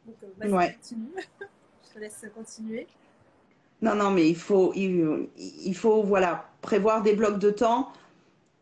Donc, 0.07 0.17
euh, 0.25 0.29
vas-y, 0.39 0.51
Ouais. 0.53 0.71
continue. 0.71 1.15
Je 1.85 1.95
te 1.95 1.99
laisse 1.99 2.25
continuer. 2.35 2.89
Non, 3.83 3.95
non, 3.95 4.11
mais 4.11 4.29
il 4.29 4.37
faut, 4.37 4.73
il, 4.75 5.29
il 5.39 5.75
faut 5.75 6.03
voilà, 6.03 6.51
prévoir 6.61 7.03
des 7.03 7.15
blocs 7.15 7.39
de 7.39 7.51
temps, 7.51 7.93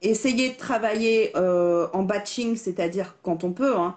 essayer 0.03 0.51
de 0.53 0.57
travailler 0.59 1.33
euh, 1.37 1.89
en 1.93 2.05
batching, 2.05 2.57
c'est-à-dire 2.57 3.17
quand 3.23 3.45
on 3.45 3.53
peut, 3.53 3.77
hein, 3.77 3.97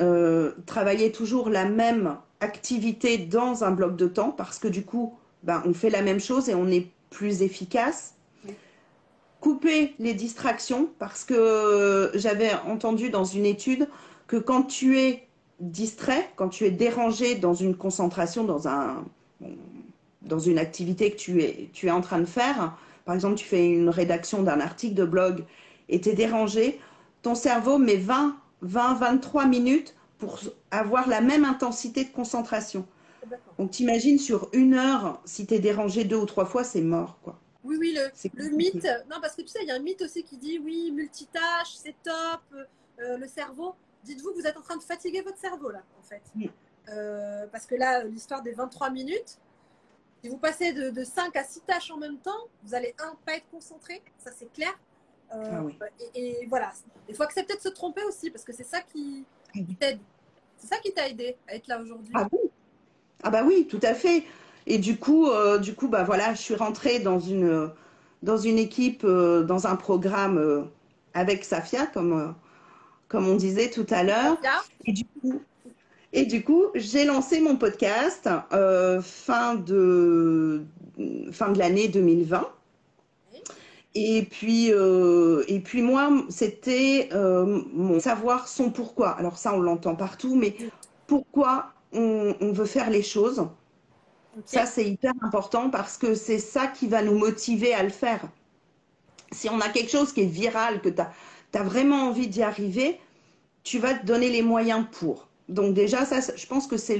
euh, 0.00 0.52
travailler 0.66 1.12
toujours 1.12 1.50
la 1.50 1.66
même 1.66 2.18
activité 2.40 3.18
dans 3.18 3.64
un 3.64 3.72
bloc 3.72 3.96
de 3.96 4.08
temps, 4.08 4.30
parce 4.32 4.58
que 4.58 4.68
du 4.68 4.84
coup, 4.84 5.18
ben, 5.44 5.62
on 5.66 5.74
fait 5.74 5.90
la 5.90 6.02
même 6.02 6.20
chose 6.20 6.48
et 6.48 6.54
on 6.54 6.68
est 6.68 6.88
plus 7.10 7.42
efficace. 7.42 8.14
Couper 9.42 9.96
les 9.98 10.14
distractions, 10.14 10.88
parce 11.00 11.24
que 11.24 12.12
j'avais 12.14 12.52
entendu 12.64 13.10
dans 13.10 13.24
une 13.24 13.44
étude 13.44 13.88
que 14.28 14.36
quand 14.36 14.62
tu 14.62 15.00
es 15.00 15.26
distrait, 15.58 16.30
quand 16.36 16.48
tu 16.48 16.64
es 16.64 16.70
dérangé 16.70 17.34
dans 17.34 17.52
une 17.52 17.74
concentration, 17.74 18.44
dans 18.44 18.68
un, 18.68 19.04
dans 20.22 20.38
une 20.38 20.60
activité 20.60 21.10
que 21.10 21.16
tu 21.16 21.42
es, 21.42 21.70
tu 21.72 21.88
es 21.88 21.90
en 21.90 22.02
train 22.02 22.20
de 22.20 22.24
faire, 22.24 22.78
par 23.04 23.16
exemple, 23.16 23.34
tu 23.34 23.44
fais 23.44 23.68
une 23.68 23.88
rédaction 23.88 24.44
d'un 24.44 24.60
article 24.60 24.94
de 24.94 25.04
blog 25.04 25.44
et 25.88 26.00
tu 26.00 26.10
es 26.10 26.14
dérangé, 26.14 26.78
ton 27.22 27.34
cerveau 27.34 27.78
met 27.78 27.96
20, 27.96 28.36
20, 28.60 28.94
23 28.94 29.46
minutes 29.46 29.96
pour 30.18 30.38
avoir 30.70 31.08
la 31.08 31.20
même 31.20 31.44
intensité 31.44 32.04
de 32.04 32.10
concentration. 32.10 32.86
Donc, 33.58 33.72
t'imagines 33.72 34.20
sur 34.20 34.50
une 34.52 34.74
heure, 34.74 35.20
si 35.24 35.48
tu 35.48 35.54
es 35.54 35.58
dérangé 35.58 36.04
deux 36.04 36.18
ou 36.18 36.26
trois 36.26 36.46
fois, 36.46 36.62
c'est 36.62 36.80
mort, 36.80 37.18
quoi. 37.24 37.41
Oui, 37.64 37.76
oui, 37.78 37.94
le, 37.96 38.10
le 38.34 38.50
mythe. 38.56 38.86
Non, 39.10 39.18
parce 39.20 39.36
que 39.36 39.42
tu 39.42 39.48
sais, 39.48 39.60
il 39.62 39.68
y 39.68 39.70
a 39.70 39.74
un 39.76 39.78
mythe 39.78 40.02
aussi 40.02 40.24
qui 40.24 40.36
dit 40.36 40.58
oui, 40.58 40.90
multitâche, 40.90 41.74
c'est 41.74 41.94
top, 42.02 42.40
euh, 42.98 43.16
le 43.16 43.26
cerveau. 43.28 43.74
Dites-vous 44.04 44.32
que 44.32 44.40
vous 44.40 44.46
êtes 44.46 44.56
en 44.56 44.62
train 44.62 44.76
de 44.76 44.82
fatiguer 44.82 45.20
votre 45.22 45.38
cerveau, 45.38 45.70
là, 45.70 45.82
en 45.98 46.02
fait. 46.02 46.22
Oui. 46.34 46.50
Euh, 46.88 47.46
parce 47.52 47.66
que 47.66 47.76
là, 47.76 48.02
l'histoire 48.02 48.42
des 48.42 48.50
23 48.52 48.90
minutes, 48.90 49.38
si 50.22 50.28
vous 50.28 50.38
passez 50.38 50.72
de, 50.72 50.90
de 50.90 51.04
5 51.04 51.36
à 51.36 51.44
6 51.44 51.60
tâches 51.60 51.90
en 51.92 51.98
même 51.98 52.18
temps, 52.18 52.48
vous 52.64 52.74
allez, 52.74 52.94
un, 52.98 53.14
pas 53.24 53.34
être 53.36 53.48
concentré, 53.50 54.02
ça 54.18 54.30
c'est 54.36 54.52
clair. 54.52 54.76
Euh, 55.32 55.50
Ah 55.52 55.62
oui. 55.64 55.78
et, 56.14 56.42
et 56.42 56.46
voilà, 56.46 56.72
il 57.08 57.14
faut 57.14 57.22
accepter 57.22 57.54
de 57.56 57.60
se 57.60 57.68
tromper 57.68 58.02
aussi, 58.04 58.30
parce 58.30 58.44
que 58.44 58.52
c'est 58.52 58.64
ça 58.66 58.80
qui 58.82 59.24
Oui. 59.54 59.64
qui 59.66 59.76
t'aide. 59.76 60.00
C'est 60.56 60.66
ça 60.66 60.78
qui 60.78 60.92
t'a 60.92 61.08
aidé 61.08 61.36
à 61.48 61.54
être 61.54 61.68
là 61.68 61.80
aujourd'hui. 61.80 62.12
Ah 62.16 62.28
oui 62.32 62.38
Ah 63.22 63.30
bah 63.30 63.44
oui, 63.44 63.66
tout 63.68 63.80
à 63.82 63.94
fait. 63.94 64.24
Et 64.66 64.78
du 64.78 64.98
coup, 64.98 65.28
euh, 65.30 65.58
du 65.58 65.74
coup, 65.74 65.88
bah 65.88 66.04
voilà, 66.04 66.34
je 66.34 66.40
suis 66.40 66.54
rentrée 66.54 66.98
dans 67.00 67.20
une 67.20 67.70
dans 68.22 68.36
une 68.38 68.58
équipe, 68.58 69.04
euh, 69.04 69.42
dans 69.44 69.66
un 69.66 69.76
programme 69.76 70.38
euh, 70.38 70.62
avec 71.14 71.44
Safia, 71.44 71.86
comme 71.86 72.12
euh, 72.12 72.28
comme 73.08 73.28
on 73.28 73.36
disait 73.36 73.70
tout 73.70 73.86
à 73.90 74.04
l'heure. 74.04 74.38
Et 74.86 74.92
du 74.92 75.04
coup, 75.06 75.46
et 76.12 76.26
du 76.26 76.44
coup, 76.44 76.66
j'ai 76.74 77.04
lancé 77.04 77.40
mon 77.40 77.56
podcast 77.56 78.28
euh, 78.52 79.02
fin 79.02 79.54
de 79.56 80.66
fin 81.32 81.50
de 81.52 81.58
l'année 81.58 81.88
2020. 81.88 82.48
Oui. 83.32 83.42
Et 83.94 84.24
puis, 84.30 84.72
euh, 84.72 85.44
et 85.48 85.60
puis 85.60 85.82
moi, 85.82 86.10
c'était 86.30 87.08
euh, 87.12 87.62
mon 87.72 88.00
savoir 88.00 88.48
son 88.48 88.70
pourquoi. 88.72 89.10
Alors 89.10 89.38
ça, 89.38 89.54
on 89.54 89.60
l'entend 89.60 89.96
partout, 89.96 90.34
mais 90.36 90.56
pourquoi 91.06 91.74
on, 91.92 92.34
on 92.40 92.52
veut 92.52 92.66
faire 92.66 92.90
les 92.90 93.02
choses. 93.02 93.48
Ça, 94.44 94.66
c'est 94.66 94.88
hyper 94.88 95.12
important 95.22 95.70
parce 95.70 95.98
que 95.98 96.14
c'est 96.14 96.38
ça 96.38 96.66
qui 96.66 96.88
va 96.88 97.02
nous 97.02 97.16
motiver 97.16 97.74
à 97.74 97.82
le 97.82 97.90
faire. 97.90 98.20
Si 99.30 99.48
on 99.48 99.60
a 99.60 99.68
quelque 99.68 99.90
chose 99.90 100.12
qui 100.12 100.22
est 100.22 100.26
viral, 100.26 100.80
que 100.80 100.88
tu 100.88 101.00
as, 101.00 101.62
vraiment 101.62 102.08
envie 102.08 102.28
d'y 102.28 102.42
arriver, 102.42 103.00
tu 103.62 103.78
vas 103.78 103.94
te 103.94 104.04
donner 104.04 104.30
les 104.30 104.42
moyens 104.42 104.86
pour. 104.90 105.28
Donc 105.48 105.74
déjà, 105.74 106.04
ça, 106.04 106.20
je 106.34 106.46
pense 106.46 106.66
que 106.66 106.76
c'est 106.76 106.98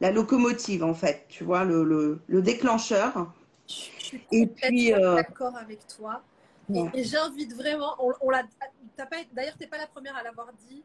la 0.00 0.10
locomotive, 0.10 0.84
en 0.84 0.94
fait, 0.94 1.24
tu 1.28 1.44
vois, 1.44 1.64
le, 1.64 1.84
le, 1.84 2.20
le 2.26 2.42
déclencheur. 2.42 3.32
Je 3.66 3.74
suis 3.74 4.22
Et 4.32 4.46
complètement 4.46 4.68
puis, 4.68 4.94
euh, 4.94 5.14
d'accord 5.16 5.56
avec 5.56 5.86
toi. 5.86 6.22
Et- 6.22 6.38
Ouais. 6.70 6.90
Et, 6.92 7.04
j'invite 7.04 7.54
vraiment, 7.54 7.96
on, 7.98 8.12
on 8.20 8.30
d'ailleurs, 9.32 9.54
tu 9.56 9.60
n'es 9.60 9.66
pas 9.68 9.78
la 9.78 9.86
première 9.86 10.14
à 10.16 10.22
l'avoir 10.22 10.52
dit. 10.68 10.82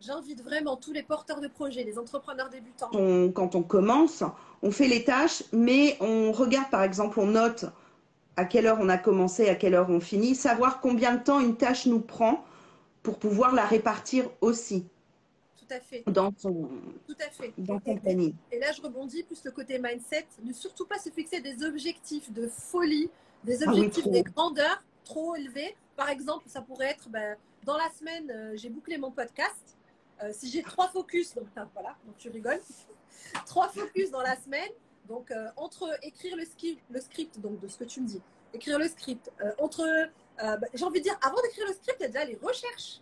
J'invite 0.00 0.42
vraiment 0.42 0.76
tous 0.76 0.92
les 0.92 1.02
porteurs 1.02 1.40
de 1.40 1.48
projets, 1.48 1.84
les 1.84 1.98
entrepreneurs 1.98 2.48
débutants. 2.48 2.88
Quand 2.90 2.98
on, 2.98 3.32
quand 3.32 3.54
on 3.54 3.62
commence, 3.62 4.24
on 4.62 4.70
fait 4.70 4.88
les 4.88 5.04
tâches, 5.04 5.42
mais 5.52 5.96
on 6.00 6.32
regarde, 6.32 6.70
par 6.70 6.82
exemple, 6.82 7.20
on 7.20 7.26
note 7.26 7.66
à 8.36 8.46
quelle 8.46 8.66
heure 8.66 8.78
on 8.80 8.88
a 8.88 8.96
commencé, 8.96 9.48
à 9.48 9.54
quelle 9.54 9.74
heure 9.74 9.90
on 9.90 10.00
finit, 10.00 10.34
savoir 10.34 10.80
combien 10.80 11.16
de 11.16 11.22
temps 11.22 11.40
une 11.40 11.56
tâche 11.56 11.84
nous 11.86 12.00
prend 12.00 12.44
pour 13.02 13.18
pouvoir 13.18 13.54
la 13.54 13.66
répartir 13.66 14.30
aussi 14.40 14.86
Tout 15.58 15.74
à 15.74 15.80
fait, 15.80 16.02
dans 16.06 16.32
son, 16.36 16.68
tout 17.06 17.16
à 17.20 17.30
fait. 17.30 17.52
dans 17.58 17.78
Et-. 17.86 18.34
Et 18.52 18.58
là, 18.58 18.72
je 18.72 18.80
rebondis 18.80 19.22
plus 19.24 19.44
le 19.44 19.50
côté 19.50 19.78
mindset. 19.78 20.26
Ne 20.42 20.54
surtout 20.54 20.86
pas 20.86 20.98
se 20.98 21.10
fixer 21.10 21.40
des 21.40 21.62
objectifs 21.62 22.32
de 22.32 22.48
folie, 22.48 23.10
des 23.44 23.62
Ah 23.62 23.66
oui, 23.70 23.80
objectifs 23.80 24.08
des 24.08 24.22
grandeurs 24.22 24.82
trop 25.04 25.34
élevés. 25.36 25.76
Par 25.96 26.08
exemple, 26.08 26.44
ça 26.46 26.62
pourrait 26.62 26.90
être 26.90 27.08
ben, 27.10 27.36
dans 27.64 27.76
la 27.76 27.90
semaine, 27.90 28.30
euh, 28.30 28.56
j'ai 28.56 28.70
bouclé 28.70 28.96
mon 28.96 29.10
podcast. 29.10 29.76
Euh, 30.22 30.30
si 30.32 30.50
j'ai 30.50 30.62
trois 30.62 30.88
focus, 30.88 31.34
donc 31.34 31.46
voilà, 31.72 31.96
donc 32.04 32.16
tu 32.18 32.28
rigoles, 32.28 32.60
trois 33.46 33.68
focus 33.68 34.10
dans 34.10 34.22
la 34.22 34.36
semaine, 34.36 34.70
donc 35.08 35.30
euh, 35.30 35.48
entre 35.56 35.88
écrire 36.02 36.36
le 36.36 36.44
script, 36.44 36.82
le 36.90 37.00
script, 37.00 37.40
donc 37.40 37.58
de 37.60 37.68
ce 37.68 37.78
que 37.78 37.84
tu 37.84 38.02
me 38.02 38.06
dis, 38.06 38.20
écrire 38.52 38.78
le 38.78 38.88
script, 38.88 39.30
euh, 39.40 39.52
entre, 39.58 39.86
bah, 40.38 40.58
j'ai 40.74 40.84
envie 40.84 41.00
de 41.00 41.04
dire, 41.04 41.18
avant 41.22 41.40
d'écrire 41.42 41.66
le 41.66 41.72
script, 41.72 41.96
il 42.00 42.02
y 42.02 42.06
a 42.06 42.08
déjà 42.08 42.24
les 42.24 42.36
recherches. 42.36 43.00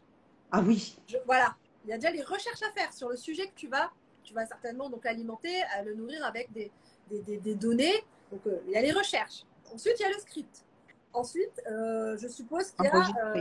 Ah 0.51 0.62
oui. 0.64 0.97
voilà, 1.27 1.57
il 1.85 1.91
y 1.91 1.93
a 1.93 1.99
déjà 1.99 2.12
les 2.12 2.23
recherches 2.23 2.62
à 2.62 2.71
faire 2.73 2.93
sur 2.93 3.09
le 3.09 3.16
sujet 3.16 3.49
que 3.49 3.55
tu 3.55 3.69
vas, 3.69 3.91
tu 4.23 4.33
vas 4.33 4.47
certainement 4.47 4.89
donc 4.89 5.05
l'alimenter, 5.05 5.62
le 5.85 5.95
nourrir 5.95 6.25
avec 6.25 6.53
des, 6.53 6.71
des, 7.11 7.39
des, 7.39 7.55
données. 7.55 8.05
Donc 8.31 8.43
il 8.66 8.73
y 8.73 8.77
a 8.77 8.83
les 8.83 8.93
recherches. 8.93 9.45
Ensuite, 9.73 9.95
il 9.99 10.03
y 10.03 10.07
a 10.07 10.11
le 10.11 10.19
script. 10.19 10.64
Ensuite, 11.12 11.62
je 11.66 12.29
suppose 12.29 12.71
qu'il 12.73 12.85
y 12.85 12.89
a 12.89 13.35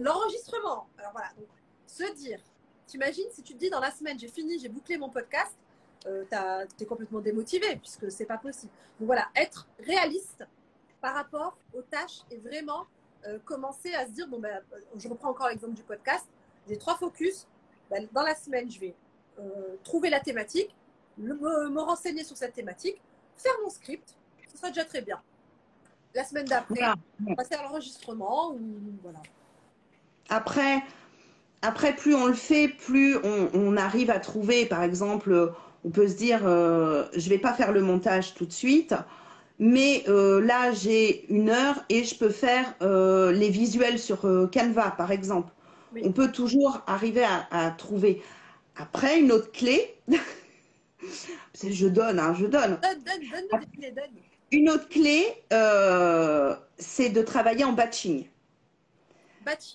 l'enregistrement. 0.00 0.86
Alors 0.98 1.12
voilà, 1.12 1.28
donc 1.36 1.48
se 1.86 2.12
dire, 2.14 2.40
t'imagines 2.90 3.30
si 3.30 3.42
tu 3.42 3.54
te 3.54 3.58
dis 3.58 3.70
dans 3.70 3.80
la 3.80 3.90
semaine, 3.90 4.18
j'ai 4.18 4.28
fini, 4.28 4.58
j'ai 4.58 4.68
bouclé 4.68 4.98
mon 4.98 5.08
podcast, 5.08 5.56
euh, 6.06 6.24
tu 6.76 6.84
es 6.84 6.86
complètement 6.86 7.20
démotivé 7.20 7.76
puisque 7.76 8.10
c'est 8.10 8.24
pas 8.24 8.38
possible. 8.38 8.72
Donc 8.98 9.06
voilà, 9.06 9.28
être 9.36 9.68
réaliste 9.78 10.44
par 11.00 11.14
rapport 11.14 11.56
aux 11.72 11.82
tâches 11.82 12.20
et 12.30 12.38
vraiment 12.38 12.86
euh, 13.26 13.38
commencer 13.44 13.94
à 13.94 14.06
se 14.06 14.10
dire, 14.10 14.26
bon 14.28 14.38
ben, 14.38 14.60
je 14.96 15.08
reprends 15.08 15.30
encore 15.30 15.48
l'exemple 15.48 15.74
du 15.74 15.82
podcast, 15.82 16.26
j'ai 16.68 16.76
trois 16.76 16.96
focus, 16.96 17.46
ben, 17.90 18.06
dans 18.12 18.22
la 18.22 18.34
semaine, 18.34 18.70
je 18.70 18.80
vais 18.80 18.94
euh, 19.38 19.76
trouver 19.84 20.10
la 20.10 20.20
thématique, 20.20 20.74
me, 21.16 21.80
renseigner 21.80 22.24
sur 22.24 22.36
cette 22.36 22.54
thématique, 22.54 23.00
faire 23.36 23.54
mon 23.62 23.70
script, 23.70 24.16
ce 24.50 24.58
sera 24.58 24.68
déjà 24.68 24.84
très 24.84 25.02
bien. 25.02 25.20
La 26.12 26.24
semaine 26.24 26.46
d'après, 26.46 26.80
passer 27.36 27.54
à 27.54 27.62
l'enregistrement 27.62 28.50
ou 28.52 28.58
voilà. 29.00 29.20
Après, 30.28 30.82
après, 31.62 31.94
plus 31.94 32.14
on 32.14 32.26
le 32.26 32.34
fait, 32.34 32.68
plus 32.68 33.18
on, 33.22 33.76
arrive 33.76 34.10
à 34.10 34.18
trouver, 34.18 34.64
par 34.64 34.82
exemple, 34.82 35.52
on 35.84 35.90
peut 35.90 36.08
se 36.08 36.14
dire, 36.14 36.40
euh, 36.44 37.04
je 37.14 37.28
vais 37.28 37.38
pas 37.38 37.52
faire 37.52 37.72
le 37.72 37.82
montage 37.82 38.34
tout 38.34 38.46
de 38.46 38.52
suite, 38.52 38.94
mais 39.58 40.04
euh, 40.08 40.40
là 40.40 40.72
j'ai 40.72 41.30
une 41.30 41.50
heure 41.50 41.84
et 41.90 42.04
je 42.04 42.14
peux 42.14 42.30
faire 42.30 42.74
euh, 42.80 43.30
les 43.32 43.50
visuels 43.50 43.98
sur 43.98 44.22
Canva, 44.52 44.92
par 44.92 45.12
exemple. 45.12 45.52
On 46.02 46.12
peut 46.12 46.32
toujours 46.32 46.82
arriver 46.86 47.26
à, 47.50 47.70
trouver. 47.76 48.22
Après, 48.76 49.20
une 49.20 49.32
autre 49.32 49.50
clé, 49.52 49.96
je 51.62 51.88
donne, 51.88 52.20
hein, 52.20 52.34
je 52.38 52.46
donne. 52.46 52.78
Donne, 52.80 53.02
donne, 53.04 53.48
donne, 53.50 53.94
donne. 53.94 54.04
Une 54.52 54.70
autre 54.70 54.88
clé, 54.88 55.26
c'est 56.78 57.10
de 57.10 57.22
travailler 57.22 57.64
en 57.64 57.72
batching. 57.72 58.24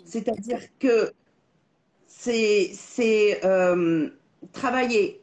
C'est-à-dire 0.05 0.61
que 0.79 1.11
c'est 2.07 3.41
euh, 3.43 4.09
travailler 4.53 5.21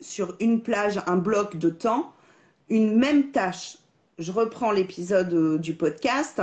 sur 0.00 0.36
une 0.40 0.62
plage, 0.62 1.00
un 1.06 1.16
bloc 1.16 1.56
de 1.56 1.70
temps, 1.70 2.12
une 2.68 2.96
même 2.96 3.30
tâche. 3.30 3.78
Je 4.18 4.32
reprends 4.32 4.72
l'épisode 4.72 5.32
euh, 5.32 5.58
du 5.58 5.74
podcast. 5.74 6.40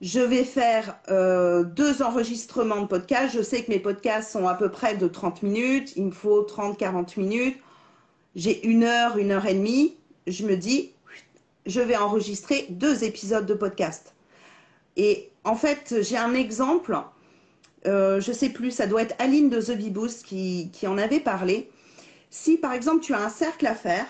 Je 0.00 0.20
vais 0.20 0.44
faire 0.44 0.98
euh, 1.08 1.62
deux 1.62 2.02
enregistrements 2.02 2.82
de 2.82 2.86
podcast. 2.86 3.34
Je 3.34 3.42
sais 3.42 3.62
que 3.62 3.70
mes 3.70 3.78
podcasts 3.78 4.30
sont 4.30 4.48
à 4.48 4.54
peu 4.54 4.70
près 4.70 4.96
de 4.96 5.08
30 5.08 5.42
minutes. 5.42 5.92
Il 5.96 6.06
me 6.06 6.10
faut 6.10 6.42
30-40 6.42 7.18
minutes. 7.18 7.58
J'ai 8.34 8.66
une 8.66 8.84
heure, 8.84 9.16
une 9.18 9.30
heure 9.30 9.46
et 9.46 9.54
demie. 9.54 9.96
Je 10.26 10.44
me 10.46 10.56
dis, 10.56 10.92
je 11.66 11.80
vais 11.80 11.96
enregistrer 11.96 12.66
deux 12.70 13.04
épisodes 13.04 13.46
de 13.46 13.54
podcast. 13.54 14.14
Et 14.96 15.30
en 15.44 15.56
fait, 15.56 15.96
j'ai 16.02 16.16
un 16.16 16.34
exemple. 16.34 16.98
Euh, 17.86 18.20
je 18.20 18.32
sais 18.32 18.48
plus, 18.48 18.70
ça 18.70 18.86
doit 18.86 19.02
être 19.02 19.14
Aline 19.18 19.50
de 19.50 19.60
The 19.60 19.76
Beboost 19.76 20.24
qui, 20.24 20.70
qui 20.72 20.86
en 20.86 20.96
avait 20.96 21.20
parlé. 21.20 21.70
Si 22.30 22.56
par 22.56 22.72
exemple 22.72 23.00
tu 23.00 23.14
as 23.14 23.20
un 23.20 23.28
cercle 23.28 23.66
à 23.66 23.74
faire 23.74 24.06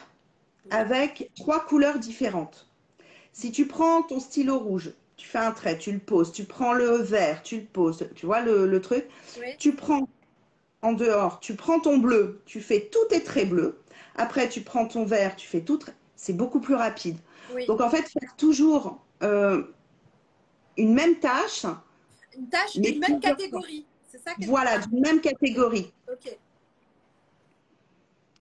avec 0.70 1.30
trois 1.36 1.60
couleurs 1.60 1.98
différentes, 1.98 2.68
si 3.32 3.50
tu 3.50 3.66
prends 3.66 4.02
ton 4.02 4.20
stylo 4.20 4.58
rouge, 4.58 4.92
tu 5.16 5.28
fais 5.28 5.38
un 5.38 5.50
trait, 5.50 5.76
tu 5.76 5.92
le 5.92 5.98
poses, 5.98 6.32
tu 6.32 6.44
prends 6.44 6.72
le 6.72 6.96
vert, 6.96 7.42
tu 7.42 7.56
le 7.56 7.64
poses, 7.64 8.08
tu 8.14 8.26
vois 8.26 8.40
le, 8.40 8.80
truc, 8.80 9.06
tu 9.58 9.74
prends 9.74 10.08
en 10.82 10.92
dehors, 10.92 11.40
tu 11.40 11.54
prends 11.54 11.80
ton 11.80 11.98
bleu, 11.98 12.40
tu 12.46 12.60
fais 12.60 12.88
tous 12.90 13.04
tes 13.10 13.22
traits 13.22 13.48
bleus, 13.48 13.78
après 14.16 14.48
tu 14.48 14.62
prends 14.62 14.86
ton 14.86 15.04
vert, 15.04 15.36
tu 15.36 15.46
fais 15.46 15.60
tout, 15.60 15.80
c'est 16.16 16.32
beaucoup 16.32 16.60
plus 16.60 16.74
rapide. 16.76 17.18
Donc 17.66 17.80
en 17.80 17.90
fait, 17.90 18.08
faire 18.08 18.36
toujours 18.36 19.04
euh, 19.22 19.62
une 20.76 20.94
même 20.94 21.16
tâche. 21.16 21.66
Une 22.36 22.48
tâche 22.48 22.76
d'une 22.76 22.98
même 22.98 23.20
catégorie. 23.20 23.86
C'est 24.10 24.22
ça 24.22 24.32
Voilà, 24.46 24.78
d'une 24.78 25.00
même 25.00 25.20
catégorie. 25.20 25.92